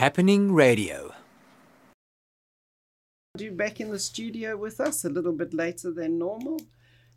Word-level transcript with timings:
Happening 0.00 0.54
Radio. 0.54 1.12
You 3.36 3.52
back 3.52 3.80
in 3.80 3.90
the 3.90 3.98
studio 3.98 4.56
with 4.56 4.80
us 4.80 5.04
a 5.04 5.10
little 5.10 5.34
bit 5.34 5.52
later 5.52 5.92
than 5.92 6.18
normal, 6.18 6.58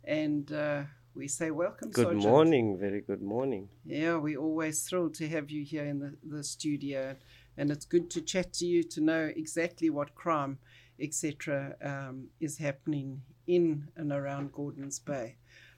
and 0.04 0.52
uh, 0.52 0.82
we 1.14 1.26
say 1.26 1.50
welcome. 1.50 1.92
Good 1.92 2.08
Sergeant. 2.08 2.22
morning, 2.22 2.76
very 2.78 3.00
good 3.00 3.22
morning. 3.22 3.70
Yeah, 3.86 4.18
we're 4.18 4.38
always 4.38 4.86
thrilled 4.86 5.14
to 5.14 5.28
have 5.28 5.50
you 5.50 5.64
here 5.64 5.86
in 5.86 5.98
the, 5.98 6.14
the 6.22 6.44
studio, 6.44 7.16
and 7.56 7.70
it's 7.70 7.86
good 7.86 8.10
to 8.10 8.20
chat 8.20 8.52
to 8.58 8.66
you 8.66 8.82
to 8.82 9.00
know 9.00 9.32
exactly 9.34 9.88
what 9.88 10.14
crime, 10.14 10.58
etc., 11.00 11.76
um, 11.82 12.26
is 12.38 12.58
happening 12.58 13.22
in 13.46 13.88
and 13.96 14.12
around 14.12 14.52
Gordons 14.52 14.98
Bay. 14.98 15.36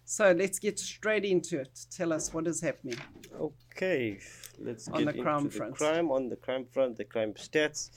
So 0.09 0.31
let's 0.31 0.61
get 0.61 0.79
straight 0.79 1.25
into 1.25 1.59
it. 1.59 1.87
Tell 1.91 2.13
us 2.13 2.33
what 2.33 2.47
is 2.47 2.61
happening. 2.61 2.97
Okay, 3.41 4.21
let's 4.57 4.87
On 4.87 5.05
get 5.05 5.17
the 5.17 5.21
crime 5.21 5.47
into 5.47 5.59
the 5.59 5.73
crime. 5.73 6.13
On 6.13 6.29
the 6.29 6.37
crime 6.37 6.65
front, 6.73 6.97
the 6.97 7.05
crime 7.05 7.35
stats. 7.35 7.91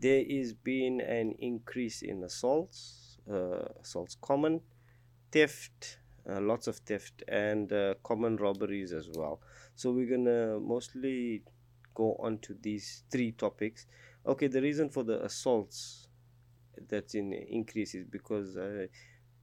There 0.00 0.24
is 0.26 0.52
been 0.52 1.00
an 1.00 1.36
increase 1.38 2.02
in 2.02 2.24
assaults, 2.24 3.18
uh, 3.30 3.68
assaults 3.80 4.16
common, 4.20 4.60
theft, 5.30 5.98
uh, 6.28 6.40
lots 6.40 6.66
of 6.66 6.78
theft, 6.78 7.22
and 7.28 7.72
uh, 7.72 7.94
common 8.02 8.38
robberies 8.38 8.92
as 8.92 9.08
well. 9.14 9.40
So 9.76 9.92
we're 9.92 10.10
gonna 10.10 10.58
mostly 10.58 11.44
go 11.94 12.16
on 12.18 12.38
to 12.38 12.56
these 12.60 13.04
three 13.08 13.30
topics. 13.30 13.86
Okay, 14.26 14.48
the 14.48 14.60
reason 14.60 14.88
for 14.88 15.04
the 15.04 15.24
assaults 15.24 16.08
that's 16.88 17.14
in 17.14 17.32
increase 17.32 17.94
is 17.94 18.04
because 18.04 18.56
I 18.56 18.88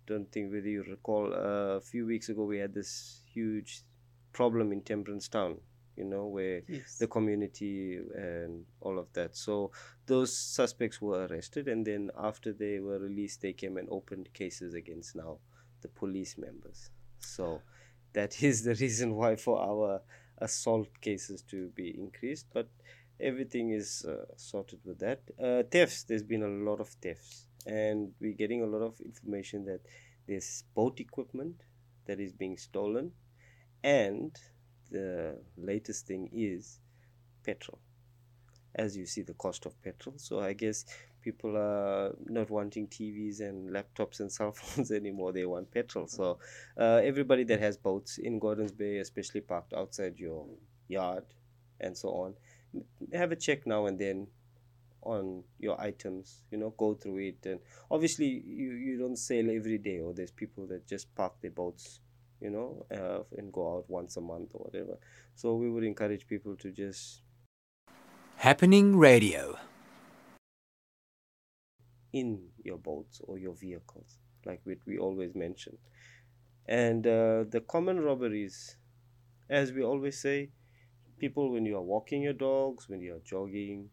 don't 0.10 0.32
think 0.32 0.52
whether 0.52 0.68
you 0.78 0.84
recall 0.96 1.26
uh, 1.34 1.78
a 1.82 1.84
few 1.92 2.06
weeks 2.14 2.30
ago 2.30 2.44
we 2.54 2.58
had 2.58 2.74
this 2.74 3.22
huge 3.34 3.72
problem 4.40 4.72
in 4.72 4.82
Temperance 4.82 5.28
Town, 5.38 5.54
you 5.96 6.06
know, 6.06 6.26
where 6.38 6.62
Yes. 6.68 6.98
the 7.00 7.08
community 7.08 8.00
and 8.16 8.66
all 8.82 8.98
of 9.04 9.08
that. 9.14 9.36
So 9.46 9.72
those 10.06 10.32
suspects 10.58 10.98
were 11.02 11.28
arrested, 11.28 11.68
and 11.68 11.86
then 11.86 12.04
after 12.30 12.50
they 12.54 12.80
were 12.80 13.00
released, 13.00 13.42
they 13.42 13.54
came 13.54 13.78
and 13.78 13.88
opened 13.90 14.28
cases 14.34 14.74
against 14.74 15.16
now 15.16 15.38
the 15.82 15.88
police 16.02 16.38
members. 16.38 16.90
So 17.20 17.62
that 18.14 18.42
is 18.44 18.64
the 18.64 18.76
reason 18.86 19.16
why 19.16 19.36
for 19.36 19.60
our 19.62 20.02
assault 20.40 20.90
cases 21.02 21.42
to 21.52 21.70
be 21.76 21.88
increased, 22.06 22.48
but 22.54 22.68
everything 23.20 23.72
is 23.72 24.06
uh, 24.06 24.26
sorted 24.38 24.80
with 24.86 25.00
that. 25.00 25.20
Uh, 25.42 25.64
thefts, 25.70 26.04
there's 26.04 26.24
been 26.34 26.44
a 26.44 26.70
lot 26.70 26.80
of 26.80 26.90
thefts, 27.04 27.49
and 27.66 28.12
we're 28.20 28.34
getting 28.34 28.62
a 28.64 28.66
lot 28.66 28.82
of 28.82 29.00
information 29.02 29.66
that 29.66 29.82
there's 30.28 30.64
boat 30.76 31.00
equipment 31.00 31.64
that 32.06 32.20
is 32.20 32.34
being 32.34 32.58
stolen, 32.58 33.12
and 33.84 34.36
the 34.92 35.38
latest 35.58 36.08
thing 36.08 36.30
is 36.34 36.80
petrol. 37.44 37.80
As 38.76 38.96
you 38.96 39.06
see, 39.06 39.24
the 39.24 39.34
cost 39.34 39.66
of 39.66 39.82
petrol. 39.82 40.16
So 40.18 40.40
I 40.40 40.54
guess 40.54 40.86
people 41.22 41.58
are 41.58 42.16
not 42.26 42.50
wanting 42.50 42.88
TVs 42.88 43.40
and 43.42 43.70
laptops 43.70 44.20
and 44.20 44.32
cell 44.38 44.52
phones 44.52 44.92
anymore. 44.92 45.34
They 45.34 45.46
want 45.46 45.72
petrol. 45.72 46.08
So 46.08 46.40
uh, 46.78 47.02
everybody 47.04 47.44
that 47.46 47.60
has 47.60 47.78
boats 47.78 48.18
in 48.18 48.40
Gordons 48.40 48.72
Bay, 48.72 48.98
especially 48.98 49.42
parked 49.42 49.74
outside 49.74 50.20
your 50.20 50.46
yard 50.88 51.26
and 51.80 51.98
so 51.98 52.10
on, 52.10 52.34
have 53.14 53.32
a 53.32 53.36
check 53.36 53.66
now 53.66 53.88
and 53.88 53.98
then 54.00 54.28
on 55.04 55.44
your 55.60 55.80
items 55.80 56.44
you 56.52 56.58
know 56.58 56.72
go 56.72 56.94
through 56.94 57.18
it 57.18 57.46
and 57.46 57.60
obviously 57.90 58.26
you 58.46 58.72
you 58.74 58.98
don't 58.98 59.16
sail 59.18 59.50
every 59.50 59.78
day 59.78 60.00
or 60.00 60.14
there's 60.14 60.32
people 60.32 60.66
that 60.68 60.86
just 60.88 61.14
park 61.16 61.34
their 61.42 61.52
boats 61.52 62.02
you 62.42 62.50
know 62.50 62.86
uh, 62.92 63.24
and 63.38 63.52
go 63.54 63.78
out 63.78 63.90
once 63.90 64.18
a 64.18 64.22
month 64.22 64.52
or 64.54 64.66
whatever 64.66 64.98
so 65.36 65.56
we 65.56 65.70
would 65.70 65.84
encourage 65.84 66.28
people 66.28 66.56
to 66.56 66.72
just 66.72 67.22
Happening 68.38 68.98
Radio. 68.98 69.60
in 72.14 72.50
your 72.64 72.78
boats 72.78 73.22
or 73.24 73.38
your 73.38 73.54
vehicles, 73.54 74.18
like 74.46 74.62
we, 74.66 74.78
we 74.86 74.98
always 74.98 75.36
mention. 75.36 75.78
And 76.68 77.06
uh, 77.08 77.46
the 77.50 77.62
common 77.68 78.02
robberies, 78.02 78.78
as 79.50 79.72
we 79.74 79.84
always 79.84 80.20
say, 80.20 80.52
people, 81.20 81.52
when 81.52 81.66
you 81.66 81.78
are 81.78 81.82
walking 81.84 82.22
your 82.24 82.34
dogs, 82.34 82.90
when 82.90 83.02
you 83.02 83.16
are 83.16 83.20
jogging, 83.22 83.90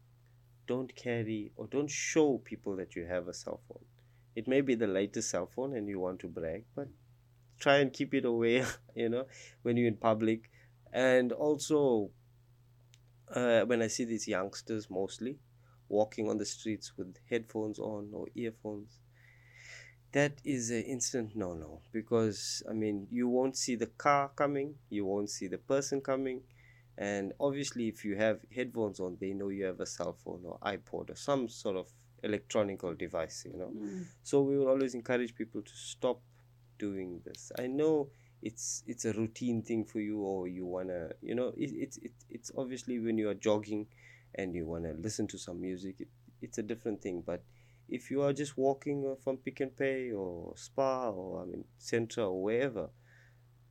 don't 0.67 0.95
carry 0.95 1.53
or 1.57 1.67
don't 1.67 1.91
show 1.91 2.39
people 2.39 2.77
that 2.77 2.97
you 2.97 3.07
have 3.07 3.29
a 3.29 3.35
cell 3.35 3.61
phone. 3.69 3.85
It 4.35 4.49
may 4.49 4.61
be 4.61 4.75
the 4.75 4.87
latest 4.87 5.31
cell 5.31 5.47
phone 5.55 5.75
and 5.75 5.89
you 5.89 5.99
want 6.01 6.21
to 6.21 6.29
brag, 6.29 6.65
but 6.75 6.89
try 7.59 7.77
and 7.77 7.93
keep 7.93 8.15
it 8.15 8.25
away, 8.25 8.65
you 8.95 9.09
know, 9.09 9.27
when 9.63 9.77
you're 9.77 9.89
in 9.89 9.97
public. 9.97 10.51
And 10.93 11.33
also, 11.33 12.11
uh, 13.35 13.63
when 13.63 13.83
I 13.83 13.87
see 13.87 14.05
these 14.05 14.29
youngsters 14.29 14.89
mostly, 14.91 15.39
walking 15.89 16.29
on 16.29 16.39
the 16.39 16.45
streets 16.45 16.93
with 16.97 17.17
headphones 17.31 17.79
on 17.79 18.11
or 18.13 18.27
earphones 18.35 18.99
that 20.13 20.41
is 20.45 20.71
an 20.71 20.83
instant 20.83 21.37
no 21.37 21.53
no 21.53 21.81
because 21.93 22.63
i 22.71 22.73
mean 22.73 23.07
you 23.11 23.29
won't 23.29 23.57
see 23.57 23.75
the 23.75 23.87
car 23.87 24.31
coming 24.35 24.75
you 24.89 25.05
won't 25.05 25.29
see 25.29 25.47
the 25.47 25.59
person 25.59 26.01
coming 26.01 26.41
and 26.99 27.33
obviously 27.41 27.89
if 27.89 28.05
you 28.05 28.17
have 28.17 28.41
headphones 28.55 29.01
on 29.01 29.17
they 29.21 29.33
know 29.33 29.49
you 29.49 29.65
have 29.65 29.81
a 29.81 29.87
cell 29.87 30.17
phone 30.25 30.41
or 30.45 30.59
ipod 30.65 31.11
or 31.11 31.17
some 31.17 31.49
sort 31.49 31.77
of 31.77 31.89
electronical 32.23 32.95
device 32.95 33.47
you 33.51 33.59
know. 33.59 33.67
Hmm. 33.67 34.03
So 34.23 34.43
we 34.43 34.59
will 34.59 34.69
always 34.69 34.95
encourage 34.95 35.35
people 35.35 35.63
to 35.63 35.73
stop 35.75 36.21
doing 36.79 37.21
this. 37.25 37.53
I 37.59 37.67
know 37.67 38.09
it's 38.43 38.83
it's 38.87 39.05
a 39.05 39.13
routine 39.13 39.63
thing 39.63 39.85
for 39.85 40.01
you 40.01 40.21
or 40.21 40.47
you 40.47 40.67
want 40.67 40.89
to 40.89 41.11
you 41.23 41.35
know 41.35 41.49
it, 41.57 41.71
it's 41.73 41.97
it, 41.99 42.13
it's 42.31 42.51
obviously 42.57 42.99
when 42.99 43.19
you 43.19 43.29
are 43.29 43.35
jogging 43.35 43.87
and 44.35 44.55
you 44.55 44.67
want 44.67 44.85
to 44.85 44.93
listen 44.93 45.27
to 45.27 45.39
some 45.39 45.61
music 45.61 45.97
it, 46.01 46.09
it's 46.43 46.59
a 46.59 46.63
different 46.63 47.03
thing. 47.03 47.23
But 47.25 47.43
if 47.89 48.11
you 48.11 48.23
are 48.23 48.33
just 48.33 48.57
walking 48.57 49.17
from 49.23 49.37
pick 49.37 49.61
and 49.61 49.77
pay 49.77 50.11
or 50.11 50.53
spa 50.57 51.09
or 51.11 51.43
i 51.43 51.45
mean 51.45 51.65
centra 51.81 52.29
or 52.29 52.43
wherever 52.43 52.91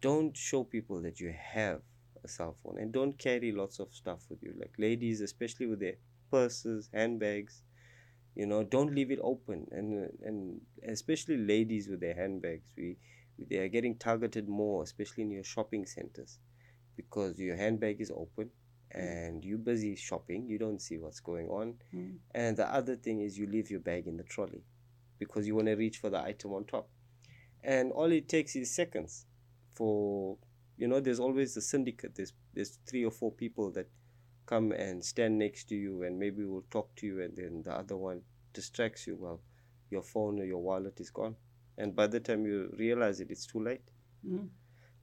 don't 0.01 0.37
show 0.37 0.63
people 0.63 1.01
that 1.01 1.19
you 1.19 1.33
have 1.37 1.81
a 2.25 2.27
cell 2.27 2.55
phone 2.61 2.77
and 2.79 2.91
don't 2.91 3.17
carry 3.17 3.51
lots 3.51 3.79
of 3.79 3.93
stuff 3.93 4.21
with 4.29 4.41
you. 4.43 4.53
Like 4.59 4.73
ladies 4.77 5.21
especially 5.21 5.67
with 5.67 5.79
their 5.79 5.97
purses 6.31 6.89
handbags 6.93 7.61
you 8.35 8.45
know 8.45 8.63
don't 8.63 8.93
leave 8.93 9.11
it 9.11 9.19
open. 9.21 9.67
And 9.71 10.09
and 10.23 10.61
especially 10.87 11.37
ladies 11.37 11.87
with 11.89 12.01
their 12.01 12.15
handbags 12.15 12.69
we 12.77 12.97
they 13.49 13.57
are 13.57 13.67
getting 13.67 13.95
targeted 13.97 14.47
more 14.47 14.83
especially 14.83 15.23
in 15.23 15.31
your 15.31 15.43
shopping 15.43 15.85
centers 15.85 16.39
because 16.95 17.39
your 17.39 17.57
handbag 17.57 17.99
is 17.99 18.11
open 18.11 18.49
and 18.91 19.43
you're 19.43 19.57
busy 19.57 19.95
shopping 19.95 20.47
you 20.47 20.57
don't 20.57 20.81
see 20.81 20.97
what's 20.97 21.19
going 21.19 21.47
on. 21.47 21.75
Mm. 21.93 22.17
and 22.33 22.57
the 22.57 22.67
other 22.73 22.95
thing 22.95 23.21
is 23.21 23.37
you 23.37 23.47
leave 23.47 23.69
your 23.69 23.81
bag 23.81 24.07
in 24.07 24.17
the 24.17 24.23
trolley 24.23 24.63
because 25.19 25.47
you 25.47 25.55
want 25.55 25.67
to 25.67 25.75
reach 25.75 25.97
for 25.97 26.09
the 26.09 26.21
item 26.21 26.53
on 26.53 26.65
top. 26.65 26.89
And 27.63 27.91
all 27.91 28.11
it 28.11 28.29
takes 28.29 28.55
is 28.55 28.75
seconds 28.75 29.25
for 29.73 30.37
you 30.77 30.87
know 30.87 30.99
there's 30.99 31.19
always 31.19 31.55
a 31.57 31.61
syndicate. 31.61 32.15
There's 32.15 32.33
there's 32.53 32.79
three 32.85 33.05
or 33.05 33.11
four 33.11 33.31
people 33.31 33.71
that 33.71 33.87
come 34.45 34.71
and 34.71 35.03
stand 35.03 35.39
next 35.39 35.69
to 35.69 35.75
you 35.75 36.03
and 36.03 36.19
maybe 36.19 36.45
will 36.45 36.65
talk 36.69 36.95
to 36.97 37.07
you 37.07 37.21
and 37.21 37.35
then 37.35 37.63
the 37.63 37.73
other 37.73 37.97
one 37.97 38.21
distracts 38.53 39.07
you 39.07 39.17
well 39.19 39.41
your 39.89 40.03
phone 40.03 40.39
or 40.39 40.45
your 40.45 40.61
wallet 40.61 40.99
is 40.99 41.09
gone. 41.09 41.35
And 41.77 41.95
by 41.95 42.07
the 42.07 42.19
time 42.19 42.45
you 42.45 42.73
realize 42.77 43.19
it 43.19 43.31
it's 43.31 43.45
too 43.45 43.63
late. 43.63 43.81
Mm. 44.27 44.49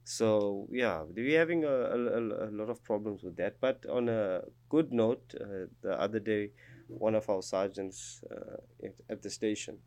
so 0.03 0.67
yeah 0.71 1.03
we're 1.15 1.39
having 1.39 1.63
a, 1.63 1.69
a, 1.69 2.19
a- 2.49 2.51
lot 2.59 2.69
of 2.69 2.83
problems 2.83 3.23
with 3.23 3.35
that. 3.37 3.59
But 3.61 3.85
on 3.89 4.09
a 4.09 4.41
good 4.69 4.91
note 4.91 5.33
uh, 5.39 5.67
the 5.81 5.99
other 5.99 6.19
day 6.19 6.51
one 6.87 7.15
of 7.15 7.29
our 7.29 7.41
sergeants 7.41 8.23
uh, 8.31 8.57
at, 8.85 8.95
at 9.09 9.21
the 9.21 9.29
station 9.29 9.77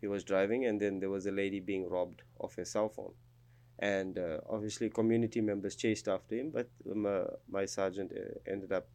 he 0.00 0.06
was 0.06 0.24
driving 0.24 0.66
and 0.66 0.80
then 0.80 1.00
there 1.00 1.10
was 1.10 1.26
a 1.26 1.32
lady 1.32 1.60
being 1.60 1.88
robbed 1.88 2.22
of 2.40 2.54
her 2.54 2.64
cell 2.64 2.88
phone 2.88 3.12
and 3.82 4.18
uh, 4.18 4.38
obviously 4.56 4.88
community 5.00 5.40
members 5.50 5.74
chased 5.84 6.06
after 6.16 6.34
him 6.40 6.50
but 6.56 6.68
um, 6.90 7.04
uh, 7.06 7.24
my 7.56 7.64
sergeant 7.76 8.10
uh, 8.12 8.50
ended 8.52 8.72
up 8.78 8.86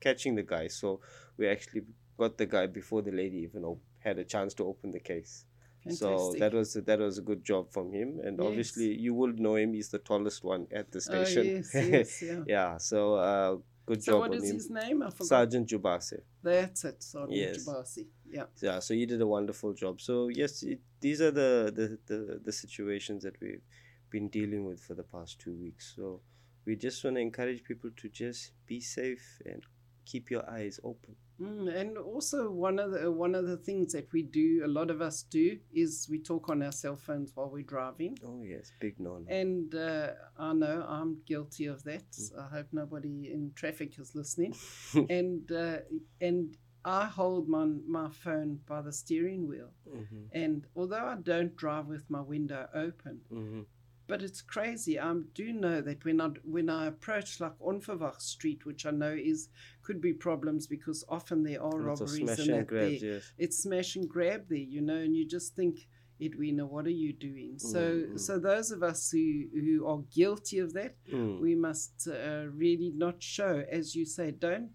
catching 0.00 0.34
the 0.40 0.42
guy 0.54 0.66
so 0.68 1.00
we 1.38 1.48
actually 1.54 1.82
got 2.22 2.38
the 2.38 2.46
guy 2.46 2.66
before 2.80 3.02
the 3.08 3.10
lady 3.22 3.38
even 3.38 3.64
op- 3.64 3.82
had 4.08 4.16
a 4.18 4.24
chance 4.34 4.54
to 4.54 4.64
open 4.72 4.92
the 4.92 5.00
case 5.12 5.44
so 5.90 6.34
that 6.38 6.52
was 6.58 6.74
that 6.90 6.98
was 7.06 7.18
a 7.18 7.22
good 7.30 7.42
job 7.52 7.64
from 7.76 7.86
him 7.98 8.08
and 8.24 8.38
Yes. 8.38 8.46
obviously 8.48 8.88
you 9.06 9.12
would 9.20 9.38
know 9.46 9.56
him 9.56 9.72
he's 9.78 9.88
the 9.96 10.02
tallest 10.10 10.44
one 10.44 10.66
at 10.80 10.86
the 10.92 10.98
Oh, 10.98 11.02
station 11.10 11.44
yes, 11.46 11.74
yes, 11.94 12.22
yeah. 12.28 12.42
yeah 12.54 12.70
so 12.90 13.00
uh, 13.14 13.56
good 13.86 14.02
So 14.02 14.12
job 14.12 14.20
what 14.22 14.30
on 14.32 14.36
is 14.38 14.50
him 14.50 14.56
his 14.56 14.70
name? 14.70 14.98
I 15.02 15.10
forgot. 15.10 15.26
sergeant 15.34 15.66
jubase 15.70 16.18
That's 16.42 16.84
it, 16.90 17.02
Sergeant 17.02 17.38
Yes. 17.44 17.56
Jabasi. 17.58 18.04
Yeah. 18.36 18.46
yeah 18.66 18.78
so 18.86 18.92
he 18.94 19.04
did 19.12 19.20
a 19.28 19.30
wonderful 19.36 19.72
job 19.82 19.94
so 20.08 20.28
yes 20.28 20.62
it, 20.62 20.80
these 21.00 21.20
are 21.26 21.30
the, 21.42 21.50
the 21.78 21.86
the 22.10 22.18
the 22.46 22.52
situations 22.52 23.20
that 23.26 23.36
we've 23.42 23.62
been 24.10 24.28
dealing 24.28 24.64
with 24.64 24.80
for 24.80 24.94
the 24.94 25.02
past 25.02 25.38
two 25.40 25.54
weeks 25.54 25.92
so 25.96 26.20
we 26.64 26.76
just 26.76 27.02
want 27.02 27.16
to 27.16 27.20
encourage 27.20 27.64
people 27.64 27.90
to 27.96 28.08
just 28.08 28.52
be 28.66 28.80
safe 28.80 29.40
and 29.46 29.62
keep 30.04 30.30
your 30.30 30.48
eyes 30.50 30.80
open. 30.84 31.16
Mm, 31.40 31.74
and 31.80 31.98
also 31.98 32.50
one 32.50 32.78
of 32.80 32.90
the 32.90 33.10
one 33.12 33.34
of 33.34 33.46
the 33.46 33.56
things 33.56 33.92
that 33.92 34.12
we 34.12 34.22
do, 34.22 34.62
a 34.64 34.66
lot 34.66 34.90
of 34.90 35.00
us 35.00 35.22
do, 35.22 35.56
is 35.72 36.08
we 36.10 36.18
talk 36.18 36.48
on 36.48 36.62
our 36.62 36.72
cell 36.72 36.96
phones 36.96 37.30
while 37.34 37.48
we're 37.48 37.62
driving. 37.62 38.18
Oh 38.26 38.42
yes, 38.42 38.72
big 38.80 38.98
no. 38.98 39.22
And 39.28 39.72
uh, 39.74 40.08
I 40.36 40.52
know 40.52 40.84
I'm 40.88 41.18
guilty 41.26 41.66
of 41.66 41.84
that. 41.84 42.04
I 42.38 42.48
hope 42.56 42.66
nobody 42.72 43.30
in 43.32 43.52
traffic 43.54 43.98
is 44.00 44.14
listening. 44.14 44.54
and 45.08 45.50
uh, 45.52 45.78
and 46.20 46.56
I 46.84 47.04
hold 47.06 47.48
my 47.48 47.66
my 47.86 48.08
phone 48.10 48.58
by 48.66 48.82
the 48.82 48.92
steering 48.92 49.46
wheel. 49.46 49.70
hmm 49.88 50.24
And 50.32 50.66
although 50.74 51.06
I 51.14 51.16
don't 51.22 51.54
drive 51.56 51.86
with 51.86 52.10
my 52.10 52.20
window 52.20 52.68
open, 52.74 53.20
hmm 53.30 53.62
but 54.08 54.22
it's 54.22 54.40
crazy. 54.42 54.98
I 54.98 55.14
do 55.34 55.52
know 55.52 55.80
that 55.82 56.04
when 56.04 56.20
I 56.20 56.28
when 56.44 56.68
I 56.70 56.86
approach 56.86 57.40
like 57.40 57.58
Onverwacht 57.60 58.20
Street, 58.22 58.64
which 58.66 58.86
I 58.86 58.90
know 58.90 59.14
is 59.32 59.48
could 59.82 60.00
be 60.00 60.12
problems 60.12 60.66
because 60.66 61.04
often 61.08 61.42
there 61.42 61.62
are 61.62 61.78
Lots 61.80 62.00
robberies 62.00 62.38
and 62.40 62.54
that 62.54 62.66
grabs. 62.66 63.00
there. 63.00 63.12
Yes. 63.14 63.32
It's 63.38 63.58
smash 63.58 63.96
and 63.96 64.08
grab 64.08 64.48
there, 64.48 64.58
you 64.58 64.80
know, 64.80 64.96
and 64.96 65.14
you 65.16 65.24
just 65.26 65.54
think, 65.54 65.86
Edwina, 66.20 66.66
what 66.66 66.86
are 66.86 66.90
you 67.04 67.12
doing? 67.12 67.58
So 67.58 67.80
Mm, 67.80 68.18
so 68.18 68.38
those 68.38 68.70
of 68.72 68.82
us 68.82 69.10
who 69.10 69.44
who 69.54 69.86
are 69.86 70.00
guilty 70.14 70.58
of 70.58 70.72
that, 70.72 70.94
Mm. 71.12 71.40
we 71.40 71.54
must 71.54 72.08
uh, 72.08 72.46
really 72.64 72.90
not 73.04 73.22
show, 73.22 73.54
as 73.78 73.94
you 73.94 74.04
say, 74.06 74.30
don't 74.32 74.72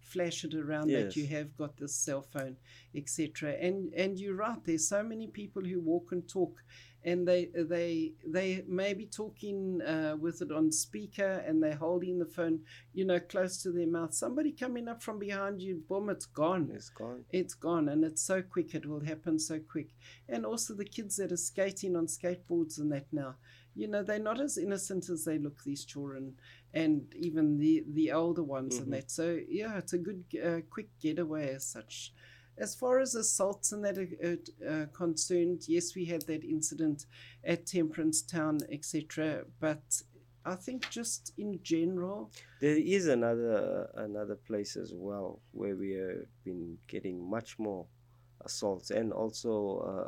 flash 0.00 0.42
it 0.44 0.54
around 0.54 0.88
that 0.88 1.14
you 1.16 1.26
have 1.26 1.54
got 1.58 1.76
this 1.76 1.94
cell 1.94 2.22
phone, 2.22 2.56
etc. 2.94 3.52
And 3.66 3.92
and 3.94 4.18
you're 4.18 4.36
right. 4.36 4.62
There's 4.64 4.88
so 4.88 5.02
many 5.02 5.26
people 5.40 5.62
who 5.62 5.80
walk 5.80 6.12
and 6.12 6.26
talk, 6.26 6.54
and 7.04 7.26
they 7.26 7.46
they 7.54 8.12
they 8.26 8.64
may 8.66 8.92
be 8.94 9.06
talking 9.06 9.80
uh, 9.82 10.16
with 10.20 10.42
it 10.42 10.50
on 10.52 10.72
speaker, 10.72 11.42
and 11.46 11.62
they're 11.62 11.76
holding 11.76 12.18
the 12.18 12.26
phone, 12.26 12.60
you 12.92 13.04
know, 13.04 13.20
close 13.20 13.62
to 13.62 13.70
their 13.72 13.86
mouth. 13.86 14.14
Somebody 14.14 14.52
coming 14.52 14.88
up 14.88 15.02
from 15.02 15.18
behind 15.18 15.62
you, 15.62 15.82
boom, 15.88 16.10
it's 16.10 16.26
gone. 16.26 16.70
It's 16.74 16.90
gone. 16.90 17.24
It's 17.30 17.54
gone, 17.54 17.88
and 17.88 18.04
it's 18.04 18.22
so 18.22 18.42
quick. 18.42 18.74
It 18.74 18.86
will 18.86 19.00
happen 19.04 19.38
so 19.38 19.58
quick. 19.60 19.90
And 20.28 20.44
also 20.44 20.74
the 20.74 20.84
kids 20.84 21.16
that 21.16 21.32
are 21.32 21.36
skating 21.36 21.96
on 21.96 22.06
skateboards 22.06 22.78
and 22.78 22.90
that 22.92 23.06
now, 23.12 23.36
you 23.74 23.86
know, 23.88 24.02
they're 24.02 24.18
not 24.18 24.40
as 24.40 24.58
innocent 24.58 25.08
as 25.08 25.24
they 25.24 25.38
look. 25.38 25.62
These 25.64 25.84
children, 25.84 26.34
and 26.74 27.06
even 27.16 27.58
the 27.58 27.84
the 27.88 28.12
older 28.12 28.42
ones 28.42 28.78
Mhm. 28.78 28.82
and 28.82 28.92
that. 28.94 29.10
So 29.10 29.38
yeah, 29.48 29.78
it's 29.78 29.92
a 29.92 29.98
good 29.98 30.24
uh, 30.44 30.60
quick 30.68 30.88
getaway 31.00 31.54
as 31.54 31.64
such. 31.64 32.12
As 32.60 32.74
far 32.74 32.98
as 33.00 33.14
assaults 33.14 33.72
and 33.72 33.84
that 33.84 33.98
are 33.98 34.38
uh, 34.68 34.86
concerned, 34.92 35.62
yes, 35.68 35.94
we 35.94 36.04
had 36.06 36.22
that 36.26 36.44
incident 36.44 37.06
at 37.44 37.66
Temperance 37.66 38.22
Town, 38.22 38.58
etc. 38.70 39.44
But 39.60 40.02
I 40.44 40.54
think 40.54 40.88
just 40.90 41.32
in 41.38 41.60
general, 41.62 42.30
There 42.60 42.76
is 42.76 43.06
another 43.08 43.88
another 43.94 44.36
place 44.36 44.76
as 44.76 44.92
well 44.94 45.40
where 45.52 45.76
we 45.76 45.90
have 45.92 46.26
been 46.44 46.78
getting 46.86 47.28
much 47.30 47.58
more 47.58 47.86
assaults 48.44 48.90
and 48.90 49.12
also 49.12 49.50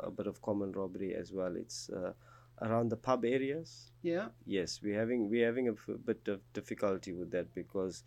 uh, 0.03 0.07
a 0.07 0.11
bit 0.11 0.27
of 0.27 0.41
common 0.41 0.71
robbery 0.71 1.13
as 1.13 1.31
well. 1.31 1.55
It's 1.55 1.89
uh, 1.89 2.13
around 2.61 2.89
the 2.89 2.97
pub 2.97 3.25
areas. 3.25 3.91
yeah, 4.03 4.27
Yes, 4.45 4.79
we're 4.83 4.99
having 4.99 5.29
we're 5.29 5.45
having 5.45 5.67
a 5.67 5.73
f- 5.73 5.97
bit 6.05 6.27
of 6.27 6.39
difficulty 6.53 7.11
with 7.13 7.31
that 7.31 7.53
because 7.55 8.03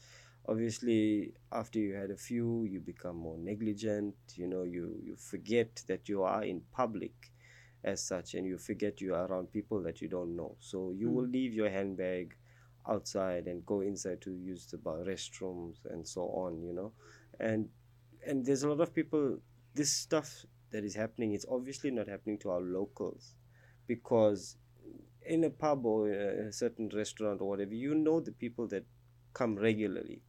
obviously 0.48 1.32
after 1.52 1.78
you 1.78 1.94
had 1.94 2.10
a 2.10 2.16
few, 2.16 2.64
you 2.64 2.80
become 2.80 3.16
more 3.16 3.38
negligent. 3.38 4.14
You 4.34 4.46
know, 4.46 4.62
you 4.62 4.96
you 5.02 5.16
forget 5.16 5.82
that 5.88 6.08
you 6.08 6.22
are 6.22 6.44
in 6.44 6.62
public 6.72 7.14
as 7.82 8.02
such, 8.02 8.34
and 8.34 8.46
you 8.46 8.58
forget 8.58 9.00
you 9.00 9.14
are 9.14 9.26
around 9.26 9.52
people 9.52 9.82
that 9.82 10.00
you 10.00 10.08
don't 10.08 10.36
know. 10.36 10.56
So 10.60 10.92
you 10.96 11.10
will 11.10 11.26
hmm. 11.26 11.32
leave 11.32 11.54
your 11.54 11.70
handbag 11.70 12.34
outside 12.88 13.46
and 13.46 13.64
go 13.64 13.80
inside 13.80 14.20
to 14.22 14.32
use 14.32 14.66
the 14.66 14.78
bar, 14.78 14.98
restrooms 14.98 15.76
and 15.90 16.06
so 16.06 16.22
on. 16.22 16.62
You 16.62 16.74
know, 16.74 16.92
and 17.40 17.68
and 18.26 18.44
there's 18.44 18.62
a 18.62 18.68
lot 18.68 18.80
of 18.80 18.94
people. 18.94 19.38
This 19.74 19.92
stuff 19.92 20.46
that 20.70 20.84
is 20.84 20.94
happening 20.94 21.34
is 21.34 21.44
obviously 21.50 21.90
not 21.90 22.08
happening 22.08 22.38
to 22.38 22.50
our 22.50 22.60
locals 22.60 23.34
because 23.86 24.56
in 25.26 25.44
a 25.44 25.50
pub 25.50 25.86
or 25.86 26.10
a 26.10 26.52
certain 26.52 26.90
restaurant 26.94 27.40
or 27.40 27.48
whatever 27.48 27.74
you 27.74 27.94
know 27.94 28.20
the 28.20 28.32
people 28.32 28.66
that 28.66 28.84
come 29.32 29.56
regularly 29.56 30.20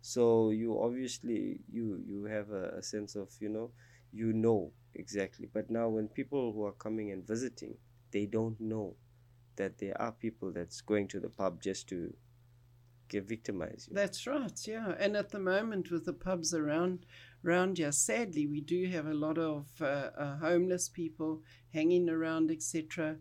so 0.00 0.50
you 0.50 0.78
obviously 0.80 1.60
you 1.70 2.02
you 2.06 2.24
have 2.24 2.50
a, 2.50 2.78
a 2.78 2.82
sense 2.82 3.16
of 3.16 3.28
you 3.40 3.48
know 3.48 3.70
you 4.12 4.32
know 4.32 4.72
exactly 4.94 5.48
but 5.52 5.70
now 5.70 5.88
when 5.88 6.08
people 6.08 6.52
who 6.52 6.64
are 6.64 6.72
coming 6.72 7.10
and 7.10 7.26
visiting 7.26 7.74
they 8.12 8.26
don't 8.26 8.60
know 8.60 8.94
that 9.56 9.78
there 9.78 10.00
are 10.00 10.12
people 10.12 10.50
that's 10.52 10.80
going 10.80 11.06
to 11.06 11.20
the 11.20 11.28
pub 11.28 11.60
just 11.60 11.88
to 11.88 12.12
get 13.10 13.28
victimize 13.28 13.88
you 13.88 13.94
That's 13.94 14.26
right, 14.26 14.58
yeah. 14.66 14.94
And 14.98 15.16
at 15.16 15.30
the 15.30 15.40
moment, 15.40 15.90
with 15.90 16.06
the 16.06 16.12
pubs 16.12 16.54
around 16.54 17.04
around 17.44 17.78
here, 17.78 17.92
sadly, 17.92 18.46
we 18.46 18.60
do 18.60 18.86
have 18.88 19.06
a 19.06 19.14
lot 19.14 19.36
of 19.36 19.66
uh, 19.80 20.10
uh, 20.16 20.36
homeless 20.38 20.88
people 20.88 21.42
hanging 21.74 22.08
around, 22.08 22.50
etc. 22.50 23.16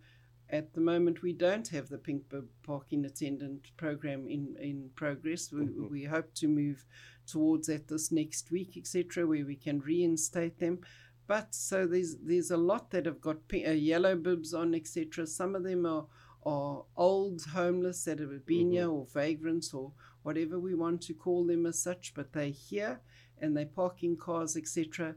At 0.52 0.74
the 0.74 0.82
moment, 0.82 1.22
we 1.22 1.34
don't 1.34 1.68
have 1.68 1.90
the 1.90 2.00
pink 2.00 2.28
bib 2.30 2.48
parking 2.64 3.06
attendant 3.06 3.72
program 3.78 4.28
in 4.28 4.56
in 4.60 4.90
progress. 4.96 5.52
We, 5.52 5.66
Mhm. 5.66 5.90
we 5.92 6.04
hope 6.06 6.34
to 6.36 6.48
move 6.48 6.86
towards 7.28 7.68
that 7.68 7.88
this 7.88 8.12
next 8.12 8.50
week, 8.50 8.76
etc., 8.76 9.28
where 9.28 9.46
we 9.46 9.56
can 9.56 9.80
reinstate 9.80 10.58
them. 10.58 10.80
But 11.28 11.54
so 11.54 11.86
there's 11.86 12.16
there's 12.18 12.50
a 12.50 12.58
lot 12.58 12.90
that 12.90 13.06
have 13.06 13.22
got 13.22 13.48
pink, 13.48 13.68
uh, 13.68 13.72
yellow 13.72 14.16
bibs 14.16 14.54
on, 14.54 14.74
etc. 14.74 15.28
Some 15.28 15.56
of 15.56 15.64
them 15.64 15.86
are 15.86 16.08
are 16.44 16.86
old 16.96 17.42
homeless 17.54 18.06
that 18.06 18.18
have 18.20 18.46
been 18.46 18.72
here 18.72 18.90
or 18.90 19.06
vagrants 19.06 19.74
or 19.74 19.94
whatever 20.24 20.58
we 20.58 20.74
want 20.74 21.02
to 21.02 21.14
call 21.14 21.46
them 21.46 21.66
as 21.66 21.78
such, 21.78 22.14
but 22.16 22.32
they're 22.34 22.50
here 22.70 23.02
and 23.38 23.56
they 23.56 23.66
park 23.66 24.04
in 24.04 24.16
cars, 24.18 24.56
etc. 24.58 25.16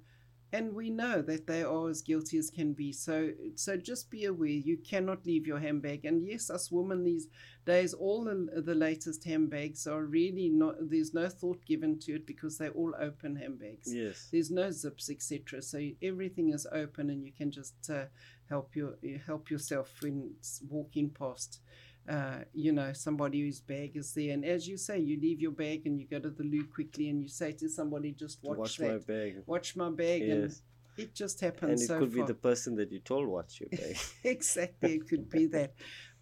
And 0.52 0.75
we 0.75 0.90
know 0.90 1.22
that 1.22 1.46
they 1.46 1.62
are 1.62 1.88
as 1.88 2.02
guilty 2.02 2.37
as 2.37 2.50
can 2.50 2.75
be. 2.75 2.93
So, 2.93 3.31
so 3.54 3.76
just 3.76 4.10
be 4.10 4.26
aware 4.26 4.49
you 4.49 4.76
cannot 4.76 5.25
leave 5.25 5.46
your 5.46 5.58
handbag. 5.58 6.04
And 6.04 6.26
yes, 6.26 6.50
us 6.50 6.70
women 6.70 7.04
these 7.04 7.28
days, 7.64 7.94
all 7.94 8.25
the, 8.25 8.60
the 8.60 8.75
latest 8.75 9.25
handbags 9.25 9.87
are 9.87 10.04
really 10.04 10.50
not. 10.50 10.75
There's 10.81 11.14
no 11.14 11.28
thought 11.28 11.64
given 11.64 11.99
to 12.00 12.16
it 12.16 12.26
because 12.26 12.58
they're 12.58 12.70
all 12.70 12.94
open 13.00 13.37
handbags. 13.37 13.93
yes 13.93 14.28
There's 14.31 14.50
no 14.50 14.70
zips, 14.70 15.08
etc. 15.08 15.62
So 15.62 15.81
everything 16.02 16.52
is 16.52 16.66
open, 16.70 17.08
and 17.08 17.25
you 17.25 17.32
can 17.32 17.50
just 17.50 17.75
uh, 17.90 18.04
help 18.49 18.76
your 18.76 18.94
help 19.26 19.50
yourself 19.50 19.90
when 20.02 20.34
walking 20.69 21.10
past. 21.10 21.60
Uh, 22.08 22.38
you 22.52 22.72
know, 22.72 22.93
somebody 22.93 23.43
whose 23.43 23.60
bag 23.60 23.96
is 23.96 24.12
there, 24.12 24.32
and 24.34 24.44
as 24.44 24.66
you 24.66 24.76
say, 24.76 24.99
you 24.99 25.20
leave 25.20 25.40
your 25.40 25.52
bag 25.52 25.82
and 25.87 26.00
you 26.00 26.06
go 26.06 26.19
to 26.19 26.31
the 26.31 26.43
loo 26.43 26.64
quickly, 26.64 27.08
and 27.10 27.22
you 27.22 27.28
say 27.28 27.52
to 27.52 27.69
somebody, 27.69 28.10
"Just 28.12 28.43
watch, 28.43 28.58
watch, 28.58 28.81
my 28.81 28.99
bag 28.99 29.43
watch 29.46 29.76
my 29.76 29.88
bag," 29.90 30.22
Yes. 30.22 30.31
and 30.32 30.52
it 30.96 31.14
just 31.14 31.40
happens. 31.40 31.70
and 31.70 31.81
it 31.81 31.87
so 31.87 31.99
could 32.00 32.12
be 32.12 32.22
the 32.22 32.34
person 32.34 32.75
that 32.76 32.90
you 32.90 32.99
told 32.99 33.28
watch 33.28 33.60
your 33.60 33.70
bag 33.70 33.96
exactly, 34.25 34.94
it 34.96 35.08
could 35.08 35.31
be 35.31 35.46
that. 35.46 35.75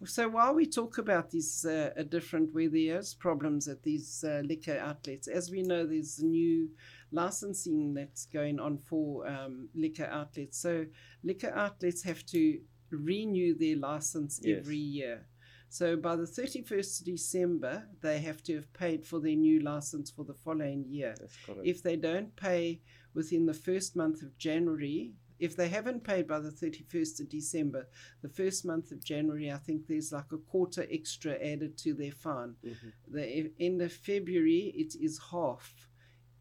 So 0.05 0.29
while 0.29 0.53
we 0.55 0.65
talk 0.65 0.97
about 0.97 1.29
these 1.29 1.65
uh, 1.65 1.91
uh, 1.97 2.03
different 2.03 2.53
where 2.53 2.69
there's 2.69 3.13
problems 3.13 3.67
at 3.67 3.83
these 3.83 4.23
uh, 4.23 4.41
liquor 4.45 4.77
outlets, 4.79 5.27
as 5.27 5.51
we 5.51 5.61
know, 5.61 5.85
there's 5.85 6.21
new 6.21 6.69
licensing 7.11 7.93
that's 7.93 8.25
going 8.25 8.59
on 8.59 8.77
for 8.77 9.27
um, 9.27 9.67
liquor 9.75 10.09
outlets. 10.11 10.57
So 10.59 10.85
liquor 11.23 11.51
outlets 11.55 12.03
have 12.03 12.25
to 12.27 12.59
renew 12.89 13.55
their 13.57 13.77
license 13.77 14.39
Yes. 14.43 14.59
every 14.59 14.77
year. 14.77 15.25
So 15.71 15.95
by 15.95 16.17
the 16.17 16.23
31st 16.23 16.99
of 16.99 17.05
December, 17.05 17.87
they 18.01 18.19
have 18.19 18.43
to 18.43 18.55
have 18.55 18.73
paid 18.73 19.05
for 19.05 19.21
their 19.21 19.37
new 19.37 19.61
license 19.61 20.11
for 20.11 20.25
the 20.25 20.33
following 20.33 20.83
year. 20.85 21.15
that's 21.17 21.37
If 21.63 21.81
they 21.81 21.95
don't 21.95 22.35
pay 22.35 22.81
within 23.13 23.45
the 23.45 23.53
first 23.53 23.95
month 23.95 24.21
of 24.21 24.37
January, 24.37 25.13
if 25.39 25.55
they 25.55 25.69
haven't 25.69 26.03
paid 26.03 26.27
by 26.27 26.39
the 26.39 26.51
31st 26.51 27.21
of 27.21 27.29
December, 27.29 27.87
the 28.21 28.27
first 28.27 28.65
month 28.65 28.91
of 28.91 29.01
January, 29.01 29.49
I 29.49 29.59
think 29.59 29.87
there's 29.87 30.11
like 30.11 30.33
a 30.33 30.39
quarter 30.39 30.85
extra 30.91 31.35
added 31.35 31.77
to 31.77 31.93
their 31.93 32.11
fine. 32.11 32.57
Mhm. 32.65 32.91
The 33.07 33.53
end 33.57 33.81
of 33.81 33.93
February, 33.93 34.73
it 34.75 34.95
is 34.95 35.19
half. 35.31 35.89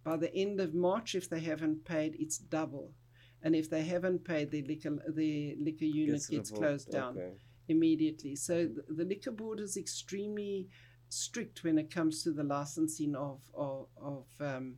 By 0.03 0.17
the 0.17 0.35
end 0.35 0.61
of 0.61 0.75
March, 0.75 1.15
if 1.15 1.29
they 1.29 1.41
haven't 1.41 1.85
paid, 1.85 2.17
it's 2.19 2.39
double. 2.39 2.95
And 3.43 3.55
if 3.55 3.71
they 3.71 3.85
haven't 3.85 4.25
paid, 4.25 4.51
their 4.51 4.65
liquor, 4.65 4.91
their 5.07 5.55
liquor 5.55 5.85
unit 5.85 6.27
gets, 6.29 6.51
revoked, 6.51 6.55
closed 6.55 6.91
down 6.91 7.17
okay. 7.17 7.37
Immediately. 7.71 8.37
So 8.37 8.67
the, 8.67 8.95
the 8.95 9.05
liquor 9.05 9.31
board 9.31 9.61
is 9.61 9.77
extremely 9.77 10.69
strict 11.09 11.65
when 11.65 11.79
it 11.79 11.93
comes 11.93 12.23
to 12.23 12.33
the 12.33 12.45
licensing 12.45 13.15
of 13.15 13.41
of, 13.55 13.87
of 14.01 14.27
um, 14.41 14.77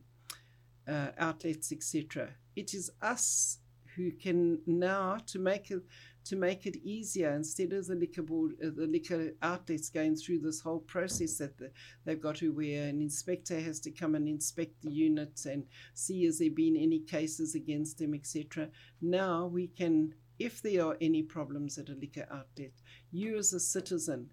uh, 0.87 1.09
outlets, 1.17 1.71
etc. 1.71 2.29
It 2.55 2.73
is 2.73 2.91
us 3.01 3.59
who 3.95 4.11
can 4.11 4.59
now 4.65 5.17
to 5.27 5.39
make 5.39 5.71
it 5.71 5.83
to 6.25 6.35
make 6.37 6.65
it 6.65 6.77
easier 6.77 7.33
instead 7.33 7.73
of 7.73 7.87
the 7.87 7.95
liquor 7.95 8.21
board, 8.21 8.53
uh, 8.63 8.69
the 8.75 8.87
liquor 8.87 9.33
outlets 9.41 9.89
going 9.89 10.15
through 10.15 10.39
this 10.39 10.61
whole 10.61 10.79
process 10.79 11.37
that 11.37 11.57
the, 11.57 11.69
they've 12.05 12.21
got 12.21 12.35
to 12.35 12.53
where 12.53 12.87
an 12.87 13.01
inspector 13.01 13.59
has 13.59 13.79
to 13.81 13.91
come 13.91 14.15
and 14.15 14.27
inspect 14.27 14.81
the 14.81 14.91
units 14.91 15.45
and 15.45 15.65
see 15.93 16.23
has 16.25 16.39
there 16.39 16.51
been 16.51 16.77
any 16.77 16.99
cases 16.99 17.55
against 17.55 17.97
them, 17.97 18.13
etc. 18.13 18.69
Now 19.01 19.47
we 19.47 19.67
can, 19.67 20.13
if 20.47 20.61
there 20.61 20.85
are 20.85 20.97
any 21.01 21.23
problems 21.23 21.77
at 21.77 21.89
a 21.89 21.93
liquor 21.93 22.27
outlet, 22.31 22.73
you 23.11 23.37
as 23.37 23.53
a 23.53 23.59
citizen 23.59 24.29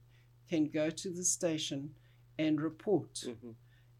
can 0.48 0.68
go 0.68 0.90
to 0.90 1.08
the 1.10 1.24
station 1.24 1.80
and 2.38 2.60
report 2.60 3.14
Mhm. 3.26 3.54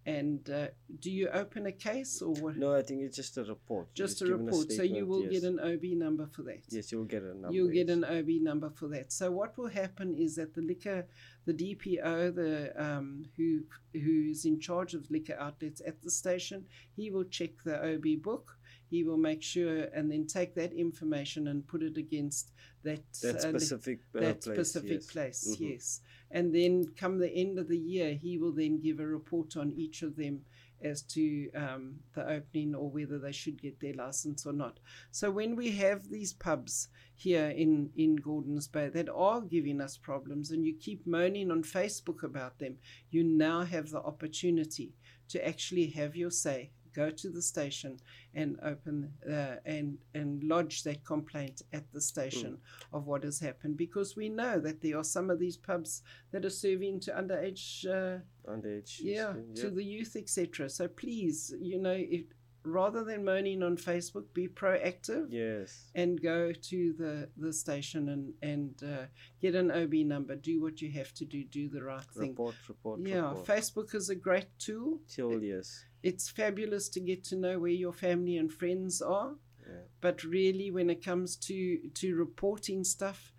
And 0.06 0.48
uh, 0.48 0.68
do 0.98 1.10
you 1.10 1.28
open 1.28 1.66
a 1.66 1.72
case 1.72 2.22
or 2.22 2.32
what? 2.42 2.56
No, 2.56 2.74
I 2.74 2.82
think 2.82 3.02
it's 3.02 3.16
just 3.16 3.36
a 3.36 3.44
report. 3.44 3.92
Just 3.94 4.22
a 4.22 4.26
report. 4.26 4.72
so 4.72 4.82
you 4.82 5.04
will 5.06 5.24
yes. 5.24 5.32
get 5.34 5.42
an 5.44 5.60
OB 5.60 5.84
number 6.04 6.26
for 6.26 6.42
that. 6.44 6.62
Yes, 6.70 6.90
you'll 6.90 7.04
get 7.04 7.22
a 7.22 7.34
number. 7.34 7.52
You'll 7.52 7.68
get 7.80 7.90
an 7.90 8.04
OB 8.04 8.30
number 8.40 8.70
for 8.70 8.88
that. 8.88 9.12
So 9.12 9.30
what 9.30 9.58
will 9.58 9.68
happen 9.68 10.14
is 10.14 10.36
that 10.36 10.54
the 10.54 10.62
liquor, 10.62 11.06
the 11.44 11.52
DPO, 11.52 12.34
the 12.34 12.72
um, 12.82 13.26
who 13.36 13.60
who 13.92 14.30
is 14.30 14.46
in 14.46 14.58
charge 14.58 14.94
of 14.94 15.10
liquor 15.10 15.36
outlets 15.38 15.82
at 15.86 16.00
the 16.02 16.10
station, 16.10 16.64
he 16.96 17.10
will 17.10 17.24
check 17.24 17.62
the 17.62 17.76
OB 17.92 18.22
book. 18.22 18.56
He 18.90 19.04
will 19.04 19.16
make 19.16 19.42
sure 19.42 19.85
and 19.94 20.11
then 20.11 20.26
take 20.26 20.54
that 20.56 20.73
information 20.73 21.49
and 21.49 21.66
put 21.66 21.82
it 21.82 21.97
against 21.97 22.52
that 22.82 23.00
that 23.23 23.37
uh, 23.37 23.38
specific 23.38 24.00
uh, 24.16 24.20
that 24.20 24.40
place, 24.42 24.56
specific 24.56 25.00
yes. 25.00 25.06
place. 25.12 25.49
Mhm. 25.49 25.70
Yes, 25.70 26.00
and 26.30 26.54
then 26.54 26.87
come 26.97 27.18
the 27.18 27.32
end 27.32 27.59
of 27.59 27.68
the 27.68 27.78
year, 27.78 28.14
he 28.14 28.38
will 28.38 28.52
then 28.52 28.80
give 28.80 28.99
a 29.00 29.06
report 29.06 29.56
on 29.56 29.70
each 29.73 30.02
of 30.02 30.16
them 30.16 30.40
as 30.82 31.02
to 31.02 31.50
um, 31.52 32.00
the 32.14 32.26
opening 32.26 32.75
or 32.75 32.88
whether 32.90 33.18
they 33.18 33.32
should 33.32 33.61
get 33.61 33.78
their 33.80 33.94
license 33.94 34.47
or 34.47 34.52
not. 34.52 34.80
So 35.11 35.30
when 35.30 35.54
we 35.54 35.70
have 35.73 36.09
these 36.09 36.32
pubs 36.32 36.88
here 37.14 37.49
in 37.49 37.90
in 37.97 38.16
Gordons 38.16 38.66
Bay 38.66 38.88
that 38.88 39.09
are 39.09 39.40
giving 39.42 39.80
us 39.80 39.97
problems, 39.97 40.50
and 40.50 40.64
you 40.64 40.75
keep 40.75 41.06
moaning 41.06 41.50
on 41.50 41.62
Facebook 41.62 42.23
about 42.23 42.59
them, 42.59 42.78
you 43.11 43.23
now 43.23 43.62
have 43.62 43.90
the 43.90 44.00
opportunity 44.00 44.94
to 45.28 45.47
actually 45.47 45.87
have 45.88 46.16
your 46.16 46.30
say. 46.30 46.70
Go 46.94 47.11
to 47.11 47.30
the 47.30 47.42
station 47.42 47.99
and 48.35 48.59
open 48.62 49.12
uh, 49.28 49.56
and 49.64 49.99
and 50.14 50.42
lodge 50.44 50.82
that 50.85 51.04
complaint 51.04 51.62
at 51.73 51.90
the 51.92 52.00
station 52.00 52.59
of 52.92 53.06
what 53.06 53.23
has 53.25 53.38
happened 53.40 53.76
because 53.76 54.16
we 54.16 54.28
know 54.28 54.59
that 54.61 54.80
there 54.82 54.97
are 54.99 55.04
some 55.04 55.30
of 55.30 55.38
these 55.38 55.56
pubs 55.56 56.02
that 56.32 56.44
are 56.44 56.50
serving 56.50 57.00
to 57.00 57.12
underage 57.12 57.87
uh, 57.87 58.18
Underage. 58.50 58.99
yeah, 59.00 59.35
yes, 59.50 59.61
to 59.61 59.70
the 59.70 59.85
youth, 59.85 60.16
etc. 60.16 60.68
So 60.68 60.88
please, 60.88 61.54
you 61.61 61.78
know, 61.78 61.97
if, 61.97 62.25
rather 62.64 63.04
than 63.04 63.25
moaning 63.25 63.62
on 63.62 63.76
Facebook, 63.76 64.25
be 64.35 64.47
proactive 64.47 65.26
Yes. 65.30 65.90
and 65.94 66.20
go 66.20 66.52
to 66.52 66.92
the, 66.99 67.28
the 67.38 67.52
station 67.52 68.09
and 68.11 68.32
and 68.42 68.82
uh, 68.82 69.06
get 69.40 69.54
an 69.54 69.70
OB 69.70 69.94
number. 70.06 70.37
Do 70.37 70.61
what 70.61 70.82
you 70.82 70.90
have 70.92 71.12
to 71.14 71.25
do. 71.25 71.44
Do 71.44 71.68
the 71.68 71.82
right 71.82 72.02
thing. 72.16 72.30
Report, 72.30 72.54
report, 72.68 73.00
yeah, 73.02 73.28
report. 73.30 73.47
Facebook 73.47 73.94
is 73.94 74.11
a 74.11 74.14
great 74.14 74.49
tool. 74.59 75.00
Till 75.09 75.42
yes. 75.42 75.85
It's 76.02 76.28
fabulous 76.28 76.88
to 76.90 77.00
get 77.00 77.25
to 77.25 77.37
know 77.37 77.59
where 77.59 77.71
your 77.71 77.92
family 77.92 78.37
and 78.37 78.52
friends 78.52 79.02
are. 79.02 79.35
Yeah. 79.61 79.83
But 80.00 80.25
really, 80.25 80.71
when 80.71 80.90
it 80.90 81.04
comes 81.04 81.37
to 81.37 81.78
to 81.95 82.16
reporting 82.16 82.85
stuff, 82.85 83.33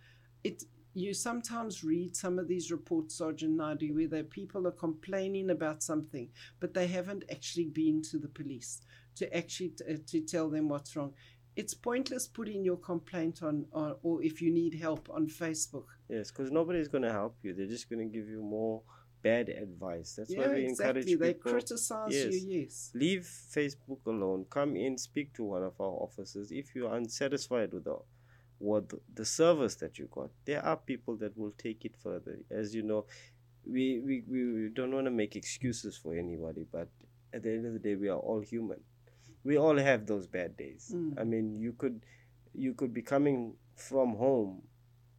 it 0.43 0.63
you 0.93 1.13
sometimes 1.13 1.83
read 1.83 2.15
some 2.15 2.37
of 2.37 2.47
these 2.47 2.71
reports, 2.71 3.17
Sergeant 3.17 3.57
Naidoo, 3.57 3.95
where 3.95 4.07
the 4.07 4.23
people 4.23 4.67
are 4.67 4.71
complaining 4.71 5.49
about 5.49 5.81
something, 5.81 6.27
but 6.59 6.73
they 6.73 6.87
haven't 6.87 7.23
actually 7.31 7.65
been 7.65 8.01
to 8.03 8.17
the 8.17 8.27
police 8.27 8.81
to 9.15 9.35
actually 9.35 9.69
t- 9.69 9.85
uh, 9.93 9.97
to 10.07 10.21
tell 10.21 10.49
them 10.49 10.69
what's 10.69 10.95
wrong. 10.95 11.13
It's 11.55 11.73
pointless 11.73 12.27
putting 12.27 12.63
your 12.63 12.77
complaint 12.77 13.43
on, 13.43 13.65
on 13.73 13.95
or 14.03 14.23
if 14.23 14.41
you 14.41 14.51
need 14.51 14.73
help 14.73 15.09
on 15.09 15.27
Facebook. 15.27 15.85
Yes, 16.09 16.31
because 16.31 16.51
nobody's 16.51 16.87
going 16.87 17.03
to 17.03 17.11
help 17.11 17.35
you. 17.43 17.53
They're 17.53 17.65
just 17.67 17.89
going 17.89 18.07
to 18.07 18.17
give 18.17 18.27
you 18.29 18.41
more 18.41 18.81
bad 19.21 19.49
advice. 19.49 20.15
That's 20.17 20.31
yeah, 20.31 20.47
why 20.47 20.53
we 20.55 20.65
exactly. 20.65 21.01
encourage 21.01 21.19
They 21.19 21.33
people. 21.33 21.51
criticize 21.51 22.11
Yes. 22.13 22.43
you. 22.43 22.61
Yes. 22.61 22.91
Leave 22.93 23.21
Facebook 23.55 24.05
alone. 24.05 24.45
Come 24.49 24.75
in, 24.75 24.97
speak 24.97 25.33
to 25.33 25.43
one 25.43 25.63
of 25.63 25.79
our 25.79 25.95
officers. 26.07 26.51
If 26.51 26.75
you're 26.75 26.93
unsatisfied 26.93 27.73
with 27.73 27.85
the 27.85 27.97
the, 28.59 28.99
the 29.15 29.25
service 29.25 29.75
that 29.75 29.97
you 29.97 30.07
got, 30.11 30.29
there 30.45 30.63
are 30.63 30.77
people 30.77 31.15
that 31.17 31.35
will 31.37 31.53
take 31.57 31.83
it 31.83 31.95
further. 31.97 32.37
As 32.51 32.75
you 32.75 32.83
know, 32.83 33.05
we 33.65 33.99
we, 33.99 34.23
we 34.27 34.69
don't 34.73 34.93
want 34.93 35.05
to 35.05 35.11
make 35.11 35.35
excuses 35.35 35.97
for 35.97 36.15
anybody, 36.15 36.65
but 36.71 36.87
at 37.33 37.43
the 37.43 37.49
end 37.51 37.65
of 37.65 37.73
the 37.73 37.79
day, 37.79 37.95
we 37.95 38.09
are 38.09 38.19
all 38.19 38.39
human. 38.41 38.79
We 39.43 39.57
all 39.57 39.77
have 39.77 40.05
those 40.05 40.27
bad 40.27 40.57
days. 40.57 40.91
Mm. 40.95 41.19
I 41.19 41.23
mean, 41.23 41.55
you 41.59 41.73
could 41.73 42.05
you 42.53 42.73
could 42.73 42.93
be 42.93 43.01
coming 43.01 43.55
from 43.75 44.15
home 44.15 44.61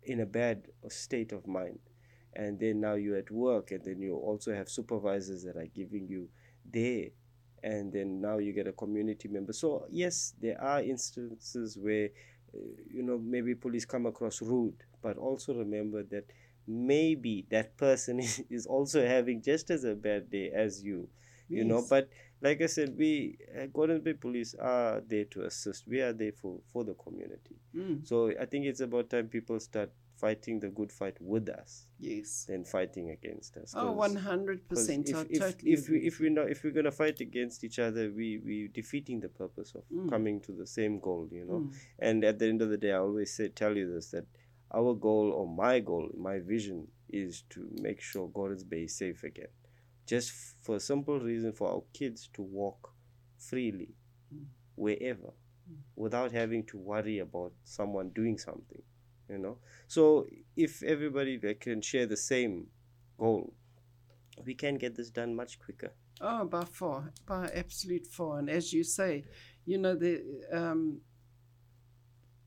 in 0.05 0.21
a 0.21 0.27
bad 0.27 0.69
state 0.89 1.33
of 1.33 1.47
mind 1.47 1.79
and 2.35 2.59
then 2.59 2.81
now 2.81 2.95
you're 2.95 3.17
at 3.19 3.31
work 3.31 3.71
and 3.71 3.85
then 3.85 4.01
you 4.01 4.15
also 4.17 4.55
have 4.55 4.69
supervisors 4.69 5.43
that 5.45 5.57
are 5.57 5.67
giving 5.75 6.07
you 6.09 6.29
there 6.71 7.09
and 7.63 7.93
then 7.93 8.21
now 8.21 8.39
you 8.39 8.53
get 8.53 8.67
a 8.67 8.73
community 8.73 9.29
member. 9.29 9.53
So 9.53 9.87
yes 9.91 10.35
there 10.41 10.61
are 10.61 10.83
instances 10.83 11.77
where 11.79 12.09
uh, 12.55 12.59
you 12.91 13.03
know 13.03 13.19
maybe 13.19 13.55
police 13.55 13.85
come 13.85 14.07
across 14.07 14.43
rude 14.43 14.85
but 15.03 15.17
also 15.17 15.55
remember 15.55 16.03
that 16.05 16.25
maybe 16.67 17.47
that 17.51 17.77
person 17.77 18.21
is, 18.21 18.43
is 18.51 18.67
also 18.67 19.07
having 19.07 19.43
just 19.43 19.71
as 19.71 19.85
a 19.85 19.95
bad 19.95 20.31
day 20.31 20.51
as 20.55 20.83
you 20.83 21.09
you 21.53 21.65
know. 21.65 21.83
But 21.89 22.09
like 22.41 22.61
i 22.63 22.67
said 22.67 22.97
we 22.97 23.37
uh, 23.57 23.67
Gordon 23.73 24.01
Bay 24.01 24.15
police 24.15 24.55
are 24.55 25.03
there 25.07 25.25
to 25.27 25.45
assist. 25.45 25.87
We 25.87 26.01
are 26.01 26.13
there 26.13 26.33
for 26.33 26.59
for 26.73 26.85
the 26.85 26.95
community. 26.95 27.57
Mm, 27.77 28.07
so 28.07 28.31
i 28.41 28.45
think 28.47 28.67
it's 28.67 28.81
about 28.81 29.11
time 29.11 29.29
people 29.29 29.59
start 29.61 29.91
fighting 30.23 30.57
the 30.65 30.69
good 30.79 30.93
fight 31.01 31.17
with 31.33 31.47
us 31.61 31.71
yes. 32.11 32.29
than 32.49 32.65
fighting 32.65 33.07
against 33.17 33.53
us 33.63 33.71
Oh, 33.75 33.79
'cause- 33.87 33.97
one 34.07 34.17
hundred 34.31 34.59
'cause 34.69 34.79
percent. 34.81 35.09
if, 35.09 35.15
totally 35.41 35.73
if 35.77 35.81
we 35.91 35.97
if 36.11 36.15
we 36.21 36.27
not 36.39 36.47
if 36.55 36.59
we're 36.63 36.77
gonna 36.79 36.97
fight 37.05 37.19
against 37.29 37.59
each 37.67 37.79
other 37.87 38.05
we 38.21 38.29
we 38.49 38.57
defeating 38.81 39.19
the 39.27 39.33
purpose 39.43 39.71
of 39.79 39.85
Mm. 39.89 40.09
coming 40.15 40.37
to 40.47 40.53
the 40.61 40.67
same 40.79 40.95
goal 41.07 41.25
you 41.39 41.45
know 41.51 41.61
Mm, 41.63 41.75
and 42.07 42.17
at 42.31 42.37
the 42.39 42.47
end 42.53 42.61
of 42.67 42.69
the 42.75 42.81
day 42.85 42.93
i 42.99 43.01
always 43.09 43.31
say 43.37 43.49
tell 43.63 43.75
you 43.81 43.87
this 43.95 44.07
that 44.15 44.27
our 44.81 44.93
goal 45.09 45.27
or 45.39 45.47
my 45.65 45.75
goal 45.91 46.07
my 46.29 46.37
vision 46.55 46.79
is 47.23 47.33
to 47.55 47.61
make 47.89 48.01
sure 48.11 48.25
gordon's 48.39 48.65
bay 48.73 48.83
is 48.89 48.95
safe 49.05 49.21
again 49.31 49.53
just 50.13 50.29
f- 50.31 50.55
for 50.65 50.75
a 50.77 50.85
simple 50.93 51.19
reason 51.31 51.51
for 51.61 51.67
our 51.75 51.85
kids 52.01 52.21
to 52.37 52.43
walk 52.61 52.81
freely 53.49 53.91
Mm. 54.35 54.47
wherever 54.85 55.31
Mm. 55.71 55.77
without 56.05 56.31
having 56.41 56.63
to 56.71 56.77
worry 56.93 57.19
about 57.29 57.53
someone 57.79 58.09
doing 58.21 58.37
something 58.49 58.83
you 59.33 59.39
know 59.39 59.57
so 59.89 60.05
if 60.57 60.83
everybody 60.83 61.35
can 61.67 61.81
share 61.91 62.07
the 62.07 62.17
same 62.17 62.55
goal 63.19 63.53
we 64.47 64.55
can 64.55 64.77
get 64.77 64.95
this 64.97 65.11
done 65.11 65.35
much 65.43 65.59
quicker 65.59 65.93
Oh, 66.25 66.45
by 66.45 66.65
far, 66.65 67.13
by 67.27 67.51
absolute 67.63 68.07
far. 68.07 68.39
And 68.39 68.49
as 68.49 68.73
you 68.73 68.85
say, 68.85 69.25
you 69.65 69.77
know 69.77 69.97
the 69.97 70.23
um, 70.53 71.01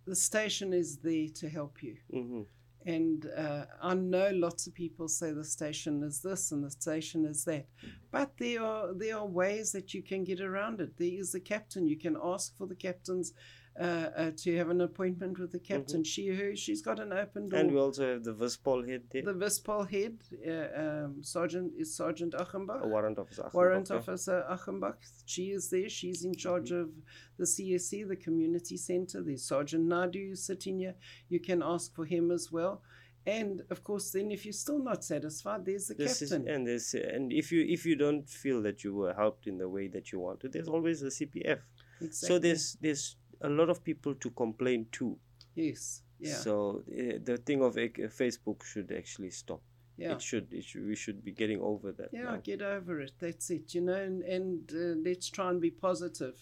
the 0.05 0.15
station 0.15 0.73
is 0.73 0.97
there 0.97 1.27
to 1.35 1.49
help 1.49 1.83
you. 1.83 1.97
hmm 2.11 2.43
And 2.85 3.25
uh, 3.45 3.65
I 3.81 3.93
know 3.95 4.29
lots 4.33 4.67
of 4.67 4.73
people 4.73 5.07
say 5.07 5.31
the 5.33 5.43
station 5.43 6.03
is 6.03 6.21
this 6.21 6.51
and 6.53 6.63
the 6.63 6.69
station 6.71 7.25
is 7.25 7.43
that, 7.45 7.65
but 8.11 8.29
there 8.37 8.61
are 8.63 8.93
there 8.93 9.17
are 9.17 9.27
ways 9.43 9.71
that 9.71 9.93
you 9.95 10.03
can 10.03 10.23
get 10.23 10.39
around 10.39 10.79
it. 10.81 10.91
There 10.97 11.19
is 11.21 11.31
the 11.31 11.41
captain. 11.53 11.87
You 11.87 11.97
can 12.05 12.15
ask 12.33 12.55
for 12.57 12.67
the 12.67 12.75
captain's 12.87 13.33
uh, 13.79 13.83
uh, 13.83 14.31
to 14.37 14.55
have 14.57 14.69
an 14.69 14.81
appointment 14.81 15.37
with 15.37 15.51
the 15.51 15.59
captain. 15.59 16.03
She 16.03 16.27
her 16.27 16.55
she's 16.55 16.81
got 16.81 16.99
an 16.99 17.11
open 17.11 17.49
door. 17.49 17.59
and 17.59 17.71
we 17.71 17.77
also 17.77 18.13
have 18.13 18.23
the 18.23 18.33
vispol 18.33 18.87
head 18.89 19.03
there 19.11 19.23
the 19.23 19.33
Vispol 19.33 19.89
head, 19.89 20.17
uh, 20.47 20.81
um, 20.81 21.23
Sergeant 21.23 21.73
is 21.77 21.95
Sergeant 21.95 22.33
Achenbach. 22.33 22.81
a 22.83 22.87
warrant 22.87 23.19
officer 23.19 23.49
Warrant 23.53 23.91
okay? 23.91 23.99
Officer 23.99 24.45
Achenbach, 24.49 24.95
she 25.25 25.51
is 25.51 25.69
there. 25.69 25.89
She's 25.89 26.23
in 26.23 26.35
charge 26.35 26.71
of 26.71 26.89
the 27.37 27.45
CSC, 27.45 28.07
the 28.07 28.15
community 28.15 28.77
center. 28.77 29.21
There's 29.21 29.43
Sergeant 29.43 29.87
Naidoo 29.87 30.37
sitting 30.37 30.79
here. 30.79 30.95
You 31.29 31.39
can 31.39 31.61
ask 31.61 31.93
for 31.93 32.05
him 32.05 32.31
as 32.31 32.51
well. 32.51 32.81
And 33.27 33.63
of 33.71 33.83
course, 33.83 34.11
then 34.11 34.29
if 34.31 34.45
you're 34.45 34.53
still 34.53 34.77
not 34.77 35.03
satisfied, 35.03 35.65
there's 35.65 35.87
the 35.87 35.95
this 35.95 36.21
is 36.21 36.29
captain. 36.29 36.47
and 36.47 36.67
this 36.67 36.93
and 36.93 37.33
if 37.33 37.51
you 37.51 37.65
if 37.67 37.85
you 37.85 37.95
don't 37.95 38.29
feel 38.29 38.61
that 38.61 38.83
you 38.83 38.93
were 38.93 39.13
helped 39.13 39.47
in 39.47 39.57
the 39.57 39.67
way 39.67 39.87
that 39.87 40.11
you 40.11 40.19
wanted 40.19 40.53
there's 40.53 40.67
always 40.67 41.01
the 41.01 41.09
cpf 41.09 41.59
exactly. 41.99 42.27
so 42.27 42.37
there's 42.37 42.77
there's 42.81 43.17
a 43.41 43.49
lot 43.49 43.69
of 43.69 43.83
people 43.83 44.13
to 44.15 44.29
complain 44.31 44.85
to 44.91 45.17
yes, 45.55 46.01
yeah, 46.19 46.33
so 46.35 46.83
uh, 46.89 47.17
the 47.23 47.37
thing 47.45 47.61
of 47.61 47.77
uh, 47.77 47.81
facebook 48.21 48.63
should 48.63 48.91
actually 48.91 49.29
stop 49.29 49.61
yeah. 49.97 50.13
it 50.13 50.21
should 50.21 50.51
it 50.53 50.63
should 50.63 50.85
we 50.87 50.95
should 50.95 51.23
be 51.23 51.31
getting 51.31 51.59
over 51.61 51.91
that 51.91 52.09
Yeah, 52.11 52.23
now. 52.23 52.37
get 52.37 52.61
over 52.61 52.99
it. 53.01 53.13
That's 53.19 53.49
it, 53.49 53.73
you 53.73 53.81
know, 53.81 53.93
and, 53.95 54.21
and 54.23 54.69
uh, 54.73 54.99
let's 55.07 55.29
try 55.29 55.49
and 55.49 55.61
be 55.61 55.71
positive 55.71 56.35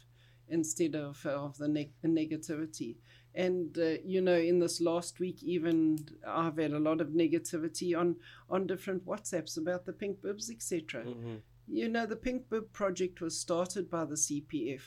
instead 0.49 0.95
of, 0.95 1.23
of 1.25 1.57
the 1.57 1.67
neg- 1.67 1.93
negativity. 2.03 2.97
And, 3.35 3.75
uh, 3.77 3.97
you 4.03 4.21
know, 4.21 4.35
in 4.37 4.59
this 4.59 4.81
last 4.81 5.19
week, 5.19 5.41
even 5.43 5.99
I've 6.27 6.57
had 6.57 6.71
a 6.73 6.79
lot 6.79 6.99
of 7.01 7.09
negativity 7.09 7.97
on, 7.97 8.15
on 8.49 8.67
different 8.67 9.05
WhatsApps 9.05 9.57
about 9.57 9.85
the 9.85 9.93
pink 9.93 10.21
bibs, 10.21 10.49
etc. 10.51 11.03
Mhm. 11.05 11.41
You 11.67 11.87
know, 11.89 12.05
the 12.05 12.17
Pink 12.17 12.49
Bib 12.49 12.73
project 12.73 13.21
was 13.21 13.39
started 13.39 13.89
by 13.89 14.03
the 14.05 14.15
CPF 14.15 14.81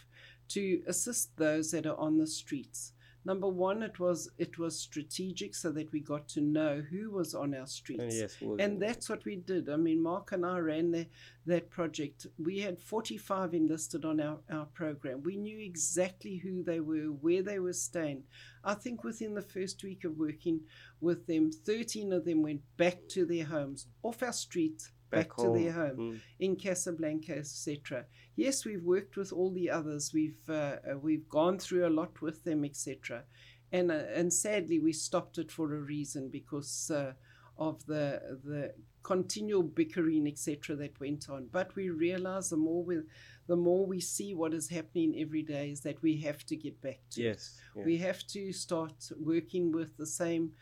to 0.49 0.83
assist 0.87 1.37
those 1.37 1.71
that 1.73 1.87
are 1.87 1.97
on 1.99 2.19
the 2.19 2.27
streets. 2.27 2.93
Number 3.25 3.49
one, 3.49 3.83
it 3.83 3.99
was 3.99 4.31
it 4.39 4.57
was 4.57 4.79
strategic 4.79 5.53
so 5.57 5.73
that 5.73 5.91
we 5.91 5.99
got 5.99 6.29
to 6.29 6.41
know 6.41 6.81
who 6.89 7.11
was 7.11 7.35
on 7.35 7.57
our 7.57 7.67
streets. 7.67 8.01
and 8.01 8.13
yes 8.13 8.37
we'll- 8.41 8.61
And 8.61 8.81
that's 8.81 9.09
what 9.09 9.25
we 9.25 9.35
did. 9.35 9.69
I 9.69 9.75
mean, 9.75 10.01
Mark 10.01 10.31
and 10.31 10.47
I 10.47 10.59
ran 10.61 10.93
the, 10.93 11.09
that 11.45 11.69
project. 11.69 12.29
We 12.39 12.61
had 12.61 12.79
45 12.79 13.53
enlisted 13.53 14.05
on 14.05 14.21
our, 14.21 14.39
our 14.49 14.67
program. 14.67 15.25
We 15.25 15.37
knew 15.37 15.59
exactly 15.59 16.37
who 16.37 16.63
they 16.63 16.79
were, 16.79 17.07
where 17.21 17.43
they 17.43 17.59
were 17.59 17.73
staying. 17.73 18.23
I 18.63 18.75
think 18.75 19.03
within 19.03 19.35
the 19.35 19.43
first 19.43 19.83
week 19.83 20.05
of 20.05 20.17
working 20.19 20.61
with 21.01 21.27
them, 21.27 21.51
13 21.51 22.13
of 22.13 22.25
them 22.25 22.43
went 22.43 22.61
back 22.77 23.09
to 23.09 23.25
their 23.27 23.47
homes, 23.47 23.89
off 24.05 24.23
our 24.23 24.33
street, 24.33 24.89
back, 25.11 25.29
Back 25.29 25.37
to 25.39 25.53
their 25.53 25.73
home. 25.73 25.97
Mm. 25.97 26.21
in 26.41 26.57
Casablanca, 26.57 27.37
etc. 27.39 28.05
Yes, 28.35 28.65
we've 28.65 28.83
worked 28.83 29.17
with 29.17 29.33
all 29.33 29.51
the 29.51 29.71
others. 29.71 30.13
We've 30.13 30.49
uh, 30.49 30.77
uh, 30.91 30.99
we've 31.01 31.29
gone 31.29 31.59
through 31.59 31.87
a 31.87 31.91
lot 31.91 32.21
with 32.21 32.45
them, 32.45 32.65
etc. 32.65 33.25
And 33.73 33.91
uh, 33.91 34.05
and 34.15 34.33
sadly, 34.33 34.79
we 34.79 34.93
stopped 34.93 35.39
it 35.39 35.51
for 35.51 35.75
a 35.75 35.81
reason 35.81 36.29
because 36.31 36.91
uh, 36.91 37.13
of 37.59 37.85
the 37.87 38.39
the 38.45 38.73
continual 39.03 39.63
bickering, 39.63 40.27
etc. 40.27 40.77
That 40.77 40.99
went 41.01 41.29
on. 41.31 41.49
But 41.53 41.75
we 41.77 41.91
realize 41.91 42.51
the 42.51 42.57
more 42.57 42.83
we 42.85 43.01
the 43.47 43.57
more 43.57 43.87
we 43.87 44.01
see 44.01 44.35
what 44.35 44.53
is 44.53 44.69
happening 44.69 45.15
every 45.19 45.43
day 45.43 45.71
is 45.71 45.81
that 45.83 46.03
we 46.03 46.17
have 46.19 46.45
to 46.47 46.57
get 46.57 46.81
back 46.83 46.99
to 47.11 47.21
it. 47.21 47.25
Yes. 47.25 47.57
We 47.77 47.97
have 47.99 48.27
to 48.29 48.53
start 48.53 49.09
working 49.19 49.71
with 49.71 49.97
the 49.97 50.07
same 50.07 50.53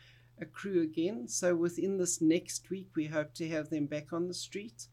crew 0.43 0.81
again. 0.81 1.29
So 1.29 1.55
within 1.55 1.97
this 1.97 2.19
next 2.19 2.69
week, 2.69 2.89
we 2.95 3.05
hope 3.05 3.33
to 3.35 3.47
have 3.47 3.69
them 3.69 3.85
back 3.85 4.11
on 4.11 4.27
the 4.27 4.33
street 4.33 4.87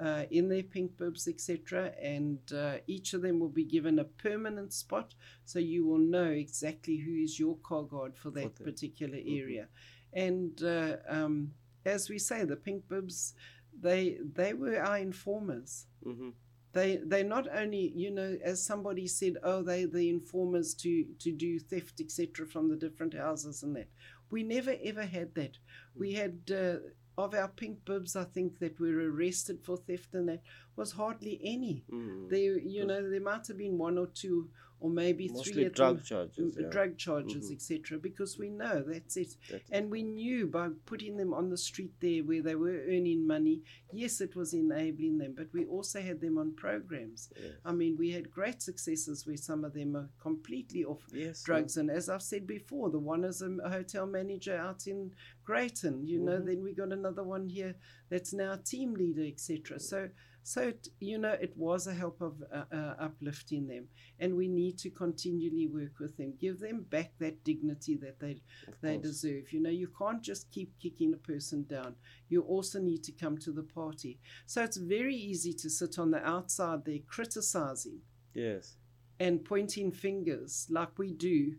uh, 0.00 0.24
in 0.30 0.48
their 0.48 0.64
pink 0.64 0.96
bibs, 0.96 1.28
etc. 1.28 1.92
And 2.02 2.38
uh, 2.52 2.78
each 2.88 3.14
of 3.14 3.22
them 3.22 3.38
will 3.38 3.48
be 3.48 3.64
given 3.64 3.98
a 4.00 4.04
permanent 4.04 4.72
spot, 4.72 5.14
so 5.44 5.58
you 5.60 5.84
will 5.86 5.98
know 5.98 6.30
exactly 6.30 6.96
who 6.96 7.14
is 7.14 7.38
your 7.38 7.56
car 7.58 7.84
guard 7.84 8.16
for 8.16 8.30
that 8.30 8.56
the- 8.56 8.64
particular 8.64 9.18
Mhm. 9.18 9.38
area. 9.40 9.68
And 10.12 10.60
uh, 10.62 10.96
um, 11.06 11.52
as 11.84 12.08
we 12.08 12.18
say, 12.18 12.44
the 12.44 12.56
pink 12.56 12.88
bibs, 12.88 13.34
they 13.80 14.18
they 14.34 14.54
were 14.54 14.80
our 14.82 14.98
informers 14.98 15.86
Mhm. 16.04 16.32
they 16.72 16.96
they 16.96 17.22
not 17.22 17.46
only 17.56 17.92
you 17.94 18.10
know 18.10 18.36
as 18.42 18.60
somebody 18.64 19.06
said 19.06 19.36
oh 19.44 19.62
they 19.62 19.84
the 19.84 20.08
informers 20.08 20.74
to 20.74 21.04
to 21.20 21.30
do 21.30 21.60
theft 21.60 22.00
etc 22.00 22.44
from 22.46 22.68
the 22.68 22.76
different 22.76 23.14
houses 23.14 23.62
and 23.62 23.76
that 23.76 23.88
we 24.30 24.42
never 24.42 24.74
ever 24.84 25.04
had 25.04 25.34
that. 25.34 25.58
We 25.96 26.14
had 26.14 26.50
uh, 26.50 26.78
of 27.18 27.34
our 27.34 27.48
pink 27.48 27.84
bibs 27.84 28.14
i 28.14 28.22
think 28.22 28.58
that 28.60 28.78
were 28.78 29.10
arrested 29.10 29.58
for 29.64 29.76
theft 29.76 30.14
and 30.14 30.28
that 30.28 30.40
was 30.76 30.92
hardly 30.92 31.40
any. 31.42 31.84
Mm. 31.92 32.30
there 32.30 32.56
you 32.58 32.84
know 32.86 33.10
there 33.10 33.20
might 33.20 33.46
have 33.48 33.58
been 33.58 33.76
one 33.76 33.98
or 33.98 34.06
two 34.06 34.48
or 34.80 34.90
maybe 34.90 35.28
three 35.28 35.36
Mostly 35.36 35.64
at 35.66 35.74
drug 35.74 36.04
charges. 36.04 36.56
Yeah. 36.58 36.68
drug 36.68 36.96
charges 36.96 37.50
Mhm. 37.50 37.54
etc 37.56 37.98
because 37.98 38.38
we 38.38 38.48
know 38.48 38.82
that's 38.82 39.16
it 39.16 39.36
That's- 39.50 39.68
and 39.72 39.90
we 39.90 40.02
knew 40.02 40.46
by 40.46 40.68
putting 40.86 41.16
them 41.16 41.34
on 41.34 41.50
the 41.50 41.56
street 41.56 41.94
there 42.00 42.22
where 42.22 42.42
they 42.42 42.54
were 42.54 42.80
earning 42.88 43.26
money, 43.26 43.62
yes, 43.92 44.20
it 44.20 44.36
was 44.36 44.54
enabling 44.54 45.18
them, 45.18 45.32
but 45.34 45.52
we 45.52 45.64
also 45.66 46.00
had 46.00 46.20
them 46.20 46.38
on 46.38 46.52
programs. 46.54 47.30
yes. 47.36 47.54
I 47.64 47.72
mean, 47.72 47.96
we 47.96 48.10
had 48.10 48.30
great 48.30 48.62
successes 48.62 49.26
where 49.26 49.36
some 49.36 49.64
of 49.64 49.72
them 49.74 49.96
are 49.96 50.08
completely 50.20 50.84
off 50.84 51.04
yes. 51.12 51.42
drugs. 51.42 51.76
And 51.76 51.90
as 51.90 52.08
I've 52.08 52.22
said 52.22 52.46
before, 52.46 52.90
the 52.90 52.98
one 52.98 53.24
is 53.24 53.42
a 53.42 53.50
hotel 53.68 54.06
manager 54.06 54.56
out 54.56 54.86
in 54.86 55.12
Greyton, 55.44 56.06
you 56.06 56.18
know, 56.20 56.38
Mhm. 56.40 56.46
then 56.46 56.62
we 56.62 56.72
got 56.72 56.92
another 56.92 57.24
one 57.24 57.48
here 57.48 57.74
that's 58.10 58.32
now 58.32 58.52
a 58.52 58.58
team 58.58 58.94
leader, 58.94 59.24
etc. 59.24 59.80
So, 59.80 60.10
so 60.52 60.62
it, 60.72 60.88
you 61.00 61.18
know, 61.18 61.36
it 61.46 61.52
was 61.56 61.86
a 61.86 61.92
help 62.02 62.18
of 62.22 62.34
uh, 62.50 62.62
uh, 62.80 62.94
uplifting 63.08 63.66
them, 63.66 63.84
and 64.18 64.34
we 64.34 64.48
need 64.48 64.78
to 64.78 64.88
continually 65.04 65.66
work 65.66 65.94
with 66.00 66.16
them, 66.16 66.32
give 66.40 66.58
them 66.58 66.78
back 66.96 67.10
that 67.18 67.44
dignity 67.44 67.94
that 68.04 68.18
they 68.18 68.34
Of 68.66 68.74
they 68.80 68.94
course. 68.94 69.06
deserve. 69.08 69.52
You 69.52 69.60
know, 69.64 69.74
you 69.82 69.88
can't 70.00 70.22
just 70.22 70.50
keep 70.50 70.70
kicking 70.84 71.12
a 71.12 71.18
person 71.32 71.64
down. 71.76 71.96
You 72.30 72.40
also 72.54 72.78
need 72.80 73.02
to 73.04 73.12
come 73.12 73.36
to 73.38 73.52
the 73.52 73.62
party. 73.80 74.12
So 74.46 74.62
it's 74.66 74.78
very 74.78 75.14
easy 75.30 75.52
to 75.62 75.68
sit 75.68 75.98
on 75.98 76.10
the 76.12 76.22
outside 76.34 76.80
there 76.86 77.00
criticizing 77.16 77.98
Yes. 78.34 78.76
and 79.20 79.44
pointing 79.44 79.90
fingers 79.92 80.66
like 80.70 80.98
we 80.98 81.12
do 81.12 81.56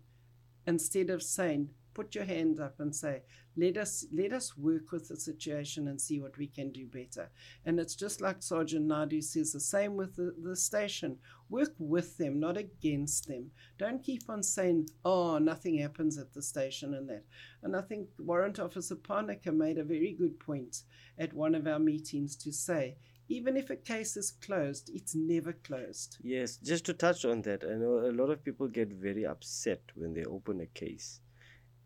instead 0.66 1.10
of 1.12 1.22
saying, 1.22 1.70
put 1.94 2.16
your 2.16 2.26
hand 2.26 2.60
up 2.60 2.80
and 2.80 2.96
say, 2.96 3.22
let 3.60 3.78
us 3.78 4.06
let 4.14 4.32
us 4.32 4.58
work 4.58 4.92
with 4.92 5.08
the 5.08 5.16
situation 5.16 5.88
and 5.88 6.00
see 6.00 6.20
what 6.20 6.38
we 6.38 6.48
can 6.48 6.72
do 6.72 6.86
better. 6.88 7.30
And 7.66 7.80
it's 7.80 7.96
just 7.96 8.22
like 8.22 8.42
Sergeant 8.42 8.88
Naidoo 8.88 9.24
says, 9.24 9.52
the 9.52 9.60
same 9.60 9.96
with 9.96 10.16
the, 10.16 10.34
the 10.42 10.56
station. 10.56 11.18
Work 11.50 11.74
with 11.80 12.18
them, 12.18 12.40
not 12.40 12.58
against 12.58 13.28
them. 13.28 13.52
Don't 13.78 14.04
keep 14.04 14.24
on 14.30 14.44
saying, 14.44 14.90
oh, 15.04 15.40
nothing 15.40 15.80
happens 15.80 16.18
at 16.18 16.34
the 16.34 16.42
station 16.42 16.94
and 16.94 17.10
that. 17.10 17.24
And 17.64 17.76
I 17.76 17.82
think 17.82 18.08
Warrant 18.20 18.60
Officer 18.60 18.96
Parnaker 18.96 19.52
made 19.52 19.78
a 19.78 19.84
very 19.84 20.14
good 20.14 20.40
point 20.40 20.84
at 21.18 21.34
one 21.34 21.56
of 21.56 21.68
our 21.68 21.80
meetings 21.80 22.36
to 22.38 22.52
say, 22.52 22.96
even 23.28 23.58
if 23.58 23.70
a 23.70 23.76
case 23.76 24.18
is 24.18 24.32
closed, 24.32 24.90
it's 24.94 25.16
never 25.16 25.54
closed. 25.54 26.18
Yes, 26.24 26.58
just 26.58 26.86
to 26.86 26.94
touch 26.94 27.26
on 27.26 27.42
that, 27.44 27.64
I 27.64 27.76
know 27.76 28.00
a 28.00 28.12
lot 28.12 28.32
of 28.32 28.44
people 28.44 28.68
get 28.68 28.92
very 28.92 29.26
upset 29.26 29.82
when 29.96 30.14
they 30.14 30.24
open 30.24 30.62
a 30.62 30.66
case 30.66 31.20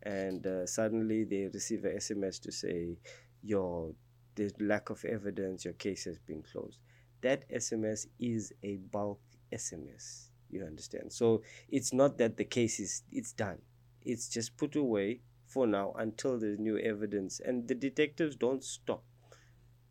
and 0.04 0.46
uh, 0.46 0.66
suddenly 0.66 1.24
they 1.24 1.50
receive 1.54 1.86
a 1.86 1.90
SMS 1.90 2.42
to 2.42 2.52
say, 2.52 2.98
your 3.42 3.94
there's 4.36 4.54
lack 4.60 4.90
of 4.90 5.04
evidence, 5.06 5.64
your 5.64 5.76
case 5.76 6.06
has 6.06 6.18
been 6.18 6.42
closed. 6.42 6.80
That 7.22 7.50
SMS 7.50 8.08
is 8.20 8.52
a 8.64 8.78
bulk 8.78 9.20
SMS. 9.54 10.30
You 10.50 10.66
understand? 10.66 11.12
So 11.12 11.42
it's 11.70 11.94
not 11.94 12.18
that 12.18 12.38
the 12.38 12.44
case 12.44 12.80
is 12.80 13.04
it's 13.12 13.32
done. 13.34 13.60
It's 14.04 14.28
just 14.28 14.58
put 14.58 14.76
away 14.76 15.22
for 15.48 15.66
now 15.68 15.94
until 15.98 16.40
there's 16.40 16.60
new 16.60 16.78
evidence, 16.78 17.40
and 17.40 17.68
the 17.68 17.76
detectives 17.76 18.36
don't 18.36 18.64
stop. 18.64 19.04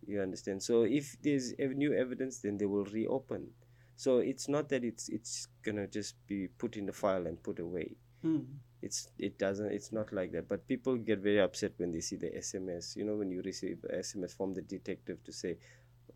You 0.06 0.20
understand? 0.20 0.62
So 0.62 0.82
if 0.82 1.16
there's 1.22 1.54
new 1.58 1.94
evidence, 1.94 2.40
then 2.40 2.58
they 2.58 2.66
will 2.66 2.84
reopen. 2.84 3.48
So 3.96 4.18
it's 4.18 4.48
not 4.48 4.68
that 4.70 4.84
it's 4.84 5.08
it's 5.08 5.48
gonna 5.64 5.86
just 5.86 6.14
be 6.26 6.48
put 6.58 6.76
in 6.76 6.86
the 6.86 6.92
file 6.92 7.26
and 7.26 7.42
put 7.42 7.58
away. 7.58 7.96
Hmm. 8.22 8.40
It's 8.82 9.08
it 9.18 9.38
doesn't. 9.38 9.72
It's 9.72 9.92
not 9.92 10.12
like 10.12 10.32
that. 10.32 10.48
But 10.48 10.66
people 10.68 10.96
get 10.96 11.20
very 11.20 11.40
upset 11.40 11.72
when 11.78 11.92
they 11.92 12.00
see 12.00 12.16
the 12.16 12.30
SMS. 12.30 12.96
You 12.96 13.04
know, 13.04 13.16
when 13.16 13.30
you 13.30 13.42
receive 13.42 13.78
SMS 13.94 14.36
from 14.36 14.54
the 14.54 14.62
detective 14.62 15.22
to 15.24 15.32
say 15.32 15.56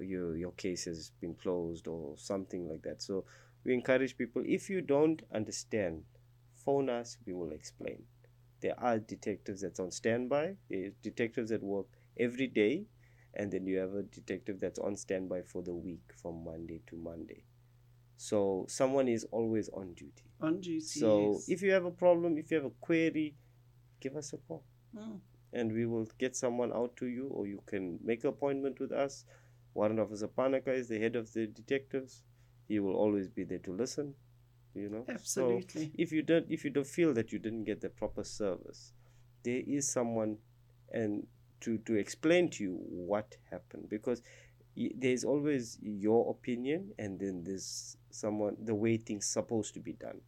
oh, 0.01 0.03
your 0.05 0.37
your 0.37 0.53
case 0.53 0.85
has 0.87 1.11
been 1.21 1.35
closed 1.35 1.87
or 1.89 2.17
something 2.17 2.69
like 2.69 2.83
that. 2.83 3.03
So 3.03 3.25
we 3.65 3.75
encourage 3.75 4.17
people 4.17 4.43
if 4.45 4.69
you 4.71 4.81
don't 4.81 5.23
understand, 5.33 6.03
phone 6.65 6.91
us. 6.91 7.17
We 7.27 7.33
will 7.35 7.53
explain. 7.53 8.03
There 8.61 8.79
are 8.79 8.99
detectives 8.99 9.61
that's 9.63 9.81
on 9.81 9.91
standby. 9.91 10.57
Detectives 11.03 11.51
that 11.51 11.63
work 11.63 11.87
every 12.19 12.47
day, 12.49 12.87
and 13.35 13.53
then 13.53 13.67
you 13.67 13.79
have 13.79 13.95
a 13.95 14.03
detective 14.03 14.61
that's 14.61 14.79
on 14.79 14.97
standby 14.97 15.43
for 15.43 15.63
the 15.63 15.75
week 15.75 16.13
from 16.21 16.45
Monday 16.45 16.83
to 16.89 16.97
Monday. 16.97 17.45
So 18.17 18.65
someone 18.69 19.09
is 19.09 19.25
always 19.31 19.69
on 19.71 19.93
duty. 19.95 20.25
On 20.41 20.61
duty. 20.61 20.81
So 20.81 21.33
yes. 21.33 21.49
if 21.49 21.63
you 21.63 21.73
have 21.73 21.85
a 21.85 21.91
problem, 21.91 22.39
if 22.39 22.51
you 22.51 22.57
have 22.57 22.67
a 22.67 22.75
query, 22.81 23.35
give 24.01 24.17
us 24.17 24.33
a 24.33 24.39
call 24.39 24.65
Hmm. 24.97 25.17
and 25.53 25.73
we 25.73 25.85
will 25.85 26.09
get 26.19 26.35
someone 26.37 26.73
out 26.73 26.97
to 26.97 27.07
you 27.07 27.27
or 27.29 27.47
you 27.47 27.63
can 27.67 27.99
make 28.03 28.25
an 28.25 28.31
appointment 28.31 28.81
with 28.81 28.93
us. 28.93 29.25
Warrant 29.75 30.01
Officer 30.01 30.29
Panaka 30.29 30.69
is 30.69 30.89
the 30.89 30.99
head 30.99 31.17
of 31.17 31.33
the 31.35 31.47
detectives. 31.47 32.23
He 32.69 32.79
will 32.81 32.95
always 32.95 33.29
be 33.29 33.45
there 33.45 33.59
to 33.59 33.73
listen. 33.73 34.15
You 34.75 34.89
know? 34.89 35.05
So 35.07 35.13
Absolutely. 35.15 35.93
if 35.99 36.13
you 36.13 36.23
don't 36.23 36.47
if 36.49 36.65
you 36.65 36.71
don't 36.71 36.87
feel 36.87 37.13
that 37.15 37.33
you 37.33 37.39
didn't 37.39 37.65
get 37.65 37.81
the 37.81 37.91
proper 37.91 38.25
service, 38.25 38.93
there 39.43 39.63
is 39.67 39.89
someone 39.91 40.39
and 40.93 41.27
to, 41.61 41.79
to 41.79 41.95
explain 41.97 42.51
to 42.51 42.63
you 42.63 42.79
what 42.89 43.37
happened 43.51 43.89
because 43.89 44.23
there's 44.77 45.25
always 45.25 45.79
your 45.83 46.31
opinion 46.31 46.93
and 46.99 47.19
then 47.21 47.43
there's 47.45 47.97
someone 48.11 48.57
the 48.65 48.75
way 48.75 48.97
things 48.99 49.27
supposed 49.27 49.75
to 49.75 49.81
be 49.81 49.93
done 49.95 50.21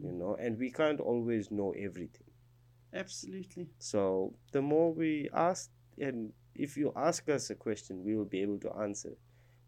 you 0.00 0.08
Mm. 0.10 0.18
know 0.20 0.34
and 0.36 0.58
we 0.58 0.70
can't 0.70 1.00
always 1.00 1.50
know 1.50 1.72
everything 1.72 2.28
Absolutely. 2.94 3.68
so 3.78 4.34
the 4.52 4.62
more 4.62 4.92
we 4.92 5.28
ask 5.32 5.70
and 5.98 6.32
if 6.54 6.76
you 6.76 6.92
ask 6.96 7.28
us 7.28 7.50
a 7.50 7.54
question 7.54 8.04
we 8.04 8.14
will 8.16 8.26
be 8.36 8.42
able 8.42 8.58
to 8.58 8.70
answer 8.82 9.12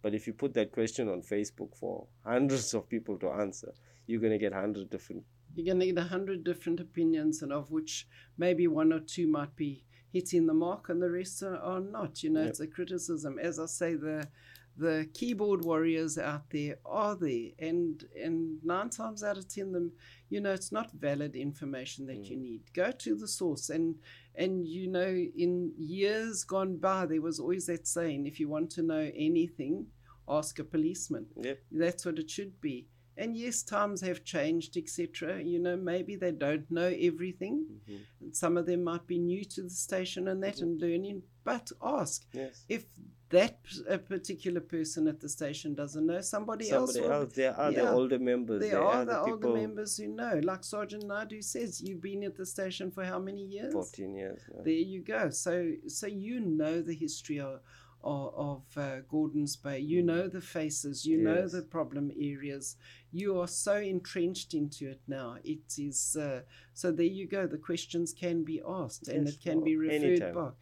but 0.02 0.14
if 0.14 0.26
you 0.26 0.32
put 0.34 0.54
that 0.54 0.72
question 0.72 1.08
on 1.08 1.22
facebook 1.22 1.74
for 1.76 2.06
hundreds 2.24 2.74
of 2.74 2.88
people 2.88 3.18
to 3.18 3.28
answer 3.30 3.72
you're 4.06 4.20
going 4.20 4.32
to 4.32 4.38
get 4.38 4.52
100 4.52 4.90
different 4.90 5.24
You're 5.54 5.66
going 5.74 5.80
to 5.80 5.86
get 5.92 5.98
a 6.04 6.08
hundred 6.08 6.42
different 6.44 6.80
opinions, 6.80 7.42
and 7.42 7.52
of 7.52 7.70
which 7.70 8.08
maybe 8.36 8.66
one 8.66 8.92
or 8.92 9.00
two 9.00 9.26
might 9.28 9.54
be 9.56 9.84
hitting 10.14 10.46
the 10.46 10.54
mark, 10.54 10.88
and 10.88 11.02
the 11.02 11.10
rest 11.10 11.42
are, 11.42 11.58
are 11.58 11.80
not. 11.80 12.22
You 12.22 12.30
know, 12.30 12.42
Yep. 12.42 12.50
it's 12.50 12.60
a 12.60 12.68
criticism. 12.76 13.38
As 13.38 13.58
I 13.58 13.66
say, 13.66 13.94
the 13.96 14.28
the 14.76 15.08
keyboard 15.14 15.64
warriors 15.64 16.18
out 16.18 16.50
there 16.50 16.76
are 16.84 17.16
there, 17.16 17.50
and 17.58 18.04
and 18.24 18.64
nine 18.64 18.90
times 18.90 19.22
out 19.22 19.38
of 19.38 19.46
ten, 19.48 19.72
them, 19.72 19.92
you 20.30 20.40
know, 20.40 20.52
it's 20.52 20.72
not 20.72 20.90
valid 21.08 21.34
information 21.36 22.06
that 22.06 22.22
you 22.28 22.36
mm. 22.36 22.42
need. 22.48 22.62
Go 22.72 22.90
to 23.04 23.14
the 23.16 23.28
source, 23.28 23.70
and 23.70 23.96
and 24.36 24.66
you 24.76 24.86
know, 24.96 25.12
in 25.44 25.72
years 25.76 26.44
gone 26.44 26.76
by, 26.76 27.06
there 27.06 27.22
was 27.28 27.38
always 27.40 27.66
that 27.66 27.86
saying: 27.86 28.26
if 28.26 28.38
you 28.40 28.48
want 28.48 28.70
to 28.70 28.82
know 28.82 29.10
anything, 29.30 29.86
ask 30.28 30.58
a 30.60 30.64
policeman. 30.64 31.26
Yep. 31.36 31.58
That's 31.72 32.06
what 32.06 32.18
it 32.18 32.30
should 32.30 32.60
be. 32.60 32.86
And 33.16 33.36
yes, 33.36 33.62
times 33.62 34.00
have 34.00 34.24
changed, 34.24 34.76
etc. 34.76 35.42
You 35.42 35.58
know, 35.58 35.76
maybe 35.76 36.16
they 36.16 36.32
don't 36.32 36.68
know 36.70 36.88
everything. 36.88 37.66
Mhm. 37.88 38.00
And 38.20 38.36
some 38.36 38.56
of 38.56 38.66
them 38.66 38.82
might 38.84 39.06
be 39.06 39.18
new 39.18 39.44
to 39.44 39.62
the 39.62 39.70
station 39.70 40.28
and 40.28 40.42
that 40.42 40.60
and 40.60 40.80
learning, 40.80 41.22
but 41.44 41.70
ask. 41.82 42.26
yes 42.32 42.64
If 42.68 42.86
that 43.30 43.58
a 43.88 43.98
particular 43.98 44.60
person 44.60 45.08
at 45.08 45.20
the 45.20 45.28
station 45.28 45.74
doesn't 45.74 46.06
know, 46.06 46.20
somebody, 46.20 46.66
somebody 46.66 47.00
else 47.00 47.10
else 47.10 47.34
there 47.34 47.54
are 47.58 47.72
the 47.72 47.90
older 47.90 48.18
members 48.18 48.60
There 48.60 48.70
there 48.70 48.82
are 48.82 49.04
the 49.04 49.12
the 49.12 49.20
older 49.30 49.48
members 49.48 49.96
who 49.96 50.08
know. 50.08 50.40
Like 50.42 50.62
Sergeant 50.62 51.04
Naidoo 51.04 51.42
says, 51.42 51.80
you've 51.82 52.00
been 52.00 52.22
at 52.24 52.36
the 52.36 52.46
station 52.46 52.90
for 52.90 53.04
how 53.04 53.18
many 53.18 53.44
years? 53.44 53.72
14 53.72 54.14
years 54.14 54.40
now. 54.54 54.62
There 54.62 54.72
you 54.72 55.00
go. 55.02 55.30
So 55.30 55.72
so 55.88 56.06
you 56.06 56.40
know 56.40 56.80
the 56.82 56.94
history 56.94 57.40
of, 57.40 57.60
of, 58.02 58.34
of 58.34 58.62
uh, 58.76 59.00
Gordons 59.08 59.56
Bay. 59.56 59.78
You 59.80 60.02
know 60.02 60.28
the 60.28 60.40
faces, 60.40 61.04
you 61.06 61.18
know 61.18 61.48
the 61.48 61.62
problem 61.62 62.10
areas. 62.20 62.76
You 63.14 63.38
are 63.40 63.46
so 63.46 63.76
entrenched 63.76 64.54
into 64.54 64.88
it 64.90 65.00
now. 65.06 65.36
It 65.44 65.78
is 65.78 66.16
uh, 66.16 66.40
so. 66.72 66.90
There 66.90 67.06
you 67.06 67.28
go. 67.28 67.46
The 67.46 67.58
questions 67.58 68.12
can 68.12 68.42
be 68.42 68.60
asked, 68.66 69.06
and 69.06 69.26
Yes, 69.26 69.36
it 69.36 69.40
can 69.40 69.62
be 69.62 69.76
referred 69.76 70.02
anytime. 70.04 70.34
back. 70.34 70.54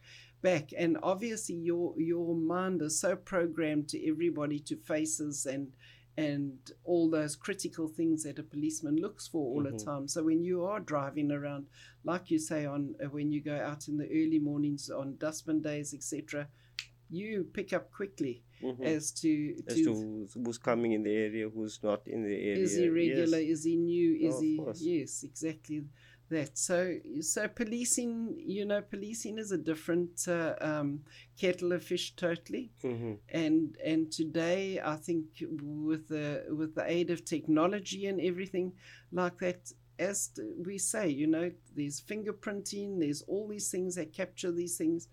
Back 0.43 0.69
and 0.77 0.97
obviously 1.01 1.55
your 1.55 1.99
your 1.99 2.35
mind 2.35 2.81
is 2.83 2.99
so 2.99 3.15
programmed 3.15 3.87
to 3.89 4.07
everybody 4.07 4.59
to 4.59 4.75
faces 4.75 5.47
and 5.47 5.71
and 6.15 6.59
all 6.83 7.09
those 7.09 7.35
critical 7.35 7.87
things 7.87 8.21
that 8.23 8.37
a 8.37 8.43
policeman 8.43 8.97
looks 8.97 9.27
for 9.27 9.43
all 9.51 9.63
the 9.63 9.71
Mhm. 9.71 9.83
time. 9.83 10.07
So 10.07 10.21
when 10.23 10.43
you 10.43 10.63
are 10.63 10.79
driving 10.79 11.31
around, 11.31 11.65
like 12.03 12.29
you 12.29 12.37
say, 12.37 12.65
on 12.67 12.95
uh, 13.03 13.07
when 13.09 13.31
you 13.31 13.41
go 13.41 13.55
out 13.55 13.87
in 13.87 13.97
the 13.97 14.05
early 14.11 14.37
mornings 14.37 14.91
on 14.91 15.17
dustbin 15.17 15.61
days, 15.63 15.91
etc., 15.91 16.47
you 17.09 17.45
pick 17.45 17.73
up 17.73 17.89
quickly 17.91 18.43
Mhm. 18.63 18.85
as 18.85 19.11
to 19.11 19.55
as 19.67 19.75
to, 19.75 19.83
to 19.83 20.27
who's, 20.43 20.57
coming 20.57 20.91
in 20.93 21.03
the 21.03 21.13
area, 21.13 21.49
who's 21.49 21.81
not 21.83 22.07
in 22.07 22.23
the 22.23 22.35
area. 22.35 22.63
is 22.63 22.75
he 22.75 22.89
regular, 22.89 23.39
Yes. 23.39 23.49
is 23.53 23.63
he 23.65 23.75
new, 23.75 24.09
is 24.15 24.35
of 24.35 24.41
he 24.41 24.99
yes, 24.99 25.23
exactly 25.23 25.83
that. 26.29 26.57
So 26.57 26.97
so 27.21 27.47
policing, 27.47 28.35
you 28.37 28.65
know, 28.65 28.81
policing 28.81 29.37
is 29.37 29.51
a 29.51 29.57
different 29.57 30.27
uh, 30.27 30.55
um, 30.61 31.03
kettle 31.39 31.73
of 31.73 31.83
fish 31.83 32.15
totally. 32.15 32.71
Mhm. 32.83 33.17
and 33.29 33.77
and 33.83 34.11
today 34.11 34.79
I 34.83 34.95
think 34.95 35.25
with 35.61 36.07
the 36.07 36.45
with 36.59 36.75
the 36.75 36.85
aid 36.97 37.09
of 37.09 37.25
technology 37.25 38.07
and 38.07 38.19
everything 38.21 38.73
like 39.11 39.37
that 39.39 39.71
as 39.99 40.31
we 40.65 40.77
say 40.77 41.07
you 41.07 41.27
know 41.27 41.51
there's 41.75 42.01
fingerprinting 42.01 42.99
there's 42.99 43.21
all 43.31 43.47
these 43.47 43.69
things 43.69 43.95
that 43.95 44.11
capture 44.11 44.51
these 44.51 44.75
things 44.77 45.07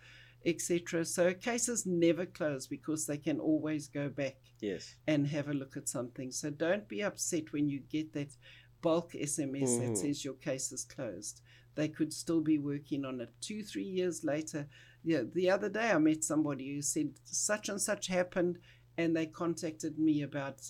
etc 0.45 1.05
so 1.05 1.33
cases 1.35 1.87
never 1.87 2.25
close 2.27 2.67
because 2.67 3.07
they 3.07 3.19
can 3.19 3.39
always 3.41 3.89
go 3.89 4.09
back 4.09 4.37
Yes. 4.61 4.95
and 5.07 5.27
have 5.29 5.49
a 5.49 5.55
look 5.55 5.77
at 5.77 5.89
something 5.89 6.31
so 6.33 6.51
don't 6.51 6.89
be 6.89 7.03
upset 7.03 7.53
when 7.53 7.69
you 7.69 7.81
get 7.81 8.13
that 8.13 8.37
bulk 8.83 9.13
sms 9.13 9.79
that 9.79 9.91
Mhm. 9.93 9.97
says 9.97 10.25
your 10.25 10.35
case 10.35 10.73
is 10.73 10.85
closed 10.85 11.43
they 11.75 11.89
could 11.89 12.13
still 12.13 12.41
be 12.41 12.59
working 12.59 13.05
on 13.05 13.21
it 13.21 13.31
two 13.41 13.63
three 13.63 13.85
years 13.85 14.25
later 14.25 14.69
yeah 15.05 15.23
the 15.35 15.51
other 15.51 15.69
day 15.69 15.91
i 15.91 15.99
met 15.99 16.25
somebody 16.25 16.75
who 16.75 16.83
said 16.83 17.13
such 17.25 17.69
and 17.69 17.81
such 17.81 18.07
happened 18.07 18.59
and 18.99 19.17
they 19.17 19.27
contacted 19.27 19.99
me 19.99 20.23
about 20.23 20.69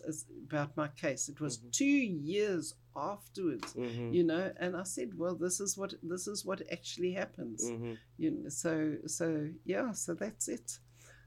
about 0.49 0.77
my 0.77 0.89
case 0.89 1.29
it 1.29 1.41
was 1.41 1.59
Mhm. 1.59 1.73
two 1.73 1.85
years 1.87 2.75
afterwards 2.97 3.75
Mhm. 3.75 4.13
you 4.15 4.25
know 4.25 4.53
and 4.59 4.77
i 4.77 4.83
said 4.83 5.17
well 5.17 5.37
this 5.37 5.61
is 5.61 5.77
what 5.77 5.95
this 6.03 6.27
is 6.27 6.45
what 6.45 6.61
actually 6.73 7.13
happens 7.13 7.71
Mhm. 7.71 7.97
you 8.19 8.31
know, 8.31 8.49
so 8.49 8.97
so 9.07 9.49
yeah 9.65 9.93
so 9.93 10.15
that's 10.15 10.49
it 10.49 10.79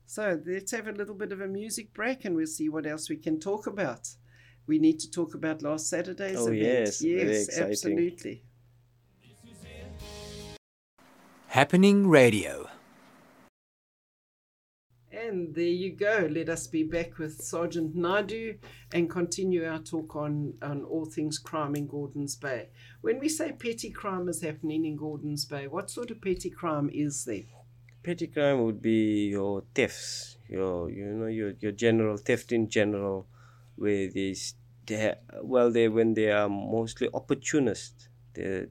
so 0.06 0.42
let's 0.46 0.72
have 0.72 0.88
a 0.88 0.92
little 0.92 1.16
bit 1.16 1.32
of 1.32 1.40
a 1.42 1.48
music 1.48 1.94
break 1.94 2.26
and 2.26 2.36
we'll 2.36 2.46
see 2.48 2.68
what 2.70 2.86
else 2.86 3.10
we 3.10 3.16
can 3.18 3.40
talk 3.40 3.68
about 3.68 4.08
we 4.68 4.78
need 4.80 5.00
to 5.00 5.10
talk 5.10 5.34
about 5.36 5.62
last 5.62 5.88
saturday's 5.88 6.38
Oh, 6.38 6.48
event 6.48 6.62
yes, 6.62 7.02
yes 7.02 7.48
exciting. 7.48 7.68
absolutely 7.68 8.44
Happening 11.48 12.08
Radio. 12.10 12.68
And 15.34 15.56
there 15.56 15.66
you 15.66 15.94
go. 15.94 16.28
Let 16.30 16.48
us 16.48 16.68
be 16.68 16.84
back 16.84 17.18
with 17.18 17.42
Sergeant 17.42 17.96
Naidoo 17.96 18.56
and 18.94 19.10
continue 19.10 19.66
our 19.66 19.80
talk 19.80 20.16
on, 20.16 20.54
on 20.62 20.84
all 20.84 21.06
things 21.06 21.40
crime 21.40 21.74
in 21.76 21.88
Gordons 21.88 22.36
Bay. 22.36 22.70
When 23.02 23.18
we 23.20 23.30
say 23.30 23.52
petty 23.52 23.90
crime 23.90 24.30
is 24.30 24.44
happening 24.44 24.86
in 24.86 24.96
Gordons 24.96 25.46
Bay, 25.46 25.66
what 25.66 25.90
sort 25.90 26.12
of 26.12 26.22
petty 26.22 26.52
crime 26.52 26.88
is 26.94 27.26
there? 27.26 27.50
Petty 28.04 28.28
crime 28.28 28.64
would 28.64 28.80
be 28.80 29.30
your 29.30 29.64
thefts, 29.74 30.38
your 30.48 30.92
you 30.92 31.06
know 31.06 31.26
your 31.26 31.54
your 31.60 31.72
general 31.72 32.18
theft 32.18 32.52
in 32.52 32.70
general, 32.70 33.26
where 33.76 34.12
these 34.12 34.54
they 34.86 35.16
well 35.42 35.72
they 35.72 35.88
when 35.88 36.14
they 36.14 36.30
are 36.32 36.48
mostly 36.48 37.10
opportunist. 37.12 38.08
They 38.36 38.68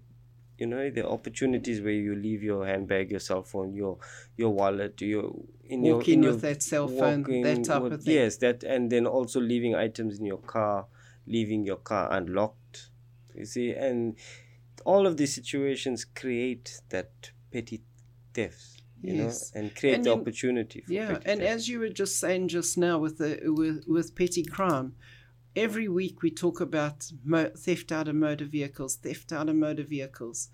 you 0.63 0.67
know 0.73 0.85
the 0.99 1.05
opportunities 1.17 1.79
where 1.85 1.99
you 2.07 2.15
leave 2.27 2.43
your 2.51 2.61
handbag, 2.71 3.05
your 3.15 3.25
cell 3.29 3.43
phone, 3.51 3.71
your 3.83 3.95
your 4.43 4.51
wallet, 4.61 4.95
your 5.13 5.25
in 5.73 5.79
your 5.89 5.97
Walking 5.97 6.19
in 6.19 6.23
your 6.29 6.37
that 6.47 6.63
cell 6.63 6.87
phone, 6.99 7.23
that 7.49 7.65
type 7.71 7.83
with- 7.83 7.95
of 7.97 8.03
thing. 8.05 8.15
Yes, 8.21 8.33
that 8.45 8.59
and 8.75 8.83
then 8.95 9.05
also 9.17 9.39
leaving 9.53 9.75
items 9.87 10.13
in 10.21 10.25
your 10.33 10.43
car, 10.57 10.87
leaving 11.37 11.61
your 11.71 11.81
car 11.91 12.05
unlocked. 12.19 12.77
You 13.41 13.47
see, 13.55 13.69
and 13.87 14.17
all 14.93 15.05
of 15.11 15.15
these 15.17 15.35
situations 15.41 15.99
create 16.23 16.67
that 16.95 17.11
petty 17.53 17.79
thefts. 18.37 18.69
You 19.09 19.15
Yes. 19.15 19.35
know, 19.55 19.61
and 19.61 19.75
create 19.79 19.97
And 19.97 20.05
the 20.07 20.11
you- 20.15 20.21
opportunity 20.21 20.79
for 20.83 20.93
Yeah, 20.99 21.15
and 21.31 21.39
theft. 21.41 21.55
as 21.55 21.61
you 21.71 21.77
were 21.83 21.95
just 22.03 22.15
saying 22.23 22.45
just 22.59 22.73
now 22.87 22.95
with 23.05 23.15
the 23.23 23.31
with, 23.59 23.77
with 23.95 24.09
petty 24.21 24.45
crime, 24.57 24.89
every 25.57 25.89
week 25.89 26.23
we 26.23 26.31
talk 26.31 26.61
about 26.61 27.11
mo- 27.25 27.51
theft 27.57 27.93
out 27.93 28.09
of 28.09 28.15
motor 28.15 28.45
vehicles, 28.45 28.97
theft 28.97 29.33
out 29.33 29.49
of 29.49 29.57
motor 29.57 29.83
vehicles, 29.83 30.49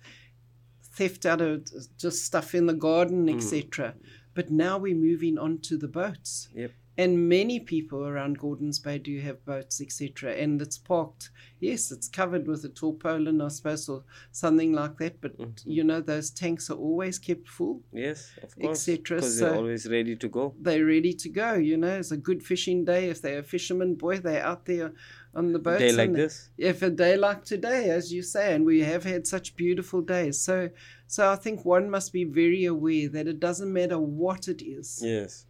theft 0.83 1.25
out 1.25 1.41
of 1.41 1.67
just 1.97 2.23
stuff 2.25 2.53
in 2.55 2.65
the 2.65 2.73
garden, 2.73 3.27
Mm. 3.27 3.35
etc. 3.35 3.95
But 4.33 4.51
now 4.51 4.77
we're 4.77 4.95
moving 4.95 5.37
on 5.37 5.59
to 5.59 5.77
the 5.77 5.87
boats. 5.87 6.49
Yep. 6.53 6.71
And 6.99 7.29
many 7.29 7.57
people 7.61 8.05
around 8.05 8.39
Gordons 8.39 8.77
Bay 8.85 8.97
do 8.99 9.19
have 9.21 9.45
boats, 9.45 9.79
etc. 9.85 10.33
And 10.33 10.61
it's 10.61 10.77
parked. 10.77 11.29
Yes, 11.61 11.91
it's 11.95 12.09
covered 12.09 12.45
with 12.45 12.65
a 12.65 12.69
tarpaulin, 12.69 13.39
I 13.41 13.47
suppose, 13.47 13.87
or 13.87 14.03
something 14.33 14.73
like 14.73 14.97
that. 14.97 15.21
But 15.21 15.37
Mhm. 15.37 15.61
you 15.77 15.83
know, 15.89 16.01
those 16.01 16.29
tanks 16.29 16.69
are 16.69 16.79
always 16.87 17.17
kept 17.17 17.47
full 17.47 17.77
Yes, 17.93 18.19
of 18.43 18.49
course. 18.59 18.87
etc. 18.89 19.17
Because 19.17 19.37
So- 19.39 19.45
they're 19.45 19.55
always 19.55 19.87
ready 19.97 20.15
to 20.23 20.27
go. 20.27 20.43
they're 20.59 20.85
ready 20.95 21.13
to 21.23 21.29
go. 21.29 21.53
You 21.69 21.77
know, 21.77 21.95
it's 22.01 22.11
a 22.11 22.17
good 22.29 22.41
fishing 22.43 22.83
day. 22.83 23.09
If 23.09 23.21
they're 23.21 23.39
a 23.39 23.43
fisherman 23.55 23.95
boy, 23.95 24.15
they're 24.19 24.43
out 24.51 24.65
there 24.65 24.91
on 25.33 25.53
the 25.53 25.59
boats. 25.59 25.79
Day 25.79 25.93
like 25.93 26.09
and 26.09 26.15
this. 26.17 26.49
If 26.57 26.81
a 26.81 26.89
day 26.89 27.15
like 27.15 27.45
today, 27.45 27.89
as 27.91 28.11
you 28.11 28.23
say, 28.23 28.53
and 28.53 28.65
we 28.65 28.77
have 28.81 29.03
had 29.05 29.25
such 29.25 29.55
beautiful 29.55 30.01
days. 30.01 30.35
So, 30.41 30.69
so 31.07 31.29
I 31.29 31.37
think 31.37 31.63
one 31.63 31.89
must 31.89 32.11
be 32.11 32.25
very 32.25 32.65
aware 32.65 33.07
that 33.09 33.25
it 33.27 33.39
doesn't 33.39 33.71
matter 33.71 33.99
what 33.99 34.47
it 34.47 34.61
is, 34.61 35.01
Yes, 35.03 35.45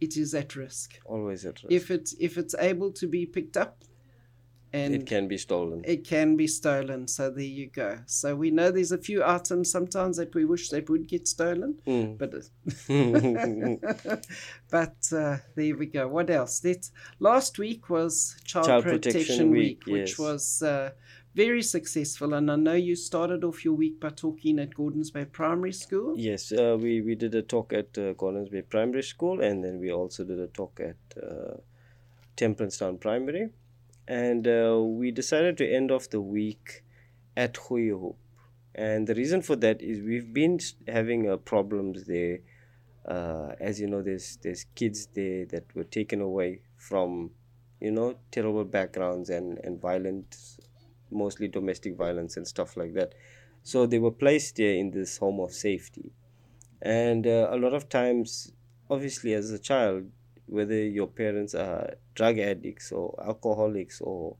it 0.00 0.16
is 0.16 0.34
at 0.34 0.56
risk. 0.56 0.98
always 1.04 1.44
at 1.44 1.62
risk. 1.62 1.72
If 1.72 1.90
it's 1.90 2.14
if 2.18 2.38
it's 2.38 2.54
able 2.58 2.90
to 2.92 3.06
be 3.06 3.26
picked 3.26 3.56
up, 3.56 3.84
and 4.72 4.94
it 4.94 5.04
can 5.06 5.26
be 5.26 5.36
stolen. 5.36 5.82
it 5.84 6.04
can 6.06 6.36
be 6.36 6.46
stolen. 6.46 7.08
So 7.08 7.28
there 7.30 7.42
you 7.44 7.68
go. 7.68 7.98
So 8.06 8.36
we 8.36 8.50
know 8.52 8.70
there's 8.70 8.92
a 8.92 8.98
few 8.98 9.24
items 9.24 9.70
sometimes 9.70 10.16
that 10.18 10.32
we 10.34 10.44
wish 10.44 10.68
that 10.70 10.88
would 10.88 11.06
get 11.08 11.26
stolen, 11.26 11.80
Mm. 11.86 12.16
but 12.18 12.30
but 14.70 14.96
uh, 15.12 15.38
there 15.56 15.76
we 15.76 15.86
go. 15.86 16.08
What 16.08 16.30
else? 16.30 16.62
Let's, 16.64 16.92
last 17.18 17.58
week 17.58 17.90
was 17.90 18.36
Child, 18.44 18.66
Child 18.66 18.84
Protection, 18.84 19.12
Protection 19.12 19.50
Week, 19.50 19.84
Week, 19.86 19.92
which 19.94 20.18
was 20.18 20.62
uh, 20.62 20.90
very 21.34 21.62
successful. 21.62 22.34
And 22.34 22.50
I 22.50 22.56
know 22.56 22.74
you 22.74 22.96
started 22.96 23.44
off 23.44 23.64
your 23.64 23.74
week 23.74 24.00
by 24.00 24.10
talking 24.10 24.58
at 24.58 24.74
Gordons 24.74 25.10
Bay 25.10 25.24
Primary 25.24 25.72
School. 25.72 26.14
Yes, 26.18 26.52
uh, 26.52 26.76
we, 26.80 27.00
we 27.00 27.14
did 27.14 27.34
a 27.34 27.42
talk 27.42 27.72
at 27.72 27.96
uh, 27.96 28.12
Gordons 28.14 28.48
Bay 28.48 28.62
Primary 28.62 29.02
School 29.02 29.40
and 29.40 29.64
then 29.64 29.80
we 29.80 29.92
also 29.92 30.24
did 30.24 30.38
a 30.38 30.48
talk 30.48 30.80
at 30.80 31.22
uh, 31.22 31.58
Temperance 32.36 32.78
Town 32.78 32.98
Primary. 32.98 33.50
And 34.08 34.46
uh, 34.48 34.80
we 34.82 35.10
decided 35.10 35.56
to 35.58 35.72
end 35.72 35.90
off 35.90 36.10
the 36.10 36.20
week 36.20 36.82
at 37.36 37.56
Hope. 37.56 38.18
And 38.74 39.06
the 39.06 39.14
reason 39.14 39.42
for 39.42 39.56
that 39.56 39.82
is 39.82 40.00
we've 40.00 40.32
been 40.32 40.58
having 40.88 41.28
uh, 41.28 41.36
problems 41.36 42.04
there. 42.04 42.38
Uh, 43.06 43.54
as 43.60 43.80
you 43.80 43.86
know, 43.86 44.02
there's 44.02 44.38
there's 44.42 44.64
kids 44.74 45.08
there 45.14 45.46
that 45.46 45.64
were 45.74 45.84
taken 45.84 46.20
away 46.20 46.60
from, 46.76 47.30
you 47.80 47.90
know, 47.90 48.16
terrible 48.30 48.64
backgrounds 48.64 49.30
and, 49.30 49.58
and 49.64 49.80
violent, 49.80 50.36
mostly 51.10 51.48
domestic 51.48 51.96
violence 51.96 52.36
and 52.36 52.46
stuff 52.46 52.76
like 52.76 52.94
that. 52.94 53.14
So 53.62 53.86
they 53.86 53.98
were 53.98 54.10
placed 54.10 54.56
there 54.56 54.74
in 54.74 54.90
this 54.90 55.18
home 55.18 55.40
of 55.40 55.52
safety. 55.52 56.12
And 56.82 57.26
uh, 57.26 57.48
a 57.50 57.56
lot 57.58 57.74
of 57.74 57.88
times, 57.88 58.52
obviously, 58.90 59.34
as 59.34 59.50
a 59.50 59.58
child, 59.58 60.10
whether 60.46 60.74
your 60.82 61.06
parents 61.08 61.54
are 61.54 61.94
drug 62.14 62.38
addicts 62.38 62.92
or 62.92 63.14
alcoholics 63.26 64.00
or 64.00 64.36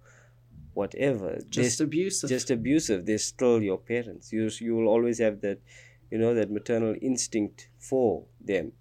whatever, 0.75 1.39
Just 1.51 1.81
abusive. 1.81 2.29
just 2.31 2.51
abusive, 2.51 3.07
they're 3.07 3.19
still 3.19 3.63
your 3.63 3.79
parents. 3.79 4.33
You, 4.33 4.51
you 4.61 4.75
will 4.77 4.89
always 4.89 5.19
have 5.19 5.41
that, 5.43 5.59
you 6.11 6.19
know, 6.19 6.35
that 6.35 6.51
maternal 6.51 6.95
instinct 7.01 7.69
for 7.79 8.25
them. 8.41 8.73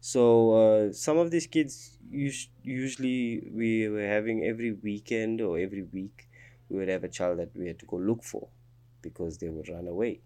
So 0.00 0.52
uh, 0.88 0.92
some 0.92 1.18
of 1.18 1.30
these 1.30 1.46
kids, 1.46 1.98
us- 2.12 2.48
usually 2.62 3.48
we 3.52 3.88
were 3.88 4.06
having 4.06 4.44
every 4.44 4.72
weekend 4.72 5.40
or 5.40 5.58
every 5.58 5.82
week, 5.82 6.25
we 6.68 6.78
would 6.78 6.88
have 6.88 7.04
a 7.04 7.08
child 7.08 7.38
that 7.38 7.54
we 7.54 7.66
had 7.66 7.78
to 7.78 7.86
go 7.86 7.96
look 7.96 8.22
for 8.22 8.48
because 9.02 9.38
they 9.38 9.48
would 9.48 9.68
run 9.68 9.86
away. 9.86 10.20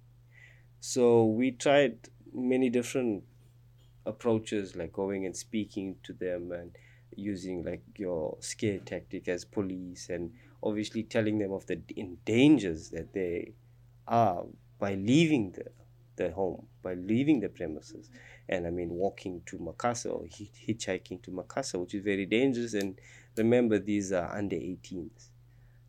So 0.80 1.24
we 1.24 1.50
tried 1.52 2.08
many 2.32 2.70
different 2.70 3.24
approaches, 4.06 4.76
like 4.76 4.92
going 4.92 5.26
and 5.26 5.36
speaking 5.36 5.96
to 6.04 6.12
them 6.12 6.52
and 6.52 6.76
using 7.14 7.62
like 7.62 7.82
your 7.96 8.36
scare 8.40 8.78
tactic 8.78 9.28
as 9.28 9.44
police, 9.44 10.08
and 10.08 10.32
obviously 10.62 11.02
telling 11.02 11.38
them 11.38 11.52
of 11.52 11.66
the 11.66 11.76
dangers 12.24 12.90
that 12.90 13.12
they 13.12 13.52
are 14.06 14.44
by 14.78 14.94
leaving 14.94 15.52
the, 15.52 15.66
the 16.16 16.30
home, 16.32 16.66
by 16.82 16.94
leaving 16.94 17.40
the 17.40 17.48
premises, 17.48 18.10
and 18.48 18.66
I 18.66 18.70
mean 18.70 18.90
walking 18.90 19.42
to 19.46 19.58
Macassar 19.58 20.10
or 20.10 20.24
hitchhiking 20.24 21.22
to 21.22 21.30
Macassar, 21.30 21.78
which 21.78 21.94
is 21.94 22.02
very 22.02 22.26
dangerous. 22.26 22.74
And 22.74 22.98
remember, 23.36 23.78
these 23.78 24.12
are 24.12 24.36
under 24.36 24.56
18s, 24.56 25.29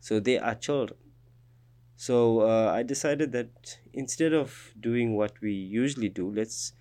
so 0.02 0.20
they 0.20 0.38
are 0.38 0.56
children. 0.56 0.98
So 1.96 2.40
uh, 2.40 2.72
I 2.74 2.82
decided 2.82 3.32
that 3.32 3.78
instead 3.92 4.32
of 4.32 4.72
doing 4.80 5.14
what 5.16 5.40
we 5.40 5.52
usually 5.52 6.08
do, 6.08 6.30
let's 6.30 6.72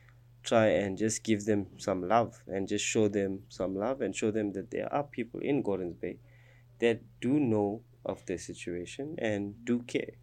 try 0.44 0.68
and 0.68 0.98
just 0.98 1.24
give 1.24 1.46
them 1.46 1.68
some 1.78 2.08
love 2.08 2.44
and 2.48 2.68
just 2.68 2.84
show 2.84 3.08
them 3.08 3.44
some 3.48 3.76
love 3.76 4.02
and 4.02 4.16
show 4.16 4.32
them 4.32 4.54
that 4.54 4.72
there 4.72 4.92
are 4.92 5.04
people 5.04 5.40
in 5.42 5.62
Gordons 5.62 5.98
Bay 6.02 6.18
that 6.80 7.02
do 7.22 7.40
know 7.40 7.84
of 8.04 8.26
their 8.26 8.40
situation 8.40 9.16
and 9.20 9.64
do 9.66 9.84
care. 9.84 10.16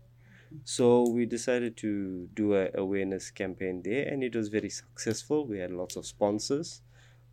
So 0.64 1.08
we 1.08 1.26
decided 1.26 1.76
to 1.78 2.28
do 2.34 2.54
a 2.54 2.70
awareness 2.74 3.30
campaign 3.30 3.82
there, 3.84 4.06
and 4.08 4.24
it 4.24 4.34
was 4.34 4.48
very 4.48 4.70
successful. 4.70 5.46
We 5.46 5.58
had 5.58 5.70
lots 5.72 5.96
of 5.96 6.06
sponsors, 6.06 6.82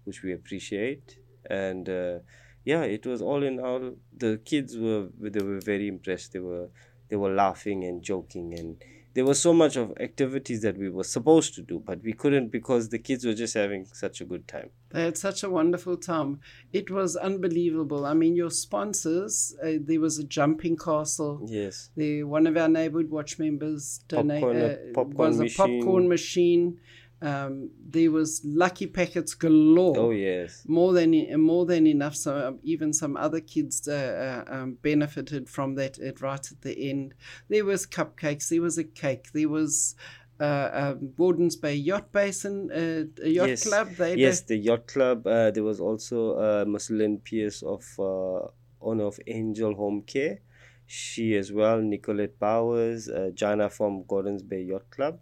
which 0.04 0.23
we 0.23 0.34
appreciate, 0.34 1.19
and 1.49 1.89
uh, 1.89 2.19
yeah, 2.65 2.82
it 2.84 3.06
was 3.06 3.21
all 3.21 3.43
in 3.43 3.60
all. 3.60 3.93
The 4.17 4.39
kids 4.43 4.78
were 4.78 5.08
they 5.19 5.43
were 5.43 5.60
very 5.60 5.88
impressed. 5.88 6.34
They 6.34 6.39
were 6.39 6.67
they 7.10 7.15
were 7.15 7.34
laughing 7.34 7.84
and 7.86 8.01
joking 8.01 8.54
and 8.60 8.78
there 9.13 9.23
was 9.23 9.39
so 9.41 9.54
much 9.54 9.78
of 9.78 9.93
activities 10.01 10.62
that 10.63 10.78
we 10.78 10.89
were 10.89 11.04
supposed 11.06 11.54
to 11.56 11.62
do 11.62 11.80
but 11.89 12.01
we 12.04 12.12
couldn't 12.12 12.49
because 12.51 12.89
the 12.89 12.97
kids 12.99 13.23
were 13.25 13.34
just 13.34 13.54
having 13.54 13.86
such 13.86 14.19
a 14.19 14.25
good 14.25 14.45
time 14.45 14.69
They 14.89 15.04
had 15.04 15.17
such 15.17 15.43
a 15.43 15.49
wonderful 15.49 15.95
time. 15.97 16.39
It 16.73 16.89
was 16.91 17.15
unbelievable. 17.15 18.06
I 18.06 18.13
mean, 18.13 18.36
your 18.36 18.49
sponsors, 18.49 19.56
uh, 19.63 19.73
there 19.80 19.99
was 20.01 20.17
a 20.19 20.23
jumping 20.23 20.78
castle. 20.78 21.41
yes 21.47 21.89
The, 21.95 22.23
one 22.23 22.45
of 22.47 22.58
our 22.58 22.67
neighborhood 22.67 23.10
watch 23.10 23.39
members 23.39 24.01
donated 24.08 24.41
Popcorn- 24.41 24.62
uh, 24.62 24.93
popcorn 24.93 25.28
was 25.30 25.39
a 25.39 25.43
machine. 25.43 25.80
popcorn 25.80 26.08
machine. 26.10 26.80
Um, 27.21 27.71
there 27.89 28.12
was 28.12 28.41
lucky 28.43 28.88
packets 28.88 29.34
galore. 29.34 29.97
oh 29.97 30.12
yes 30.12 30.63
more 30.67 30.91
than 30.93 31.12
more 31.41 31.65
than 31.65 31.88
enough. 31.88 32.15
So 32.15 32.47
um, 32.47 32.60
even 32.63 32.91
some 32.93 33.15
other 33.17 33.39
kids 33.39 33.88
uh, 33.88 34.43
uh, 34.47 34.54
um, 34.54 34.78
benefited 34.82 35.49
from 35.49 35.75
that 35.75 35.97
at 35.99 36.21
right 36.21 36.45
at 36.51 36.62
the 36.62 36.89
end. 36.89 37.13
There 37.49 37.65
was 37.65 37.88
cupcakes. 37.88 38.49
There 38.49 38.62
was 38.62 38.78
a 38.78 38.84
cake. 38.84 39.32
There 39.34 39.47
was 39.49 39.95
uh, 40.41 40.69
um, 40.73 41.13
Gordons 41.17 41.56
Bay 41.56 41.75
Yacht 41.75 42.12
Basin 42.12 42.69
uh, 42.71 43.23
a 43.23 43.30
yacht 43.30 43.47
Yes. 43.47 43.63
club. 43.63 43.88
They 43.97 44.15
yes 44.17 44.41
the 44.41 44.58
yacht 44.58 44.86
club 44.88 45.25
uh, 45.25 45.51
there 45.51 45.63
was 45.63 45.80
also 45.80 46.36
uh, 46.38 46.65
Marceline 46.67 47.19
Pierce 47.19 47.63
of 47.63 47.84
uh, 47.97 48.47
owner 48.82 49.06
of 49.06 49.17
Angel 49.28 49.73
Home 49.75 50.01
Care 50.01 50.39
she 50.86 51.36
as 51.36 51.51
well 51.51 51.82
Nicolette 51.82 52.38
Powers, 52.39 53.10
uh, 53.10 53.32
Jana 53.34 53.69
from 53.69 54.04
Gordons 54.06 54.43
Bay 54.43 54.62
Yacht 54.63 54.89
Club 54.91 55.19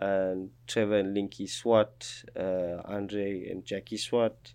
and 0.00 0.50
Trevor 0.66 0.98
and 0.98 1.16
Linky 1.16 1.48
Swat 1.48 2.24
uh, 2.36 2.82
Andre 2.96 3.48
and 3.50 3.64
Jackie 3.64 3.96
Swat 3.98 4.54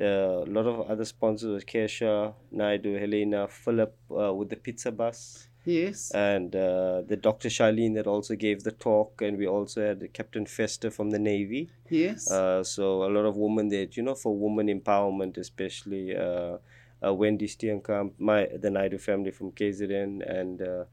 uh, 0.00 0.04
a 0.04 0.50
lot 0.56 0.66
of 0.66 0.90
other 0.90 1.04
sponsors 1.04 1.52
with 1.54 1.66
Kesha 1.66 2.34
Naidoo 2.54 2.98
Helena 2.98 3.48
Philip 3.48 3.94
uh, 4.10 4.32
with 4.34 4.48
the 4.50 4.56
pizza 4.56 4.90
bus 4.92 5.48
yes. 5.64 6.10
and 6.12 6.54
uh, 6.56 7.02
the 7.06 7.16
Dr. 7.16 7.48
Charlene 7.48 7.94
that 7.94 8.06
also 8.06 8.34
gave 8.34 8.62
the 8.64 8.72
talk 8.72 9.22
and 9.22 9.38
we 9.38 9.46
also 9.46 9.86
had 9.86 10.12
Captain 10.12 10.46
Fester 10.46 10.90
from 10.90 11.10
the 11.10 11.18
Navy 11.18 11.70
Yes. 11.88 12.30
uh, 12.30 12.62
so 12.64 13.04
a 13.04 13.10
lot 13.16 13.24
of 13.26 13.36
women 13.36 13.68
that 13.68 13.96
you 13.96 14.02
know 14.02 14.14
for 14.14 14.36
women 14.36 14.66
empowerment, 14.68 15.36
especially 15.36 16.16
uh, 16.16 16.56
uh, 17.04 17.12
Wendy 17.12 17.46
Steenkamp, 17.48 18.12
my 18.18 18.46
the 18.46 18.68
Naidoo 18.70 19.00
family 19.00 19.30
from 19.32 19.50
KZN, 19.52 20.22
and 20.38 20.62
uh, 20.62 20.84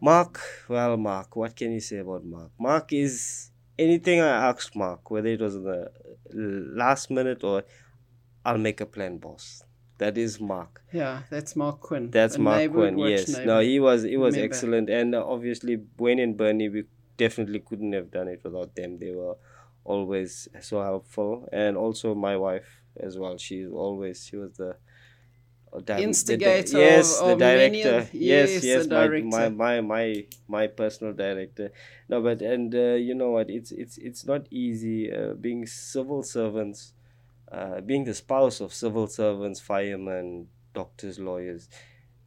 Mark. 0.00 0.40
Well, 0.68 0.96
Mark, 0.96 1.36
what 1.36 1.56
can 1.56 1.72
you 1.72 1.80
say 1.80 1.98
about 1.98 2.24
Mark? 2.24 2.50
Mark 2.58 2.92
is 2.92 3.50
anything 3.78 4.20
I 4.20 4.48
asked 4.48 4.74
Mark, 4.76 5.10
whether 5.10 5.28
it 5.28 5.40
was 5.40 5.56
in 5.56 5.64
the 5.64 5.90
last 6.74 7.10
minute 7.10 7.42
or 7.44 7.64
I'll 8.44 8.58
make 8.58 8.80
a 8.80 8.86
plan, 8.86 9.18
boss. 9.18 9.62
That 9.98 10.16
is 10.16 10.40
Mark. 10.40 10.82
yeah, 10.92 11.22
that's 11.28 11.56
Mark 11.56 11.80
Quinn. 11.80 12.10
That's 12.10 12.36
a 12.36 12.40
Mark 12.40 12.70
Quinn. 12.72 12.98
Yes. 12.98 13.36
No, 13.44 13.58
he 13.58 13.80
was 13.80 14.04
he 14.04 14.16
was 14.16 14.36
member. 14.36 14.44
excellent, 14.44 14.88
and 14.88 15.14
uh, 15.14 15.24
obviously 15.26 15.78
Wayne 15.98 16.20
and 16.20 16.36
Bernie, 16.36 16.68
we 16.68 16.84
definitely 17.16 17.58
couldn't 17.58 17.92
have 17.92 18.10
done 18.12 18.28
it 18.28 18.40
without 18.44 18.76
them. 18.76 18.98
They 19.00 19.10
were 19.10 19.36
always 19.84 20.46
so 20.60 20.82
helpful, 20.82 21.48
and 21.52 21.76
also 21.76 22.14
my 22.14 22.36
wife 22.36 22.80
as 22.96 23.18
well. 23.18 23.36
She's 23.38 23.68
always 23.68 24.24
she 24.24 24.36
was 24.36 24.52
the. 24.56 24.76
Di- 25.84 25.94
the 25.94 26.02
Instigator 26.02 26.78
yes, 26.78 27.18
the 27.20 27.34
director. 27.36 28.08
yes, 28.12 28.50
yes, 28.52 28.64
yes, 28.64 28.86
my, 28.86 29.06
director. 29.06 29.28
my 29.28 29.48
my 29.48 29.80
my 29.80 30.24
my 30.48 30.66
personal 30.66 31.12
director. 31.12 31.72
No, 32.08 32.22
but 32.22 32.40
and 32.42 32.74
uh, 32.74 32.94
you 32.94 33.14
know 33.14 33.30
what? 33.30 33.50
It's 33.50 33.72
it's 33.72 33.98
it's 33.98 34.24
not 34.24 34.46
easy 34.50 35.12
uh, 35.12 35.34
being 35.34 35.66
civil 35.66 36.22
servants, 36.22 36.92
uh, 37.52 37.80
being 37.80 38.04
the 38.04 38.14
spouse 38.14 38.60
of 38.60 38.72
civil 38.72 39.06
servants, 39.06 39.60
firemen, 39.60 40.48
doctors, 40.74 41.18
lawyers. 41.18 41.68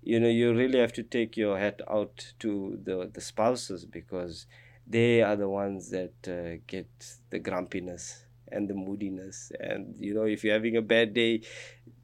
You 0.04 0.20
know, 0.20 0.30
you 0.30 0.54
really 0.54 0.80
have 0.80 0.94
to 0.94 1.04
take 1.04 1.38
your 1.38 1.58
hat 1.60 1.82
out 1.90 2.34
to 2.40 2.80
the 2.84 3.10
the 3.14 3.22
spouses 3.22 3.86
because 3.86 4.48
they 4.88 5.22
are 5.22 5.36
the 5.36 5.50
ones 5.50 5.90
that 5.92 6.14
uh, 6.28 6.62
get 6.68 6.90
the 7.30 7.40
grumpiness 7.40 8.26
and 8.52 8.68
the 8.68 8.74
moodiness. 8.74 9.52
And 9.60 9.96
you 9.98 10.14
know, 10.14 10.24
if 10.26 10.44
you're 10.44 10.54
having 10.54 10.78
a 10.78 10.82
bad 10.82 11.14
day, 11.14 11.42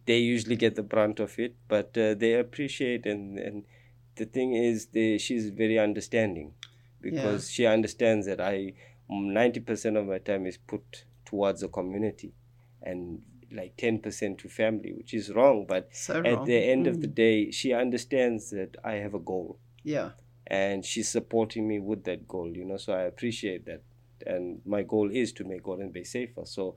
they 0.07 0.17
usually 0.17 0.55
get 0.55 0.75
the 0.75 0.83
brunt 0.83 1.19
of 1.19 1.37
it. 1.39 1.55
But 1.67 1.97
uh, 1.97 2.15
they 2.15 2.33
appreciate 2.33 3.05
and 3.05 3.37
and 3.37 3.63
the 4.15 4.25
thing 4.25 4.53
is, 4.53 4.87
they 4.87 5.17
she's 5.19 5.49
very 5.51 5.77
understanding 5.77 6.53
because 7.01 7.51
she 7.51 7.65
understands 7.67 8.25
that 8.25 8.41
I 8.41 8.73
ninety 9.09 9.59
percent 9.59 9.97
of 9.97 10.07
my 10.07 10.17
time 10.19 10.45
is 10.47 10.57
put 10.57 11.05
towards 11.25 11.61
the 11.61 11.67
community, 11.67 12.33
and 12.81 13.21
like 13.51 13.77
ten 13.77 13.99
percent 13.99 14.39
to 14.39 14.49
family, 14.49 14.93
which 14.93 15.13
is 15.13 15.31
wrong. 15.31 15.65
But 15.67 15.89
So 15.93 16.21
at 16.21 16.23
wrong. 16.37 16.45
the 16.45 16.57
end 16.57 16.87
of 16.87 17.01
the 17.01 17.07
Mm. 17.07 17.15
day, 17.15 17.51
she 17.51 17.73
understands 17.73 18.49
that 18.51 18.77
I 18.83 18.93
have 18.95 19.13
a 19.13 19.19
goal 19.19 19.59
yeah, 19.83 20.11
and 20.47 20.83
she's 20.85 21.09
supporting 21.09 21.67
me 21.67 21.79
with 21.79 22.03
that 22.05 22.27
goal 22.27 22.49
you 22.55 22.65
know 22.65 22.77
so 22.77 22.93
i 22.93 23.01
appreciate 23.03 23.65
that 23.65 23.81
and 24.25 24.61
my 24.65 24.81
goal 24.83 25.09
is 25.11 25.31
to 25.31 25.43
make 25.43 25.63
Gordon's 25.63 25.93
Bay 25.93 26.03
safer 26.03 26.45
so 26.45 26.75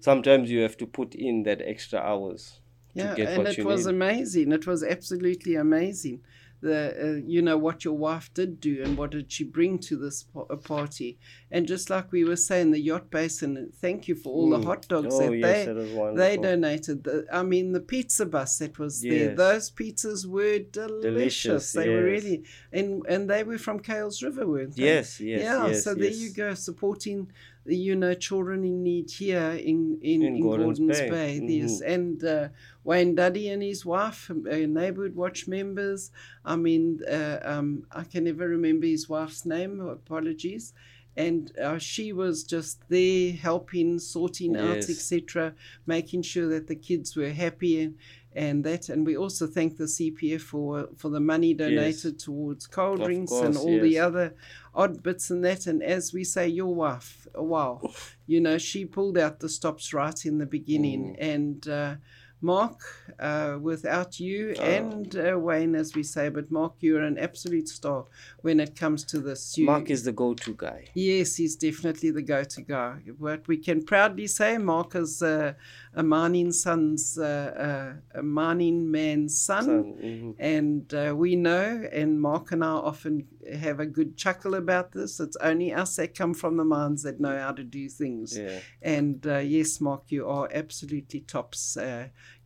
sometimes 0.00 0.50
you 0.50 0.60
have 0.60 0.76
to 0.76 0.86
put 0.86 1.14
in 1.14 1.42
that 1.44 1.60
extra 1.64 1.98
hours 2.00 2.60
yeah, 2.94 3.14
get 3.14 3.28
and 3.28 3.46
it 3.46 3.64
was 3.64 3.86
need. 3.86 3.94
amazing. 3.94 4.52
It 4.52 4.66
was 4.66 4.82
absolutely 4.82 5.54
amazing. 5.54 6.20
The 6.60 6.78
uh, 7.00 7.20
you 7.24 7.40
know 7.40 7.56
what 7.56 7.84
your 7.84 7.94
wife 7.94 8.34
did 8.34 8.60
do 8.60 8.82
and 8.82 8.98
what 8.98 9.12
did 9.12 9.30
she 9.30 9.44
bring 9.44 9.78
to 9.80 9.96
this 9.96 10.24
uh, 10.34 10.56
party, 10.56 11.16
and 11.52 11.68
just 11.68 11.88
like 11.88 12.10
we 12.10 12.24
were 12.24 12.34
saying, 12.34 12.72
the 12.72 12.80
yacht 12.80 13.10
basin. 13.10 13.70
Thank 13.80 14.08
you 14.08 14.16
for 14.16 14.30
all 14.32 14.50
the 14.50 14.58
Mm. 14.58 14.64
hot 14.64 14.88
dogs 14.88 15.14
oh 15.14 15.20
that 15.30 15.36
yes 15.36 15.66
they 15.66 15.72
that 15.72 16.14
they 16.16 16.36
donated. 16.36 17.04
The, 17.04 17.26
I 17.32 17.44
mean, 17.44 17.70
the 17.70 17.80
pizza 17.80 18.26
bus 18.26 18.58
that 18.58 18.76
was 18.76 19.00
there. 19.02 19.36
Those 19.36 19.70
pizzas 19.70 20.26
were 20.26 20.58
delicious. 20.58 21.02
Delicious, 21.02 21.72
They 21.72 21.88
were 21.88 22.02
really, 22.02 22.42
and 22.72 23.04
and 23.08 23.30
they 23.30 23.44
were 23.44 23.58
from 23.58 23.78
Kuils 23.78 24.24
River, 24.24 24.44
weren't 24.48 24.74
they? 24.74 24.82
yes 24.82 25.20
yes 25.20 25.42
yeah. 25.44 25.66
yes, 25.68 25.84
so 25.84 25.94
there 25.94 26.10
you 26.10 26.30
go, 26.32 26.54
supporting 26.54 27.30
the 27.57 27.57
you 27.68 27.94
know 27.94 28.14
children 28.14 28.64
in 28.64 28.82
need 28.82 29.10
here 29.10 29.50
in 29.52 29.98
in, 30.02 30.22
In 30.22 30.36
in, 30.36 30.42
Gordons 30.42 30.78
Gordons, 30.78 31.00
Bay. 31.00 31.10
Bay. 31.10 31.46
Yes, 31.60 31.80
Mhm. 31.82 31.94
and 31.94 32.24
uh, 32.24 32.48
Wayne 32.84 33.14
Duddy 33.14 33.48
and 33.50 33.62
his 33.62 33.84
wife, 33.84 34.30
uh, 34.30 34.34
neighborhood 34.80 35.14
watch 35.14 35.46
members. 35.46 36.10
I 36.44 36.56
mean, 36.56 37.00
uh, 37.08 37.38
um, 37.42 37.84
I 37.92 38.04
can 38.04 38.24
never 38.24 38.48
remember 38.48 38.86
his 38.86 39.08
wife's 39.08 39.44
name. 39.44 39.80
Apologies. 39.80 40.72
And 41.16 41.50
uh, 41.58 41.78
she 41.78 42.12
was 42.12 42.44
just 42.44 42.88
there 42.88 43.32
helping, 43.32 43.98
sorting 43.98 44.56
out, 44.56 44.76
etc., 44.88 45.52
making 45.84 46.22
sure 46.22 46.48
that 46.48 46.68
the 46.68 46.76
kids 46.76 47.16
were 47.16 47.30
happy 47.30 47.80
and, 47.80 47.96
and 48.32 48.62
that. 48.62 48.88
And 48.88 49.04
we 49.04 49.16
also 49.16 49.48
thank 49.48 49.78
the 49.78 49.88
CPF 49.88 50.40
for 50.42 50.88
for 50.96 51.08
the 51.10 51.18
money 51.18 51.54
donated 51.54 52.20
towards 52.20 52.68
cold 52.68 53.00
Of 53.00 53.06
drinks 53.06 53.32
and 53.32 53.54
course, 53.54 53.66
all 53.66 53.80
the 53.80 53.98
other 53.98 54.34
odd 54.76 55.02
bits 55.02 55.28
and 55.30 55.44
that. 55.44 55.66
And 55.66 55.82
as 55.82 56.12
we 56.12 56.22
say, 56.22 56.46
your 56.46 56.72
wife, 56.72 57.17
wow, 57.34 57.80
you 58.26 58.40
know, 58.40 58.58
she 58.58 58.84
pulled 58.84 59.18
out 59.18 59.40
the 59.40 59.48
stops 59.48 59.92
right 59.92 60.24
in 60.24 60.38
the 60.38 60.46
beginning. 60.46 61.16
Mm. 61.18 61.34
And 61.34 61.68
uh, 61.68 61.94
Mark, 62.40 62.80
uh, 63.18 63.58
without 63.60 64.20
you 64.20 64.54
Oh. 64.58 64.62
and 64.62 65.16
uh, 65.16 65.38
Wayne, 65.38 65.74
as 65.74 65.94
we 65.94 66.02
say, 66.02 66.28
but 66.28 66.50
Mark, 66.50 66.74
you're 66.80 67.02
an 67.02 67.18
absolute 67.18 67.68
star 67.68 68.04
when 68.42 68.60
it 68.60 68.76
comes 68.76 69.04
to 69.04 69.18
this. 69.18 69.58
You, 69.58 69.66
Mark 69.66 69.90
is 69.90 70.04
the 70.04 70.12
go-to 70.12 70.54
guy 70.54 70.88
Yes, 70.94 71.36
he's 71.36 71.56
definitely 71.56 72.10
the 72.10 72.22
go-to 72.22 72.62
guy. 72.62 72.98
What 73.18 73.48
we 73.48 73.56
can 73.56 73.84
proudly 73.84 74.26
say, 74.26 74.58
Mark 74.58 74.94
is 74.94 75.22
uh, 75.22 75.54
a 75.94 76.02
mining 76.02 76.52
son's, 76.52 77.18
uh, 77.18 77.94
uh, 78.14 78.18
a 78.20 78.22
mining 78.22 78.90
man's 78.90 79.40
son, 79.40 79.64
Son, 79.64 79.94
mhm. 80.02 80.34
and 80.38 80.94
uh, 80.94 81.14
we 81.16 81.34
know, 81.34 81.88
and 81.92 82.20
Mark 82.20 82.52
and 82.52 82.62
I 82.64 82.68
often 82.68 83.26
have 83.60 83.80
a 83.80 83.86
good 83.86 84.16
chuckle 84.16 84.54
about 84.54 84.92
this. 84.92 85.20
It's 85.20 85.36
only 85.40 85.72
us 85.72 85.96
that 85.96 86.14
come 86.16 86.34
from 86.34 86.56
the 86.56 86.64
mines 86.64 87.02
that 87.02 87.20
know 87.20 87.36
how 87.38 87.52
to 87.52 87.64
do 87.64 87.88
things. 87.88 88.36
yeah 88.38 88.60
And 88.82 89.26
uh, 89.26 89.38
yes, 89.38 89.80
Mark, 89.80 90.04
you 90.08 90.28
are 90.28 90.48
absolutely 90.52 91.20
tops. 91.20 91.76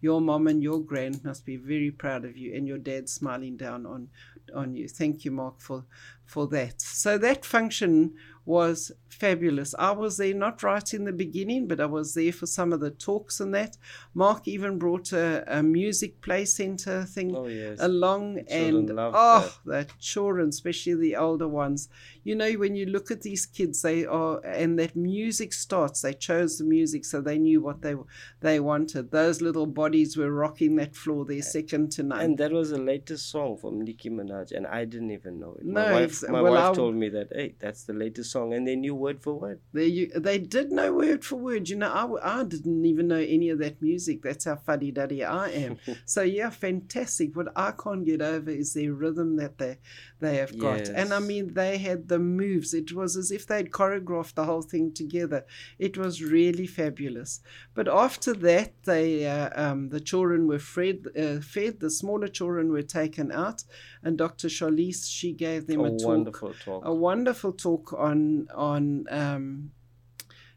Your 0.00 0.20
mom 0.20 0.46
and 0.48 0.62
your 0.62 0.80
grand 0.80 1.24
must 1.24 1.46
be 1.46 1.56
very 1.56 1.90
proud 1.90 2.24
of 2.24 2.36
you, 2.36 2.54
and 2.54 2.66
your 2.66 2.78
dad 2.78 3.08
smiling 3.08 3.56
down 3.56 3.86
on 3.86 4.08
on 4.54 4.74
you. 4.74 4.88
Thank 4.88 5.24
you, 5.24 5.30
Mark, 5.30 5.60
for 5.60 5.84
for 6.24 6.46
that. 6.48 6.80
So 6.80 7.18
that 7.18 7.44
function 7.44 8.14
was 8.44 8.90
fabulous. 9.08 9.74
I 9.78 9.92
was 9.92 10.16
there 10.16 10.34
not 10.34 10.62
right 10.62 10.94
in 10.94 11.04
the 11.04 11.12
beginning, 11.12 11.68
but 11.68 11.78
I 11.80 11.86
was 11.86 12.14
there 12.14 12.32
for 12.32 12.46
some 12.46 12.72
of 12.72 12.80
the 12.80 12.90
talks 12.90 13.38
and 13.38 13.54
that. 13.54 13.76
Mark 14.14 14.48
even 14.48 14.78
brought 14.78 15.12
a, 15.12 15.44
a 15.46 15.62
music 15.62 16.20
play 16.20 16.44
center 16.44 17.04
thing 17.04 17.36
Oh 17.36 17.46
yes. 17.46 17.78
along, 17.80 18.40
and 18.48 18.90
oh, 18.98 19.54
the 19.64 19.86
children, 20.00 20.48
especially 20.48 20.94
the 20.94 21.16
older 21.16 21.48
ones. 21.48 21.88
You 22.24 22.34
know, 22.34 22.52
when 22.52 22.74
you 22.74 22.86
look 22.86 23.10
at 23.10 23.22
these 23.22 23.46
kids, 23.46 23.82
they 23.82 24.04
are, 24.04 24.38
and 24.44 24.78
that 24.78 24.94
music 24.96 25.52
starts. 25.52 26.02
They 26.02 26.12
chose 26.14 26.58
the 26.58 26.64
music, 26.64 27.04
so 27.04 27.20
they 27.20 27.38
knew 27.38 27.60
what 27.60 27.82
they 27.82 27.94
they 28.40 28.60
wanted. 28.60 29.10
Those 29.10 29.40
little 29.40 29.66
bodies 29.66 30.16
were 30.16 30.30
rocking 30.32 30.76
that 30.76 30.94
floor. 30.94 31.24
They're 31.24 31.42
second 31.42 31.92
to 31.92 32.02
none. 32.02 32.20
And 32.20 32.38
that 32.38 32.52
was 32.52 32.70
the 32.70 32.78
latest 32.78 33.30
song 33.30 33.56
from 33.56 33.80
Nicki 33.82 34.10
Minaj, 34.10 34.52
and 34.52 34.66
I 34.66 34.84
didn't 34.84 35.10
even 35.10 35.40
know 35.40 35.56
it. 35.58 35.66
My 35.66 35.86
No, 35.86 35.92
wife, 35.92 36.28
my 36.28 36.42
well, 36.42 36.52
wife 36.52 36.76
told 36.76 36.94
me 36.94 37.08
that, 37.10 37.28
hey, 37.32 37.54
that's 37.58 37.84
the 37.84 37.92
latest 37.92 38.30
song, 38.30 38.54
and 38.54 38.66
they 38.66 38.76
knew 38.76 38.94
word 38.94 39.22
for 39.22 39.34
word. 39.34 39.60
They 39.72 39.86
you, 39.86 40.08
they 40.14 40.38
did 40.38 40.70
know 40.70 40.92
word 40.92 41.24
for 41.24 41.36
word. 41.36 41.68
You 41.68 41.76
know, 41.76 41.90
I, 41.90 42.40
I 42.40 42.44
didn't 42.44 42.84
even 42.84 43.08
know 43.08 43.16
any 43.16 43.48
of 43.50 43.58
that 43.58 43.80
music. 43.82 44.22
That's 44.22 44.44
how 44.44 44.56
fuddy 44.56 44.90
duddy 44.90 45.24
I 45.24 45.48
am. 45.50 45.78
so 46.04 46.22
yeah, 46.22 46.50
fantastic. 46.50 47.36
What 47.36 47.48
I 47.56 47.72
can't 47.72 48.04
get 48.04 48.22
over 48.22 48.50
is 48.50 48.74
their 48.74 48.92
rhythm 48.92 49.36
that 49.36 49.58
they 49.58 49.78
they 50.20 50.36
have 50.36 50.56
got. 50.58 50.88
And 50.88 51.12
I 51.12 51.18
mean, 51.18 51.54
they 51.54 51.78
had 51.78 52.08
the 52.12 52.18
moves. 52.18 52.74
It 52.74 52.92
was 52.92 53.16
as 53.16 53.30
if 53.30 53.46
they'd 53.46 53.70
choreographed 53.70 54.34
the 54.34 54.44
whole 54.44 54.66
thing 54.72 54.92
together. 54.92 55.40
It 55.78 55.96
was 55.96 56.22
really 56.22 56.66
fabulous. 56.66 57.40
But 57.74 57.88
after 57.88 58.32
that, 58.48 58.70
they 58.84 59.26
uh, 59.26 59.48
um, 59.64 59.88
the 59.88 60.00
children 60.10 60.46
were 60.46 60.58
fed, 60.58 60.98
uh, 61.24 61.40
fed. 61.40 61.80
The 61.80 61.90
smaller 61.90 62.28
children 62.28 62.70
were 62.70 62.86
taken 63.00 63.32
out, 63.32 63.64
and 64.04 64.18
Dr. 64.18 64.48
Charlize 64.48 65.02
she 65.18 65.32
gave 65.32 65.66
them 65.66 65.80
a 65.80 65.84
a, 65.84 65.98
talk 65.98 66.08
wonderful 66.14 66.54
talk. 66.64 66.82
a 66.84 66.94
wonderful 67.08 67.52
talk 67.66 67.94
on 68.08 68.46
on 68.54 69.06
um, 69.10 69.70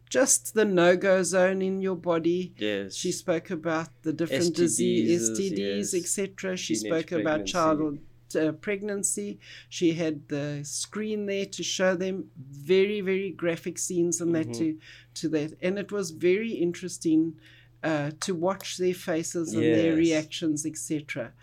just 0.10 0.54
the 0.56 0.65
no 0.65 0.89
go 0.98 1.24
zone 1.24 1.62
in 1.62 1.76
your 1.88 2.00
body. 2.12 2.54
yes. 2.58 2.96
She 2.96 3.12
spoke 3.13 3.50
about 3.50 3.89
the 4.02 4.12
different 4.12 4.56
disease, 4.56 5.30
STDs, 5.30 5.52
STDs, 5.58 5.94
yes. 5.94 5.94
etc. 5.94 6.58
She 6.58 6.76
Teenage 6.76 6.89
spoke 6.89 7.12
about 7.22 7.41
pregnancy. 7.46 8.02
Uh, 8.36 8.52
pregnancy. 8.54 9.39
She 9.69 9.93
had 9.93 10.28
the 10.28 10.62
screen 10.63 11.26
there 11.26 11.45
to 11.45 11.63
show 11.63 11.95
them 11.95 12.30
very 12.38 13.02
very 13.02 13.32
graphic 13.32 13.78
scenes 13.78 14.21
and 14.21 14.34
that 14.36 14.54
to 14.60 14.78
to 15.15 15.30
that, 15.30 15.54
and 15.62 15.78
it 15.80 15.91
was 15.91 16.12
very 16.12 16.52
interesting 16.54 17.36
uh, 17.84 18.12
to 18.21 18.34
watch 18.34 18.78
their 18.78 18.93
faces 18.93 19.54
and 19.54 19.63
their 19.63 19.95
reactions, 19.95 20.65
etc. 20.65 21.34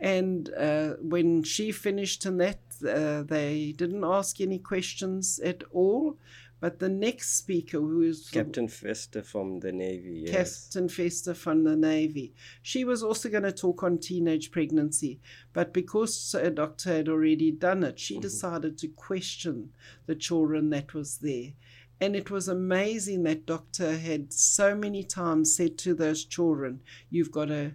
And 0.00 0.50
uh, 0.54 0.94
when 1.00 1.44
she 1.44 1.70
finished 1.70 2.26
in 2.26 2.38
that, 2.38 2.58
uh, 2.84 3.22
they 3.22 3.72
didn't 3.76 4.02
ask 4.04 4.40
any 4.40 4.58
questions 4.58 5.38
at 5.44 5.62
all. 5.70 6.18
But 6.62 6.78
the 6.78 6.88
next 6.88 7.38
speaker, 7.38 7.78
who 7.80 7.96
was 7.98 8.30
Captain 8.30 8.68
Fester 8.68 9.20
from 9.24 9.58
the 9.58 9.72
Navy. 9.72 10.26
Yes. 10.26 10.66
Captain 10.66 10.88
Fester 10.88 11.34
from 11.34 11.64
the 11.64 11.74
Navy. 11.74 12.34
She 12.62 12.84
was 12.84 13.02
also 13.02 13.28
going 13.28 13.42
to 13.42 13.50
talk 13.50 13.82
on 13.82 13.98
teenage 13.98 14.52
pregnancy, 14.52 15.18
but 15.52 15.74
because 15.74 16.32
a 16.36 16.50
doctor 16.50 16.90
had 16.90 17.08
already 17.08 17.50
done 17.50 17.82
it, 17.82 17.98
she 17.98 18.16
Mhm. 18.16 18.22
decided 18.22 18.78
to 18.78 18.86
question 18.86 19.72
the 20.06 20.14
children 20.14 20.70
that 20.70 20.94
was 20.94 21.18
there. 21.18 21.54
And 22.00 22.14
it 22.14 22.30
was 22.30 22.46
amazing 22.46 23.24
that 23.24 23.44
doctor 23.44 23.98
had 23.98 24.32
so 24.32 24.76
many 24.76 25.02
times 25.02 25.56
said 25.56 25.76
to 25.78 25.94
those 25.94 26.24
children, 26.24 26.80
"You've 27.10 27.32
got 27.32 27.50
a 27.50 27.72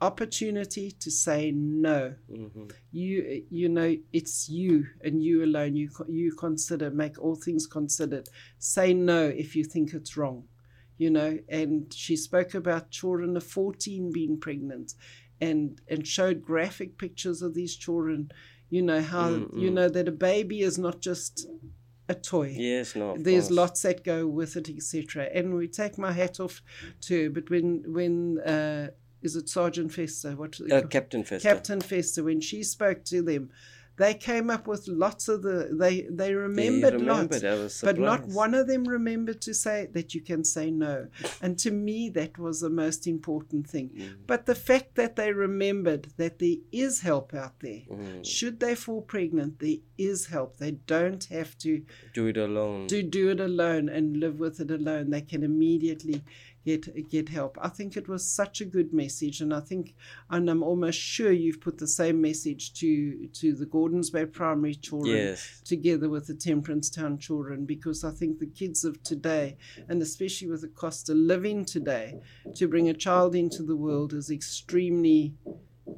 opportunity 0.00 0.90
to 0.92 1.10
say 1.10 1.50
no. 1.52 2.14
hmm 2.28 2.66
You 2.92 3.44
you 3.50 3.68
know 3.68 3.96
it's 4.12 4.48
you 4.48 4.86
and 5.04 5.22
you 5.22 5.44
alone. 5.44 5.76
You 5.76 5.88
you 6.08 6.32
consider 6.32 6.90
make 6.90 7.18
all 7.18 7.36
things 7.36 7.66
considered. 7.66 8.28
Say 8.58 8.94
no 8.94 9.20
if 9.28 9.54
you 9.56 9.64
think 9.64 9.92
it's 9.94 10.16
wrong." 10.16 10.44
you 10.98 11.10
know 11.10 11.38
and 11.50 11.92
she 11.92 12.16
spoke 12.16 12.54
about 12.54 12.90
children 12.90 13.36
of 13.36 13.44
14 13.44 14.10
being 14.12 14.40
pregnant 14.40 14.94
and 15.42 15.78
and 15.90 16.06
showed 16.06 16.40
graphic 16.40 16.96
pictures 16.96 17.42
of 17.42 17.52
these 17.52 17.76
children 17.76 18.30
you 18.70 18.80
know 18.80 19.02
how 19.02 19.28
Mm, 19.28 19.60
you 19.62 19.70
know 19.70 19.90
that 19.90 20.08
a 20.08 20.12
baby 20.30 20.62
is 20.62 20.78
not 20.78 21.02
just 21.02 21.46
a 22.08 22.14
toy 22.14 22.48
Yes, 22.58 22.96
no. 22.96 23.14
there's 23.18 23.48
course. 23.48 23.58
lots 23.62 23.82
that 23.82 24.04
go 24.04 24.26
with 24.26 24.56
it 24.56 24.70
etc 24.70 25.28
and 25.34 25.52
we 25.54 25.68
take 25.68 25.98
my 25.98 26.12
hat 26.12 26.40
off 26.40 26.62
to 27.02 27.28
but 27.28 27.50
when 27.50 27.84
when 27.98 28.38
uh 28.54 28.88
is 29.26 29.34
it 29.40 29.48
sergeant 29.48 29.90
fester 29.98 30.30
what 30.40 30.52
Uh, 30.60 30.82
Captain 30.96 31.22
Fester. 31.28 31.48
captain 31.50 31.80
fester 31.90 32.20
when 32.28 32.40
she 32.48 32.58
spoke 32.76 33.00
to 33.12 33.18
them 33.30 33.44
they 34.04 34.12
came 34.30 34.48
up 34.56 34.64
with 34.72 34.82
lots 34.88 35.24
of 35.32 35.38
the 35.48 35.58
they 35.82 35.94
they 36.20 36.28
They 36.28 36.34
remembered, 36.34 37.00
lots 37.00 37.80
but 37.88 37.96
not 38.10 38.22
one 38.44 38.52
of 38.60 38.64
them 38.70 38.84
remembered 38.98 39.40
to 39.48 39.52
say 39.54 39.78
that 39.96 40.08
you 40.14 40.20
can 40.30 40.42
say 40.44 40.66
no. 40.70 40.96
And 41.44 41.52
to 41.64 41.70
me, 41.70 41.98
that 42.18 42.32
was 42.46 42.56
the 42.60 42.74
most 42.84 43.06
important 43.06 43.62
thing. 43.74 43.88
Mm, 43.96 44.26
But 44.26 44.40
the 44.44 44.58
fact 44.70 44.88
that 45.00 45.12
they 45.18 45.30
remembered 45.32 46.04
that 46.20 46.34
there 46.42 46.60
is 46.84 46.92
help 47.10 47.28
out 47.42 47.56
there. 47.66 47.84
mm. 47.90 48.22
Should 48.36 48.56
they 48.60 48.74
fall 48.84 49.00
pregnant, 49.14 49.52
there 49.60 49.80
is 50.10 50.18
help. 50.26 50.50
They 50.58 50.72
don't 50.94 51.24
have 51.36 51.50
to 51.64 51.70
Do 52.18 52.26
it 52.32 52.36
alone. 52.48 52.80
do, 52.88 52.98
do 53.02 53.24
it 53.34 53.40
alone 53.40 53.84
and 53.96 54.04
live 54.24 54.36
with 54.44 54.56
it 54.64 54.70
alone. 54.70 55.04
They 55.14 55.22
can 55.32 55.42
immediately 55.52 56.18
get 56.66 57.08
get 57.08 57.28
help. 57.28 57.56
I 57.62 57.68
think 57.68 57.96
it 57.96 58.08
was 58.08 58.26
such 58.26 58.60
a 58.60 58.64
good 58.64 58.92
message, 58.92 59.40
and 59.40 59.54
I 59.54 59.60
think, 59.60 59.94
and 60.28 60.50
I'm 60.50 60.62
almost 60.62 60.98
sure 60.98 61.30
you've 61.30 61.60
put 61.60 61.78
the 61.78 61.86
same 61.86 62.20
message 62.20 62.74
to 62.80 63.28
to 63.40 63.54
the 63.54 63.66
Gordon's 63.66 64.10
Bay 64.10 64.26
Primary 64.26 64.74
children 64.74 65.16
yes. 65.16 65.62
together 65.64 66.08
with 66.08 66.26
the 66.26 66.34
Temperance 66.34 66.90
Town 66.90 67.18
children 67.18 67.64
because 67.64 68.02
I 68.04 68.10
think 68.10 68.40
the 68.40 68.52
kids 68.60 68.84
of 68.84 69.02
today, 69.04 69.56
and 69.88 70.02
especially 70.02 70.48
with 70.48 70.62
the 70.62 70.74
cost 70.82 71.08
of 71.08 71.16
living 71.16 71.64
today, 71.64 72.18
to 72.56 72.66
bring 72.66 72.88
a 72.88 72.94
child 72.94 73.34
into 73.36 73.62
the 73.62 73.76
world 73.76 74.12
is 74.12 74.30
extremely 74.30 75.34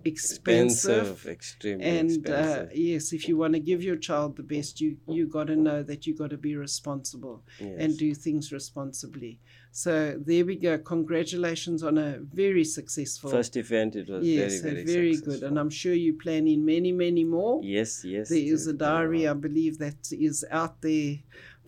expensive. 0.05 1.27
Extremely 1.27 1.85
And 1.85 2.29
uh, 2.29 2.67
yes, 2.75 3.13
if 3.13 3.29
you 3.29 3.37
want 3.37 3.55
to 3.55 3.61
give 3.61 3.83
your 3.83 3.97
child 3.97 4.37
the 4.37 4.43
best, 4.43 4.81
you 4.81 4.99
you 5.09 5.27
got 5.27 5.47
to 5.47 5.57
know 5.57 5.83
that 5.83 6.07
you 6.07 6.15
got 6.15 6.31
to 6.31 6.37
be 6.37 6.57
responsible 6.57 7.43
yes. 7.59 7.77
and 7.79 7.97
do 7.97 8.15
things 8.15 8.53
responsibly. 8.53 9.41
So 9.71 10.19
there 10.19 10.45
we 10.45 10.57
go. 10.57 10.79
Congratulations 10.79 11.83
on 11.83 11.99
a 11.99 12.19
very 12.19 12.65
successful. 12.65 13.31
First 13.31 13.57
event, 13.57 13.97
it 13.97 14.09
was 14.09 14.27
yes, 14.27 14.61
very, 14.61 14.85
very, 14.85 15.15
very 15.15 15.17
good, 15.17 15.43
and 15.43 15.59
I'm 15.59 15.71
sure 15.71 15.95
you're 15.95 16.15
planning 16.15 16.65
many, 16.65 16.93
many 16.93 17.25
more. 17.25 17.61
Yes, 17.63 18.05
yes. 18.05 18.29
There 18.29 18.39
is 18.39 18.67
a 18.67 18.73
diary, 18.73 19.29
I 19.29 19.35
believe, 19.35 19.79
that 19.79 20.11
is 20.11 20.45
out 20.51 20.81
there 20.81 21.17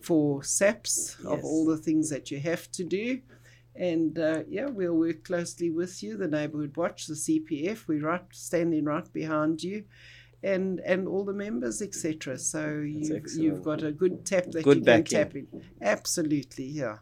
for 0.01 0.43
SAPS 0.43 1.17
of 1.25 1.43
all 1.43 1.65
the 1.65 1.77
things 1.77 2.09
that 2.09 2.31
you 2.31 2.39
have 2.39 2.69
to 2.71 2.83
do. 2.83 3.21
And 3.75 4.19
uh, 4.19 4.43
yeah, 4.49 4.65
we'll 4.65 4.97
work 4.97 5.23
closely 5.23 5.69
with 5.69 6.03
you, 6.03 6.17
the 6.17 6.27
Neighbourhood 6.27 6.75
Watch, 6.75 7.07
the 7.07 7.13
CPF. 7.13 7.87
We're 7.87 8.05
right, 8.05 8.25
standing 8.31 8.85
right 8.85 9.11
behind 9.13 9.63
you, 9.63 9.85
and 10.43 10.79
and 10.79 11.07
all 11.07 11.23
the 11.23 11.33
members, 11.33 11.81
etc. 11.81 12.37
So 12.37 12.81
you've, 12.85 13.27
you've 13.35 13.63
got 13.63 13.83
a 13.83 13.91
good 13.91 14.25
tap 14.25 14.45
that 14.51 14.63
Good 14.63 14.79
you 14.79 14.83
can 14.83 15.03
tap 15.03 15.35
in. 15.35 15.47
Absolutely, 15.81 16.65
yeah. 16.65 16.97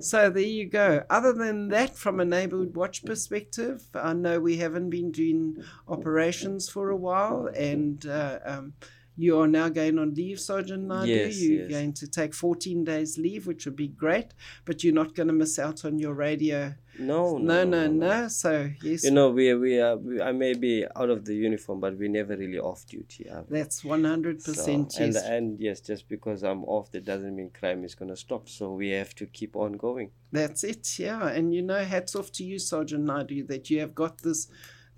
So 0.00 0.30
there 0.30 0.42
you 0.42 0.66
go. 0.68 1.04
Other 1.10 1.32
than 1.32 1.68
that, 1.68 1.96
from 1.96 2.20
a 2.20 2.24
Neighbourhood 2.24 2.74
Watch 2.74 3.04
perspective, 3.04 3.82
I 3.94 4.12
know 4.14 4.40
we 4.40 4.56
haven't 4.56 4.90
been 4.90 5.12
doing 5.12 5.62
operations 5.86 6.68
for 6.68 6.90
a 6.90 6.96
while, 6.96 7.48
and 7.54 8.04
uh, 8.06 8.38
um, 8.44 8.72
you 9.18 9.40
are 9.40 9.48
now 9.48 9.68
going 9.68 9.98
on 9.98 10.14
leave, 10.14 10.38
Sergeant 10.38 10.86
Naidoo. 10.86 11.06
Yes, 11.08 11.40
you're 11.40 11.62
yes. 11.62 11.70
going 11.72 11.92
to 11.94 12.06
take 12.06 12.32
14 12.32 12.84
days 12.84 13.18
leave, 13.18 13.48
which 13.48 13.64
would 13.64 13.74
be 13.74 13.88
great, 13.88 14.32
but 14.64 14.84
you're 14.84 14.94
not 14.94 15.16
going 15.16 15.26
to 15.26 15.32
miss 15.32 15.58
out 15.58 15.84
on 15.84 15.98
your 15.98 16.14
radio. 16.14 16.72
No, 17.00 17.36
No, 17.36 17.64
no, 17.64 17.88
no, 17.88 17.88
no. 17.88 18.28
So, 18.28 18.70
yes, 18.80 19.02
You 19.02 19.10
know, 19.10 19.30
we 19.30 19.52
we 19.54 19.80
are. 19.80 19.96
We, 19.96 20.22
I 20.22 20.30
may 20.30 20.54
be 20.54 20.84
out 20.94 21.10
of 21.10 21.24
the 21.24 21.34
uniform, 21.34 21.80
but 21.80 21.98
we're 21.98 22.08
never 22.08 22.36
really 22.36 22.60
off 22.60 22.86
duty. 22.86 23.26
that's 23.48 23.82
100% 23.82 24.40
So, 24.40 24.72
and 24.72 25.14
yes. 25.14 25.24
and 25.24 25.60
yes, 25.60 25.80
just 25.80 26.08
because 26.08 26.44
I'm 26.44 26.62
off, 26.64 26.92
that 26.92 27.04
doesn't 27.04 27.34
mean 27.34 27.50
crime 27.50 27.84
is 27.84 27.96
gonna 27.96 28.16
stop. 28.16 28.48
So 28.48 28.72
we 28.72 28.90
have 28.90 29.16
to 29.16 29.26
keep 29.26 29.56
on 29.56 29.72
going. 29.72 30.10
That's 30.30 30.62
it, 30.62 30.98
yeah. 30.98 31.28
And 31.28 31.52
you 31.52 31.62
know, 31.62 31.84
hats 31.84 32.14
off 32.14 32.30
to 32.32 32.44
you, 32.44 32.58
Sergeant 32.60 33.04
Naidoo, 33.04 33.48
that 33.48 33.68
you 33.68 33.80
have 33.80 33.94
got 33.94 34.18
this 34.18 34.48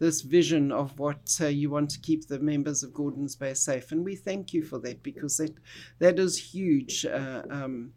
this 0.00 0.22
vision 0.22 0.72
of 0.72 0.98
what 0.98 1.38
uh, 1.40 1.46
you 1.46 1.70
want 1.70 1.90
to 1.90 2.00
keep 2.00 2.26
the 2.26 2.40
members 2.40 2.82
of 2.82 2.92
Gordon's 2.92 3.36
Bay 3.36 3.54
safe, 3.54 3.92
and 3.92 4.04
we 4.04 4.16
thank 4.16 4.52
you 4.52 4.62
for 4.64 4.78
that 4.80 5.02
because 5.02 5.36
that 5.36 5.54
that 6.00 6.18
is 6.18 6.36
huge. 6.54 7.06
Uh, 7.06 7.42
um, 7.50 7.92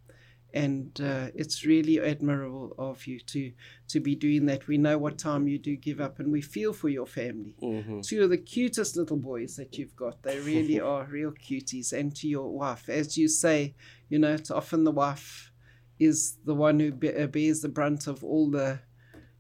and 0.56 1.02
uh, 1.02 1.30
it's 1.34 1.66
really 1.66 2.00
admirable 2.00 2.76
of 2.78 3.08
you 3.08 3.20
to 3.20 3.52
to 3.88 4.00
be 4.00 4.14
doing 4.16 4.46
that. 4.46 4.68
We 4.68 4.78
know 4.78 5.00
what 5.00 5.18
time 5.18 5.48
you 5.48 5.58
do 5.58 5.76
give 5.76 6.00
up, 6.00 6.20
and 6.20 6.32
we 6.32 6.42
feel 6.42 6.74
for 6.74 6.90
your 6.90 7.08
family. 7.08 7.56
hmm 7.60 8.02
Two 8.02 8.24
of 8.24 8.30
the 8.30 8.38
cutest 8.38 8.96
little 8.96 9.18
boys 9.18 9.56
that 9.56 9.78
you've 9.78 9.96
got. 9.96 10.22
They 10.22 10.40
really 10.40 10.80
are 10.92 11.06
real 11.06 11.32
cuties. 11.32 11.92
And 11.92 12.16
to 12.18 12.28
your 12.28 12.50
wife, 12.52 12.88
as 12.88 13.18
you 13.18 13.28
say, 13.28 13.74
you 14.10 14.20
know, 14.20 14.34
it's 14.34 14.52
often 14.52 14.84
the 14.84 14.92
wife 14.92 15.52
is 16.00 16.38
the 16.46 16.54
one 16.56 16.80
who 16.80 16.92
be- 16.92 17.16
uh, 17.16 17.28
bears 17.28 17.62
the 17.62 17.70
brunt 17.70 18.06
of 18.08 18.24
all 18.24 18.52
the 18.52 18.80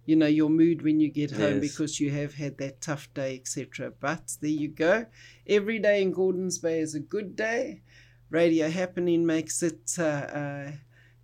you 0.05 0.15
know 0.15 0.27
your 0.27 0.49
mood 0.49 0.81
when 0.81 0.99
you 0.99 1.09
get 1.09 1.31
home 1.31 1.61
Yes. 1.61 1.71
because 1.71 1.99
you 1.99 2.11
have 2.11 2.33
had 2.33 2.57
that 2.57 2.81
tough 2.81 3.13
day 3.13 3.35
etc 3.35 3.91
but 3.99 4.37
there 4.41 4.49
you 4.63 4.67
go. 4.67 5.05
Every 5.47 5.79
day 5.79 6.01
in 6.01 6.11
Gordon's 6.11 6.57
Bay 6.59 6.79
is 6.79 6.95
a 6.95 6.99
good 6.99 7.35
day. 7.35 7.81
Radio 8.29 8.69
happening 8.69 9.25
makes 9.25 9.61
it 9.63 9.95
uh, 9.99 10.03
uh, 10.03 10.71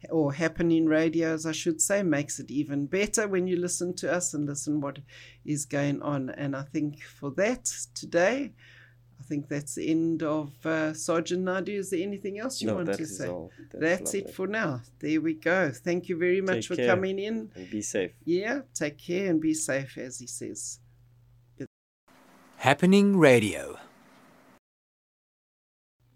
or 0.10 0.32
happening 0.34 0.86
radio 0.86 1.34
as 1.34 1.46
i 1.46 1.52
should 1.52 1.82
say 1.82 2.02
makes 2.04 2.40
it 2.40 2.50
even 2.50 2.86
better 2.86 3.28
when 3.28 3.48
you 3.48 3.58
listen 3.58 3.94
to 3.96 4.10
us 4.10 4.34
and 4.34 4.46
listen 4.48 4.80
what 4.80 5.00
is 5.44 5.66
going 5.66 6.02
on. 6.02 6.30
And 6.30 6.56
i 6.56 6.62
think 6.64 7.02
for 7.04 7.32
that 7.32 7.66
today 7.94 8.54
i 9.20 9.24
think 9.24 9.48
that's 9.48 9.76
the 9.76 9.90
end 9.90 10.24
of 10.24 10.52
uh, 10.66 10.94
sergeant 10.94 11.44
Naidoo 11.46 11.78
is 11.80 11.90
there 11.92 12.02
anything 12.02 12.40
else 12.40 12.62
you 12.62 12.68
no, 12.68 12.76
want 12.76 12.88
that 12.88 12.98
to 12.98 13.04
is 13.04 13.18
say 13.18 13.28
all. 13.28 13.52
that's 13.74 14.14
it 14.14 14.34
for 14.34 14.48
now. 14.48 14.82
There 15.00 15.22
we 15.22 15.34
go. 15.34 15.72
Thank 15.72 16.10
you 16.10 16.18
very 16.18 16.42
much 16.42 16.56
Take 16.56 16.66
for 16.68 16.76
care. 16.76 16.88
coming 16.88 17.20
in. 17.20 17.52
And 17.56 17.70
be 17.70 17.82
safe. 17.82 18.12
Yeah, 18.26 18.62
take 18.74 18.98
care 18.98 19.30
and 19.30 19.40
be 19.40 19.54
safe, 19.54 19.98
as 19.98 20.20
he 20.20 20.28
says. 20.28 20.80
Happening 22.58 23.18
Radio. 23.18 23.78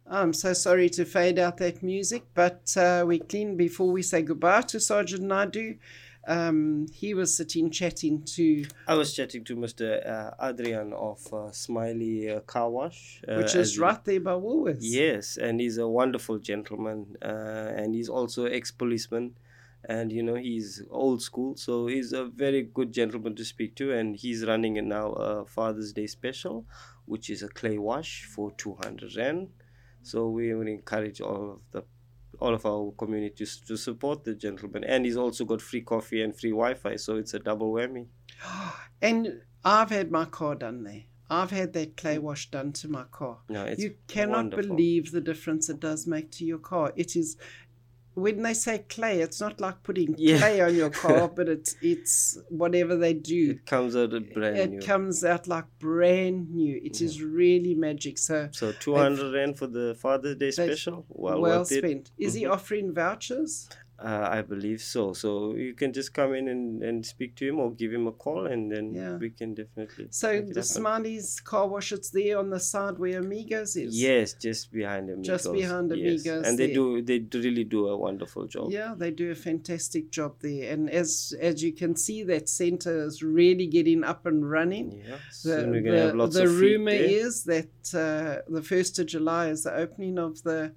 I'm 0.05 0.33
so 0.33 0.53
sorry 0.53 0.89
to 0.89 1.05
fade 1.05 1.39
out 1.39 1.57
that 1.57 1.81
music, 1.81 2.23
but 2.33 2.75
uh, 2.77 3.03
we 3.07 3.19
clean 3.19 3.55
before 3.55 3.89
we 3.91 4.01
say 4.03 4.21
goodbye 4.21 4.61
to 4.63 4.79
Sergeant 4.79 5.23
Naidoo. 5.23 5.77
Um, 6.25 6.87
he 6.93 7.13
was 7.13 7.35
sitting 7.35 7.69
chatting 7.69 8.23
to, 8.35 8.65
I 8.87 8.95
was 8.95 9.13
chatting 9.13 9.43
to 9.45 9.55
Mr. 9.57 10.07
Uh, 10.07 10.31
Adrian 10.41 10.93
of 10.93 11.33
uh, 11.33 11.51
Smiley 11.51 12.31
uh, 12.31 12.39
Car 12.41 12.69
Wash. 12.69 13.21
Uh, 13.27 13.35
which 13.35 13.55
is 13.55 13.77
right 13.77 14.03
there 14.05 14.21
by 14.21 14.31
Woolworths. 14.31 14.77
Yes, 14.81 15.37
and 15.37 15.59
he's 15.59 15.77
a 15.77 15.87
wonderful 15.87 16.39
gentleman, 16.39 17.17
uh, 17.21 17.27
and 17.75 17.93
he's 17.93 18.07
also 18.07 18.45
ex-policeman, 18.45 19.35
and 19.83 20.13
you 20.13 20.23
know 20.23 20.35
he's 20.35 20.81
old 20.89 21.21
school, 21.21 21.57
so 21.57 21.87
he's 21.87 22.13
a 22.13 22.25
very 22.25 22.61
good 22.61 22.93
gentleman 22.93 23.35
to 23.35 23.43
speak 23.43 23.75
to, 23.75 23.91
and 23.91 24.15
he's 24.15 24.45
running 24.45 24.77
it 24.77 24.85
now 24.85 25.11
a 25.11 25.45
Father's 25.45 25.91
Day 25.91 26.07
special, 26.07 26.65
which 27.05 27.29
is 27.29 27.43
a 27.43 27.49
clay 27.49 27.77
wash 27.77 28.23
for 28.23 28.51
two 28.51 28.77
hundred 28.81 29.15
rand. 29.17 29.49
So 30.03 30.29
we 30.29 30.53
would 30.53 30.67
encourage 30.67 31.21
all 31.21 31.53
of 31.53 31.61
the 31.71 31.83
all 32.39 32.53
of 32.53 32.65
our 32.65 32.91
communities 32.97 33.61
to 33.67 33.77
support 33.77 34.23
the 34.23 34.35
gentleman, 34.35 34.83
and 34.83 35.05
he's 35.05 35.17
also 35.17 35.45
got 35.45 35.61
free 35.61 35.81
coffee 35.81 36.21
and 36.21 36.37
free 36.37 36.51
Wi-Fi, 36.51 36.95
so 36.95 37.17
it's 37.17 37.33
a 37.33 37.39
double 37.39 37.71
whammy. 37.73 38.07
And 39.01 39.41
I've 39.65 39.89
had 39.89 40.11
my 40.11 40.23
car 40.23 40.55
done 40.55 40.83
there. 40.85 41.03
I've 41.29 41.51
had 41.51 41.73
that 41.73 41.97
clay 41.97 42.17
mm. 42.17 42.21
wash 42.21 42.51
done 42.51 42.73
to 42.73 42.87
my 42.87 43.03
car. 43.11 43.39
No, 43.49 43.65
it's 43.65 43.81
you 43.81 43.95
cannot 44.07 44.37
wonderful. 44.37 44.67
believe 44.67 45.11
the 45.11 45.21
difference 45.21 45.69
it 45.69 45.79
does 45.79 46.05
make 46.05 46.31
to 46.31 46.45
your 46.45 46.59
car. 46.59 46.93
It 46.95 47.15
is 47.15 47.37
when 48.15 48.41
they 48.43 48.53
say 48.53 48.79
clay, 48.89 49.21
it's 49.21 49.41
not 49.41 49.59
like 49.59 49.81
putting 49.83 50.15
Yeah. 50.17 50.37
clay 50.37 50.61
on 50.61 50.75
your 50.75 50.89
car, 51.03 51.27
but 51.27 51.49
it's 51.49 51.75
it's 51.81 52.37
whatever 52.49 52.95
they 52.95 53.13
do. 53.13 53.51
It 53.51 53.65
comes 53.65 53.95
out 53.95 54.11
brand 54.33 54.57
It 54.57 54.69
new. 54.71 54.77
It 54.79 54.85
comes 54.85 55.23
out 55.25 55.47
like 55.47 55.65
brand 55.79 56.51
new. 56.51 56.79
It 56.83 57.01
is 57.01 57.21
really 57.21 57.75
magic. 57.75 58.17
So 58.17 58.49
so 58.51 58.71
two 58.73 58.95
hundred 58.95 59.33
rand 59.33 59.57
for 59.57 59.67
the 59.67 59.95
Father's 59.99 60.35
Day 60.37 60.51
special. 60.51 61.05
Well, 61.09 61.41
well 61.41 61.59
worth 61.59 61.71
it. 61.71 61.79
spent. 61.79 62.11
Is 62.17 62.33
he 62.35 62.43
Mhm. 62.43 62.51
offering 62.51 62.93
vouchers? 62.93 63.67
Uh, 64.03 64.27
I 64.37 64.41
believe 64.41 64.81
so. 64.81 65.13
So 65.13 65.55
you 65.55 65.73
can 65.73 65.93
just 65.93 66.13
come 66.13 66.33
in 66.33 66.49
and, 66.49 66.83
and 66.83 67.05
speak 67.05 67.37
to 67.37 67.47
him 67.47 67.57
or 67.59 67.71
give 67.71 67.93
him 67.93 68.05
a 68.07 68.11
call, 68.11 68.47
and 68.47 68.69
then 68.69 68.93
Yeah. 68.93 69.15
we 69.17 69.29
can 69.29 69.53
definitely. 69.53 70.07
So 70.11 70.41
the. 70.41 70.61
Smiley's 70.61 71.39
car 71.39 71.67
wash, 71.69 71.93
it's 71.93 72.09
there 72.09 72.37
on 72.37 72.49
the 72.49 72.59
side 72.59 72.99
where 72.99 73.19
Amigos 73.19 73.77
is. 73.77 73.97
Yes, 74.09 74.33
just 74.33 74.71
behind 74.73 75.09
Amigos. 75.09 75.27
Just 75.27 75.53
behind 75.53 75.89
yes. 75.91 75.99
Amigos 75.99 76.47
and 76.47 76.57
they 76.59 76.67
there. 76.67 76.75
do 76.75 77.01
they 77.01 77.19
really 77.39 77.63
do 77.63 77.87
a 77.87 77.95
wonderful 77.95 78.45
job. 78.45 78.71
Yeah, 78.71 78.93
they 78.97 79.11
do 79.11 79.31
a 79.31 79.35
fantastic 79.35 80.11
job 80.11 80.35
there, 80.41 80.73
and 80.73 80.89
as 80.89 81.33
as 81.39 81.63
you 81.63 81.71
can 81.71 81.95
see, 81.95 82.23
that 82.23 82.49
centre 82.49 83.05
is 83.05 83.23
really 83.23 83.67
getting 83.67 84.03
up 84.03 84.25
and 84.25 84.49
running. 84.49 84.87
Yeah. 84.91 85.17
The, 85.43 85.61
Soon 85.61 85.71
we're 85.71 85.81
gonna 85.81 85.97
have 85.99 86.11
the, 86.11 86.17
lots 86.17 86.35
the 86.35 86.43
of 86.43 86.49
feet 86.49 86.61
rumor 86.61 86.91
is 86.91 87.43
that 87.45 87.93
uh, 87.93 88.41
the 88.51 88.61
first 88.61 88.99
of 88.99 89.05
July 89.05 89.47
is 89.47 89.63
the 89.63 89.73
opening 89.73 90.17
of 90.17 90.43
the 90.43 90.73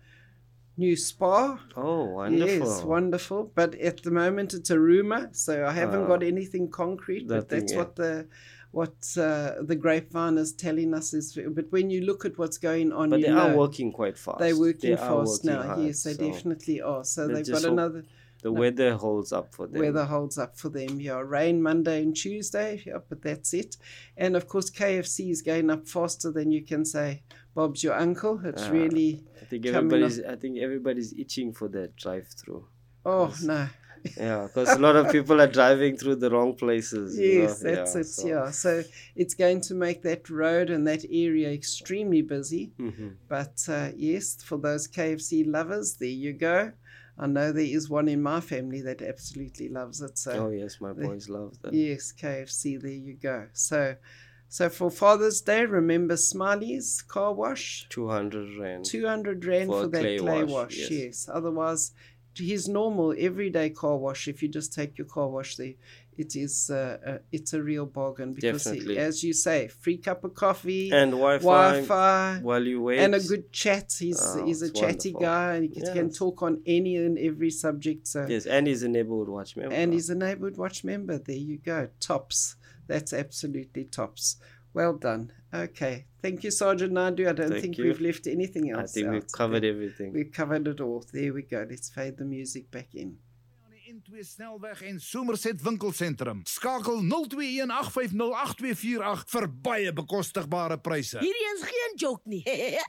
new 0.77 0.97
spa. 0.97 1.59
Oh, 1.77 2.05
wonderful! 2.05 2.47
Yes, 2.68 2.83
wonderful. 2.83 3.51
But 3.55 3.74
at 3.77 4.03
the 4.03 4.11
moment, 4.11 4.55
it's 4.55 4.70
a 4.70 4.79
rumor, 4.79 5.29
so 5.33 5.64
I 5.66 5.72
haven't 5.72 6.05
Ah. 6.05 6.07
got 6.09 6.22
anything 6.22 6.70
concrete. 6.70 7.27
But 7.29 7.35
Nothing, 7.37 7.61
that's 7.61 7.72
yeah. 7.72 7.79
what 7.79 7.97
the 7.97 8.27
what 8.72 9.16
uh, 9.16 9.55
the 9.62 9.77
grapevine 9.77 10.37
is 10.39 10.53
telling 10.53 10.93
us 10.93 11.14
is. 11.14 11.39
But 11.49 11.66
when 11.70 11.89
you 11.89 12.03
look 12.03 12.24
at 12.24 12.37
what's 12.39 12.59
going 12.59 12.93
on, 12.93 13.11
but 13.11 13.22
they 13.22 13.29
know, 13.31 13.39
are 13.53 13.57
working 13.57 13.91
quite 13.93 14.18
fast. 14.18 14.39
They're 14.39 14.59
working 14.59 14.91
They 14.91 14.97
fast 14.97 15.45
working 15.45 15.51
now. 15.51 15.62
hard, 15.62 15.81
yes, 15.87 16.03
they 16.03 16.12
so 16.14 16.31
definitely 16.31 16.81
are. 16.83 17.05
So 17.05 17.27
they've 17.29 17.51
got 17.51 17.64
another 17.64 18.05
The 18.43 18.51
no. 18.53 18.61
weather 18.61 18.95
holds 18.97 19.33
up 19.33 19.55
for 19.55 19.66
them. 19.66 19.81
weather 19.81 20.05
holds 20.05 20.37
up 20.37 20.59
for 20.59 20.68
them. 20.68 21.01
Yeah, 21.01 21.22
rain 21.24 21.62
Monday 21.62 22.03
and 22.03 22.14
Tuesday. 22.14 22.83
Yeah, 22.87 22.99
but 23.09 23.22
that's 23.22 23.55
it. 23.55 23.77
And 24.16 24.37
of 24.37 24.47
course, 24.47 24.68
KFC 24.70 25.31
is 25.31 25.41
going 25.41 25.70
up 25.70 25.89
faster 25.89 26.31
than 26.31 26.53
you 26.53 26.62
can 26.62 26.85
say. 26.85 27.22
Bob's 27.57 27.83
your 27.87 27.97
uncle. 28.07 28.35
It's 28.51 28.65
Ah, 28.69 28.71
really 28.81 29.11
I 29.43 29.45
think 29.51 29.67
everybody's. 29.67 30.19
I 30.35 30.37
think 30.43 30.59
everybody's 30.67 31.11
itching 31.23 31.49
for 31.59 31.69
that 31.77 31.91
drive-through. 32.05 32.63
oh 33.15 33.29
no. 33.53 33.63
Yeah, 34.17 34.47
because 34.47 34.69
a 34.81 34.83
lot 34.87 34.95
of 35.01 35.05
people 35.17 35.37
are 35.45 35.53
driving 35.61 35.97
through 36.01 36.17
the 36.25 36.31
wrong 36.35 36.53
places. 36.55 37.19
Yes, 37.19 37.63
know, 37.63 37.71
that's 37.75 37.95
yeah, 37.95 38.01
it. 38.03 38.05
so- 38.05 38.27
Yeah, 38.33 38.51
so 38.65 38.71
it's 39.23 39.35
going 39.45 39.61
to 39.69 39.75
make 39.75 39.99
that 40.03 40.23
road 40.31 40.67
and 40.75 40.87
that 40.87 41.05
area 41.27 41.49
extremely 41.61 42.23
busy. 42.23 42.65
Mhm. 42.79 43.11
But 43.37 43.57
uh, 43.69 43.89
yes, 44.11 44.25
for 44.49 44.59
those 44.67 44.87
KFC 44.97 45.45
lovers, 45.59 45.89
there 46.01 46.17
you 46.27 46.35
go. 46.51 46.59
I 47.19 47.27
know 47.27 47.51
there 47.51 47.65
is 47.79 47.89
one 47.91 48.09
in 48.15 48.21
my 48.33 48.41
family 48.53 48.81
that 48.89 49.01
absolutely 49.13 49.69
loves 49.71 49.99
it. 50.03 50.15
So 50.19 50.31
Oh 50.33 50.51
yes, 50.51 50.73
my 50.81 50.93
the- 50.93 51.07
boys 51.07 51.27
love 51.39 51.53
that. 51.63 51.73
Yes, 51.75 52.13
KFC. 52.13 52.63
There 52.81 52.91
you 53.09 53.15
go. 53.31 53.39
So, 53.55 53.97
so 54.49 54.69
for 54.69 54.91
Father's 54.91 55.41
Day, 55.41 55.65
remember 55.67 56.17
Smiley's 56.17 57.03
car 57.03 57.33
wash, 57.35 57.87
Two 57.89 58.09
hundred 58.09 58.59
rand. 58.59 58.85
two 58.85 59.07
hundred 59.07 59.45
rand 59.45 59.69
For 59.71 59.83
for, 59.83 59.89
that 59.89 60.01
clay 60.01 60.19
clay, 60.19 60.45
wash, 60.45 60.51
wash. 60.53 60.77
yes. 60.79 60.91
Yes. 60.91 61.29
Otherwise, 61.33 61.93
his 62.35 62.69
normal 62.69 63.15
everyday 63.19 63.71
car 63.71 63.97
wash. 63.97 64.29
If 64.29 64.43
you 64.43 64.49
just 64.49 64.73
take 64.73 64.99
your 64.99 65.07
car 65.07 65.29
wash 65.29 65.57
there, 65.57 65.73
it 66.19 66.37
is 66.37 66.71
uh, 66.71 66.99
uh, 67.07 67.19
it's 67.33 67.53
a 67.55 67.63
real 67.63 67.87
bargain 67.87 68.33
because, 68.35 68.67
as 68.67 69.23
you 69.25 69.33
say, 69.33 69.69
free 69.69 69.97
cup 69.99 70.23
of 70.25 70.35
coffee, 70.35 70.91
and 70.91 71.13
Wi-Fi, 71.13 71.43
Wi-Fi. 71.45 72.39
while 72.43 72.63
you 72.63 72.81
wait. 72.83 72.99
And 73.01 73.15
a 73.15 73.21
good 73.21 73.53
chat. 73.53 73.95
He's 73.99 74.21
Oh, 74.23 74.45
he's 74.45 74.63
a 74.63 74.71
chatty 74.71 75.13
wonderful. 75.13 75.21
guy, 75.21 75.55
and 75.57 75.65
he 75.75 75.81
can- 75.81 75.95
can 75.95 76.11
talk 76.13 76.43
on 76.43 76.63
any 76.67 76.97
and 76.97 77.19
every 77.19 77.51
subject. 77.51 78.07
So 78.09 78.27
Yes, 78.29 78.47
and 78.47 78.67
he's 78.67 78.83
a 78.83 78.89
neighborhood 78.89 79.29
watch 79.29 79.57
member. 79.57 79.75
and 79.75 79.93
he's 79.93 80.09
a 80.11 80.15
neighborhood 80.15 80.57
watch 80.59 80.85
member. 80.85 81.19
There 81.19 81.37
you 81.37 81.59
go. 81.59 81.89
Tops. 82.01 82.57
That's 82.87 83.12
absolutely 83.12 83.84
tops. 83.84 84.37
Well 84.74 84.97
done. 84.99 85.32
Okay. 85.55 86.07
Thank 86.20 86.43
you, 86.45 86.51
Sergeant 86.51 86.93
Naidoo. 86.93 87.26
I 87.28 87.32
don't 87.32 87.49
Thank 87.51 87.62
think 87.62 87.78
you. 87.78 87.84
we've 87.84 88.01
left 88.01 88.26
anything 88.26 88.70
else. 88.70 88.78
I 88.78 88.82
else. 88.82 88.93
think 88.93 89.11
we've 89.11 89.22
out. 89.22 89.32
covered 89.32 89.64
everything. 89.64 90.12
We've 90.12 90.30
covered 90.30 90.66
it 90.68 90.80
all. 90.80 91.03
There 91.12 91.32
we 91.32 91.43
go. 91.43 91.64
Let's 91.68 91.89
fade 91.91 92.16
the 92.18 92.24
music 92.24 92.70
back 92.70 92.95
in. 92.95 93.18
aan 93.64 93.70
die 93.72 93.93
N2 93.95 94.20
snelweg 94.26 94.82
en 94.82 95.01
Somerset 95.01 95.62
winkelsentrum. 95.62 96.41
Skakel 96.45 97.01
0218508248 97.03 99.24
vir 99.32 99.49
baie 99.62 99.93
bekostigbare 99.93 100.78
pryse. 100.78 101.18
Hierdie 101.24 101.47
is 101.55 101.62
geen 101.70 101.97
joke 101.97 102.22
nie. 102.28 102.43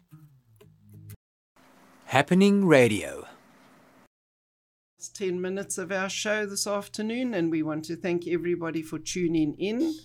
Happening 2.03 2.67
Radio. 2.69 3.25
It's 5.17 5.25
10 5.25 5.41
minutes 5.41 5.79
of 5.79 5.91
our 5.91 6.09
show 6.09 6.45
this 6.45 6.67
afternoon, 6.67 7.33
and 7.33 7.49
we 7.49 7.63
want 7.63 7.85
to 7.85 7.95
thank 7.95 8.27
everybody 8.27 8.83
for 8.83 8.99
tuning 8.99 9.55
in. 9.57 9.95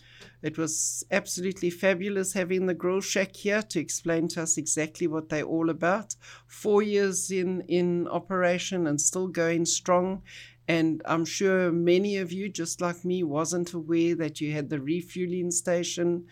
It 0.41 0.57
was 0.57 1.05
absolutely 1.11 1.69
fabulous 1.69 2.33
having 2.33 2.65
the 2.65 2.73
Grill 2.73 3.03
Shack 3.03 3.37
here 3.37 3.61
to 3.61 3.79
explain 3.79 4.29
to 4.29 4.43
us 4.45 4.57
exactly 4.57 5.07
what 5.07 5.29
they're 5.29 5.45
all 5.45 5.69
about. 5.69 6.17
Four 6.47 6.83
years 6.83 7.31
in, 7.31 7.61
in 7.69 8.09
operation 8.09 8.87
and 8.87 8.99
still 8.99 9.29
going 9.29 9.67
strong. 9.67 10.23
And 10.67 11.03
I'm 11.05 11.27
sure 11.27 11.71
many 11.71 12.17
of 12.17 12.33
you, 12.33 12.49
just 12.49 12.81
like 12.81 13.05
me, 13.05 13.23
wasn't 13.23 13.75
aware 13.75 14.15
that 14.15 14.41
you 14.41 14.53
had 14.53 14.71
the 14.71 14.81
refueling 14.81 15.51
station 15.51 16.25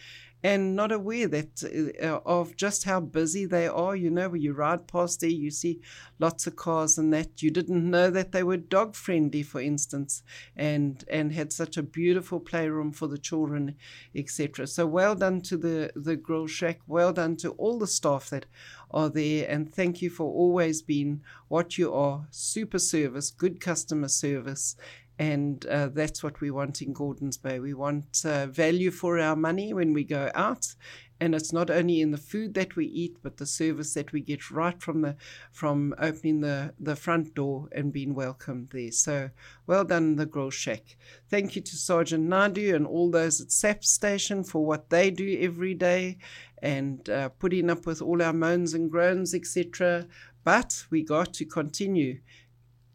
and 0.43 0.74
not 0.74 0.91
aware 0.91 1.28
that 1.28 1.62
uh, 2.03 2.20
of 2.24 2.57
just 2.57 2.84
how 2.84 3.01
busy 3.01 3.45
they 3.45 3.68
are. 3.68 3.95
You 3.95 4.11
know, 4.11 4.30
when 4.30 4.41
you 4.41 4.53
ride 4.53 4.88
past 4.88 5.20
there, 5.20 5.30
you 5.30 5.51
see 5.51 5.80
lots 6.18 6.47
of 6.47 6.57
cars 6.57 6.97
and 6.97 7.12
that 7.12 7.43
you 7.43 7.51
didn't 7.51 7.91
know 7.91 8.11
that 8.11 8.32
they 8.32 8.43
were 8.43 8.57
dog 8.57 8.95
friendly, 8.95 9.43
for 9.43 9.61
instance, 9.61 10.22
and 10.57 11.05
and 11.09 11.32
had 11.32 11.53
such 11.53 11.76
a 11.76 11.82
beautiful 11.82 12.41
playroom 12.41 12.93
for 12.93 13.07
the 13.07 13.18
children, 13.18 13.74
etc. 14.14 14.66
So 14.66 14.86
well 14.86 15.14
done 15.14 15.43
to 15.43 15.57
the 15.57 15.91
the 15.95 16.16
Grill 16.16 16.47
Shack. 16.47 16.80
Well 16.86 17.12
done 17.12 17.36
to 17.36 17.51
all 17.53 17.78
the 17.78 17.86
staff 17.86 18.30
that 18.30 18.47
are 18.91 19.11
there, 19.11 19.47
and 19.49 19.72
thank 19.72 20.03
you 20.03 20.11
for 20.11 20.24
always 20.24 20.82
being 20.82 21.22
what 21.49 21.76
you 21.76 21.93
are: 21.93 22.26
super 22.30 22.78
service, 22.78 23.30
good 23.30 23.61
customer 23.61 24.09
service. 24.09 24.76
And 25.21 25.66
uh, 25.66 25.89
that's 25.89 26.23
what 26.23 26.41
we 26.41 26.51
want 26.51 26.81
in 26.81 26.95
Gordon's 26.95 27.37
Bay. 27.37 27.61
We 27.61 27.75
want 27.75 28.23
uh, 28.25 28.47
value 28.47 28.91
for 28.91 29.18
our 29.18 29.37
money 29.37 29.75
when 29.75 29.93
we 29.93 30.03
go 30.03 30.31
out, 30.35 30.75
and 31.21 31.35
it's 31.35 31.53
not 31.53 31.68
only 31.68 32.01
in 32.01 32.11
the 32.11 32.16
food 32.16 32.55
that 32.55 32.75
we 32.75 32.87
eat, 32.87 33.18
but 33.23 33.37
the 33.37 33.45
service 33.45 33.93
that 33.93 34.14
we 34.14 34.23
get 34.23 34.51
right 34.51 34.81
from 34.81 35.03
the 35.03 35.16
from 35.53 35.95
opening 35.99 36.41
the, 36.41 36.73
the 36.81 36.97
front 36.97 37.35
door 37.35 37.68
and 37.73 37.93
being 37.93 38.14
welcomed 38.14 38.71
there. 38.73 38.93
So 38.93 39.29
well 39.66 39.85
done, 39.85 40.16
the 40.16 40.25
Grill 40.25 40.49
Shack. 40.49 40.97
Thank 41.29 41.55
you 41.55 41.61
to 41.61 41.77
Sergeant 41.77 42.27
Naidoo 42.27 42.75
and 42.75 42.87
all 42.87 43.11
those 43.11 43.43
at 43.43 43.53
SAP 43.53 43.85
Station 43.85 44.43
for 44.43 44.64
what 44.64 44.89
they 44.89 45.11
do 45.11 45.39
every 45.39 45.75
day 45.75 46.16
and 46.62 47.07
uh, 47.11 47.29
putting 47.29 47.68
up 47.68 47.85
with 47.85 48.01
all 48.01 48.23
our 48.23 48.33
moans 48.33 48.73
and 48.73 48.91
groans, 48.91 49.35
etc. 49.35 50.07
But 50.45 50.87
we 50.89 51.03
got 51.03 51.35
to 51.35 51.45
continue 51.45 52.21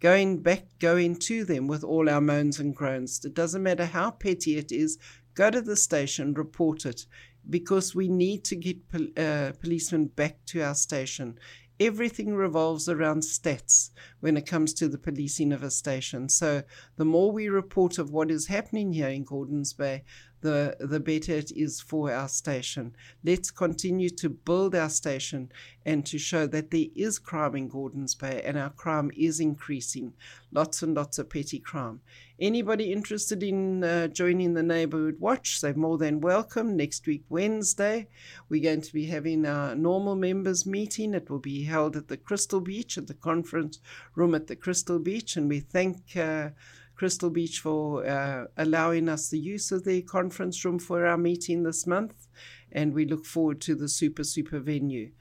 going 0.05 0.37
back, 0.37 0.65
going 0.77 1.15
to 1.15 1.43
them 1.43 1.65
with 1.65 1.83
all 1.83 2.07
our 2.07 2.21
moans 2.21 2.59
and 2.59 2.75
groans. 2.75 3.25
It 3.25 3.33
doesn't 3.33 3.63
matter 3.63 3.87
how 3.87 4.11
petty 4.11 4.55
it 4.55 4.71
is, 4.71 4.99
go 5.33 5.49
to 5.49 5.61
the 5.61 5.75
station, 5.75 6.35
report 6.35 6.85
it 6.85 7.07
because 7.49 7.95
we 7.95 8.07
need 8.07 8.43
to 8.43 8.55
get 8.55 8.87
pol- 8.87 9.17
uh, 9.17 9.53
policemen 9.59 10.05
back 10.05 10.37
to 10.45 10.61
our 10.61 10.75
station. 10.75 11.39
Everything 11.79 12.35
revolves 12.35 12.87
around 12.87 13.23
stats 13.23 13.89
when 14.19 14.37
it 14.37 14.45
comes 14.45 14.75
to 14.75 14.87
the 14.87 14.99
policing 14.99 15.51
of 15.51 15.63
a 15.63 15.71
station. 15.71 16.29
So, 16.29 16.61
the 16.97 17.05
more 17.05 17.31
we 17.31 17.49
report 17.49 17.97
of 17.97 18.11
what 18.11 18.29
is 18.29 18.45
happening 18.45 18.93
here 18.93 19.09
in 19.09 19.23
Gordon's 19.23 19.73
Bay, 19.73 20.03
the, 20.45 20.77
the 20.79 20.99
better 20.99 21.33
it 21.33 21.51
is 21.51 21.81
for 21.81 22.13
our 22.13 22.27
station. 22.27 22.95
Let's 23.23 23.49
continue 23.49 24.11
to 24.11 24.29
build 24.29 24.75
our 24.75 24.89
station 24.91 25.51
and 25.87 26.05
to 26.05 26.19
show 26.19 26.45
that 26.45 26.69
there 26.69 26.85
is 26.95 27.17
crime 27.17 27.55
in 27.55 27.67
Gordon's 27.67 28.13
Bay 28.13 28.43
and 28.45 28.55
our 28.55 28.69
crime 28.69 29.09
is 29.17 29.39
increasing. 29.39 30.13
Lots 30.51 30.83
and 30.83 30.93
lots 30.93 31.17
of 31.17 31.31
petty 31.31 31.57
crime. 31.57 32.01
Anybody 32.39 32.93
interested 32.93 33.41
in 33.41 33.83
uh, 33.83 34.07
joining 34.09 34.53
the 34.53 34.61
Neighbourhood 34.61 35.19
Watch, 35.19 35.61
they're 35.61 35.73
more 35.73 35.97
than 35.97 36.21
welcome. 36.21 36.77
Next 36.77 37.07
week, 37.07 37.23
Wednesday, 37.27 38.07
we're 38.47 38.61
going 38.61 38.81
to 38.81 38.93
be 38.93 39.07
having 39.07 39.47
our 39.47 39.73
normal 39.73 40.15
members 40.15 40.67
meeting. 40.67 41.15
It 41.15 41.27
will 41.27 41.39
be 41.39 41.63
held 41.63 41.95
at 41.95 42.07
the 42.07 42.17
Crystal 42.17 42.61
Beach, 42.61 42.99
at 42.99 43.07
the 43.07 43.15
conference 43.15 43.79
room 44.13 44.35
at 44.35 44.45
the 44.45 44.55
Crystal 44.55 44.99
Beach, 44.99 45.37
and 45.37 45.49
we 45.49 45.59
thank. 45.59 46.15
Uh, 46.15 46.49
Crystal 46.95 47.29
Beach 47.29 47.59
for 47.59 48.05
uh, 48.05 48.45
allowing 48.57 49.09
us 49.09 49.29
the 49.29 49.39
use 49.39 49.71
of 49.71 49.83
their 49.83 50.01
conference 50.01 50.63
room 50.63 50.79
for 50.79 51.05
our 51.05 51.17
meeting 51.17 51.63
this 51.63 51.85
month, 51.85 52.27
and 52.71 52.93
we 52.93 53.05
look 53.05 53.25
forward 53.25 53.61
to 53.61 53.75
the 53.75 53.89
super, 53.89 54.23
super 54.23 54.59
venue. 54.59 55.11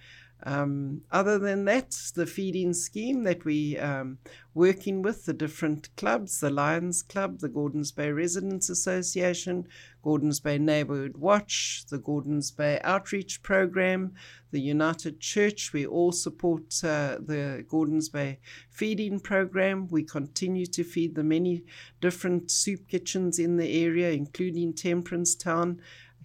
Um, 0.47 1.01
other 1.11 1.39
than 1.39 1.65
that, 1.65 1.97
the 2.15 2.27
feeding 2.27 2.75
scheme 2.75 3.25
that 3.25 3.47
we 3.47 3.79
um, 3.79 4.19
working 4.53 5.01
with 5.01 5.25
the 5.25 5.33
different 5.33 5.89
clubs, 5.97 6.39
the 6.39 6.51
Lions 6.51 7.03
Club, 7.03 7.39
the 7.39 7.49
Gordon's 7.49 7.93
Bay 7.93 8.11
Residents 8.11 8.69
Association, 8.69 9.67
Gordon's 10.03 10.41
Bay 10.41 10.59
Neighbourhood 10.59 11.17
Watch, 11.17 11.87
the 11.89 11.99
Gordon's 11.99 12.51
Bay 12.51 12.79
Outreach 12.85 13.43
Program, 13.43 14.13
the 14.51 14.61
United 14.61 15.19
Church. 15.19 15.73
We 15.73 15.87
all 15.87 16.13
support 16.13 16.63
uh, 16.85 17.17
the 17.25 17.65
Gordon's 17.67 18.11
Bay 18.11 18.39
feeding 18.69 19.21
program. 19.21 19.89
We 19.89 20.03
continue 20.03 20.67
to 20.67 20.85
feed 20.85 21.15
the 21.15 21.25
many 21.25 21.65
different 22.03 22.51
soup 22.51 22.87
kitchens 22.87 23.39
in 23.39 23.57
the 23.57 23.83
area, 23.83 24.11
including 24.11 24.75
Temperance 24.75 25.35
Town, 25.35 25.81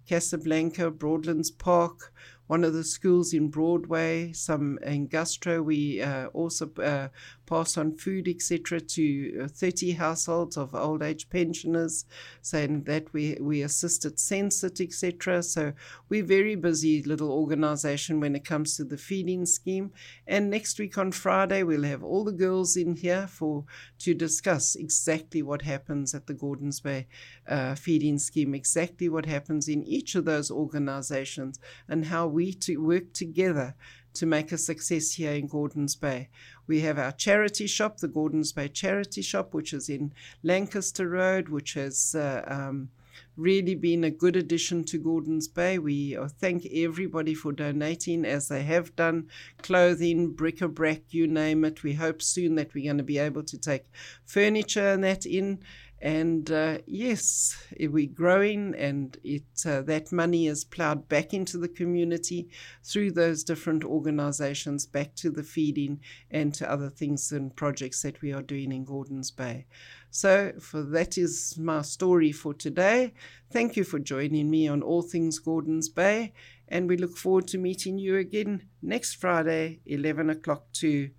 Casablanca, 0.05 0.91
Broadlands 0.91 1.51
Park 1.51 2.11
one 2.50 2.64
of 2.64 2.74
the 2.74 2.84
schools 2.84 3.32
in 3.32 3.47
Broadway, 3.50 4.34
some 4.34 4.80
in 4.82 5.06
Gastro. 5.06 5.62
We 5.62 6.02
uh, 6.02 6.30
also 6.34 6.72
uh, 6.82 7.10
pass 7.50 7.78
on 7.78 7.97
food, 7.97 8.28
etc., 8.28 8.80
to 8.80 9.41
uh, 9.43 9.47
30 9.47 9.93
households 9.93 10.56
of 10.56 10.76
old 10.76 11.02
age 11.02 11.30
pensioners, 11.30 12.06
saying 12.41 12.84
that 12.84 13.12
we, 13.12 13.38
we 13.41 13.64
assist 13.64 14.06
at 14.06 14.18
Sensit, 14.18 14.80
etc. 14.80 15.41
So 15.41 15.74
we're 16.10 16.24
very 16.24 16.56
busy 16.56 17.02
little 17.02 17.32
organization 17.32 18.20
when 18.20 18.36
it 18.36 18.45
comes 18.45 18.78
to 18.78 18.84
the 18.84 18.97
feeding 18.97 19.47
scheme. 19.47 19.91
And 20.28 20.50
next 20.50 20.78
week 20.78 20.97
on 20.97 21.12
Friday, 21.12 21.64
we'll 21.64 21.84
have 21.84 22.04
all 22.04 22.24
the 22.24 22.32
girls 22.32 22.78
in 22.78 22.95
here 22.95 23.26
for 23.28 23.66
to 24.00 24.14
discuss 24.14 24.76
exactly 24.76 25.41
what 25.41 25.64
happens 25.64 26.14
at 26.14 26.28
the 26.28 26.36
Gordon's 26.36 26.80
Bay 26.80 27.08
uh, 27.47 27.74
feeding 27.74 28.20
scheme, 28.20 28.54
exactly 28.54 29.10
what 29.10 29.26
happens 29.26 29.68
in 29.68 29.84
each 29.84 30.14
of 30.14 30.26
those 30.26 30.52
organizations, 30.52 31.60
and 31.88 32.06
how 32.06 32.28
we 32.28 32.54
to 32.54 32.78
work 32.78 33.12
together 33.14 33.76
to 34.14 34.26
make 34.26 34.51
a 34.51 34.57
success 34.57 35.12
here 35.12 35.34
in 35.34 35.47
Gordon's 35.47 35.95
Bay. 35.95 36.30
We 36.68 36.82
have 36.82 36.99
our 36.99 37.12
charity 37.12 37.68
shop, 37.68 37.97
the 37.97 38.07
Gordon's 38.07 38.51
Bay 38.51 38.68
Charity 38.68 39.22
Shop, 39.22 39.53
which 39.53 39.74
is 39.74 39.89
in 39.89 40.14
Lancaster 40.43 41.10
Road, 41.10 41.49
which 41.49 41.74
has 41.74 42.16
uh, 42.16 42.43
um, 42.47 42.89
really 43.38 43.76
been 43.76 44.03
a 44.03 44.12
good 44.12 44.36
addition 44.36 44.84
to 44.84 44.97
Gordon's 44.97 45.47
Bay. 45.47 45.80
We 45.80 46.18
uh, 46.18 46.28
thank 46.28 46.66
everybody 46.74 47.34
for 47.34 47.51
donating 47.51 48.26
as 48.26 48.47
they 48.47 48.64
have 48.64 48.95
done 48.95 49.30
clothing, 49.62 50.32
bric-a-brac, 50.32 51.01
you 51.10 51.28
name 51.28 51.64
it. 51.66 51.84
We 51.84 51.93
hope 51.93 52.22
soon 52.22 52.55
that 52.55 52.74
we're 52.74 52.86
going 52.86 52.97
to 52.97 53.03
be 53.03 53.18
able 53.18 53.43
to 53.43 53.57
take 53.57 53.86
furniture 54.26 54.89
and 54.89 55.03
that 55.03 55.26
in. 55.26 55.60
And 56.02 56.50
uh, 56.50 56.78
yes, 56.86 57.62
we're 57.78 58.08
growing, 58.08 58.74
and 58.76 59.18
it 59.22 59.43
uh, 59.66 59.82
that 59.82 60.14
money 60.14 60.47
is 60.47 60.64
ploughed 60.64 61.10
back 61.10 61.34
into 61.34 61.58
the 61.58 61.68
community 61.68 62.47
through 62.86 63.12
those 63.12 63.43
different 63.43 63.84
organisations, 63.84 64.86
back 64.86 65.14
to 65.16 65.30
the 65.30 65.43
feeding 65.43 66.00
and 66.32 66.54
to 66.54 66.72
other 66.72 66.89
things 66.89 67.34
and 67.34 67.54
projects 67.54 68.02
that 68.04 68.22
we 68.22 68.32
are 68.32 68.41
doing 68.41 68.72
in 68.72 68.86
Gordon's 68.86 69.30
Bay. 69.30 69.66
So, 70.10 70.54
for 70.62 70.84
that 70.84 71.18
is 71.18 71.58
my 71.58 71.82
story 71.82 72.32
for 72.32 72.54
today. 72.54 73.14
Thank 73.52 73.76
you 73.76 73.84
for 73.84 74.00
joining 74.00 74.50
me 74.50 74.70
on 74.70 74.82
All 74.82 75.02
Things 75.02 75.38
Gordon's 75.38 75.89
Bay, 75.89 76.34
and 76.70 76.88
we 76.88 76.95
look 76.95 77.18
forward 77.18 77.47
to 77.50 77.58
meeting 77.58 78.00
you 78.00 78.16
again 78.16 78.70
next 78.82 79.16
Friday, 79.16 79.82
11 79.86 80.30
o'clock 80.30 80.72
to, 80.74 81.10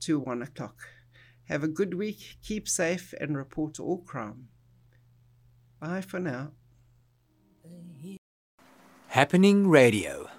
to 0.00 0.20
1 0.20 0.42
o'clock. 0.42 0.76
Have 1.50 1.64
a 1.64 1.68
good 1.68 1.94
week, 1.94 2.36
keep 2.44 2.68
safe, 2.68 3.12
and 3.20 3.36
report 3.36 3.80
all 3.80 3.98
crime. 3.98 4.46
Bye 5.80 6.00
for 6.00 6.20
now. 6.20 6.52
Happening 9.08 9.66
Radio. 9.66 10.30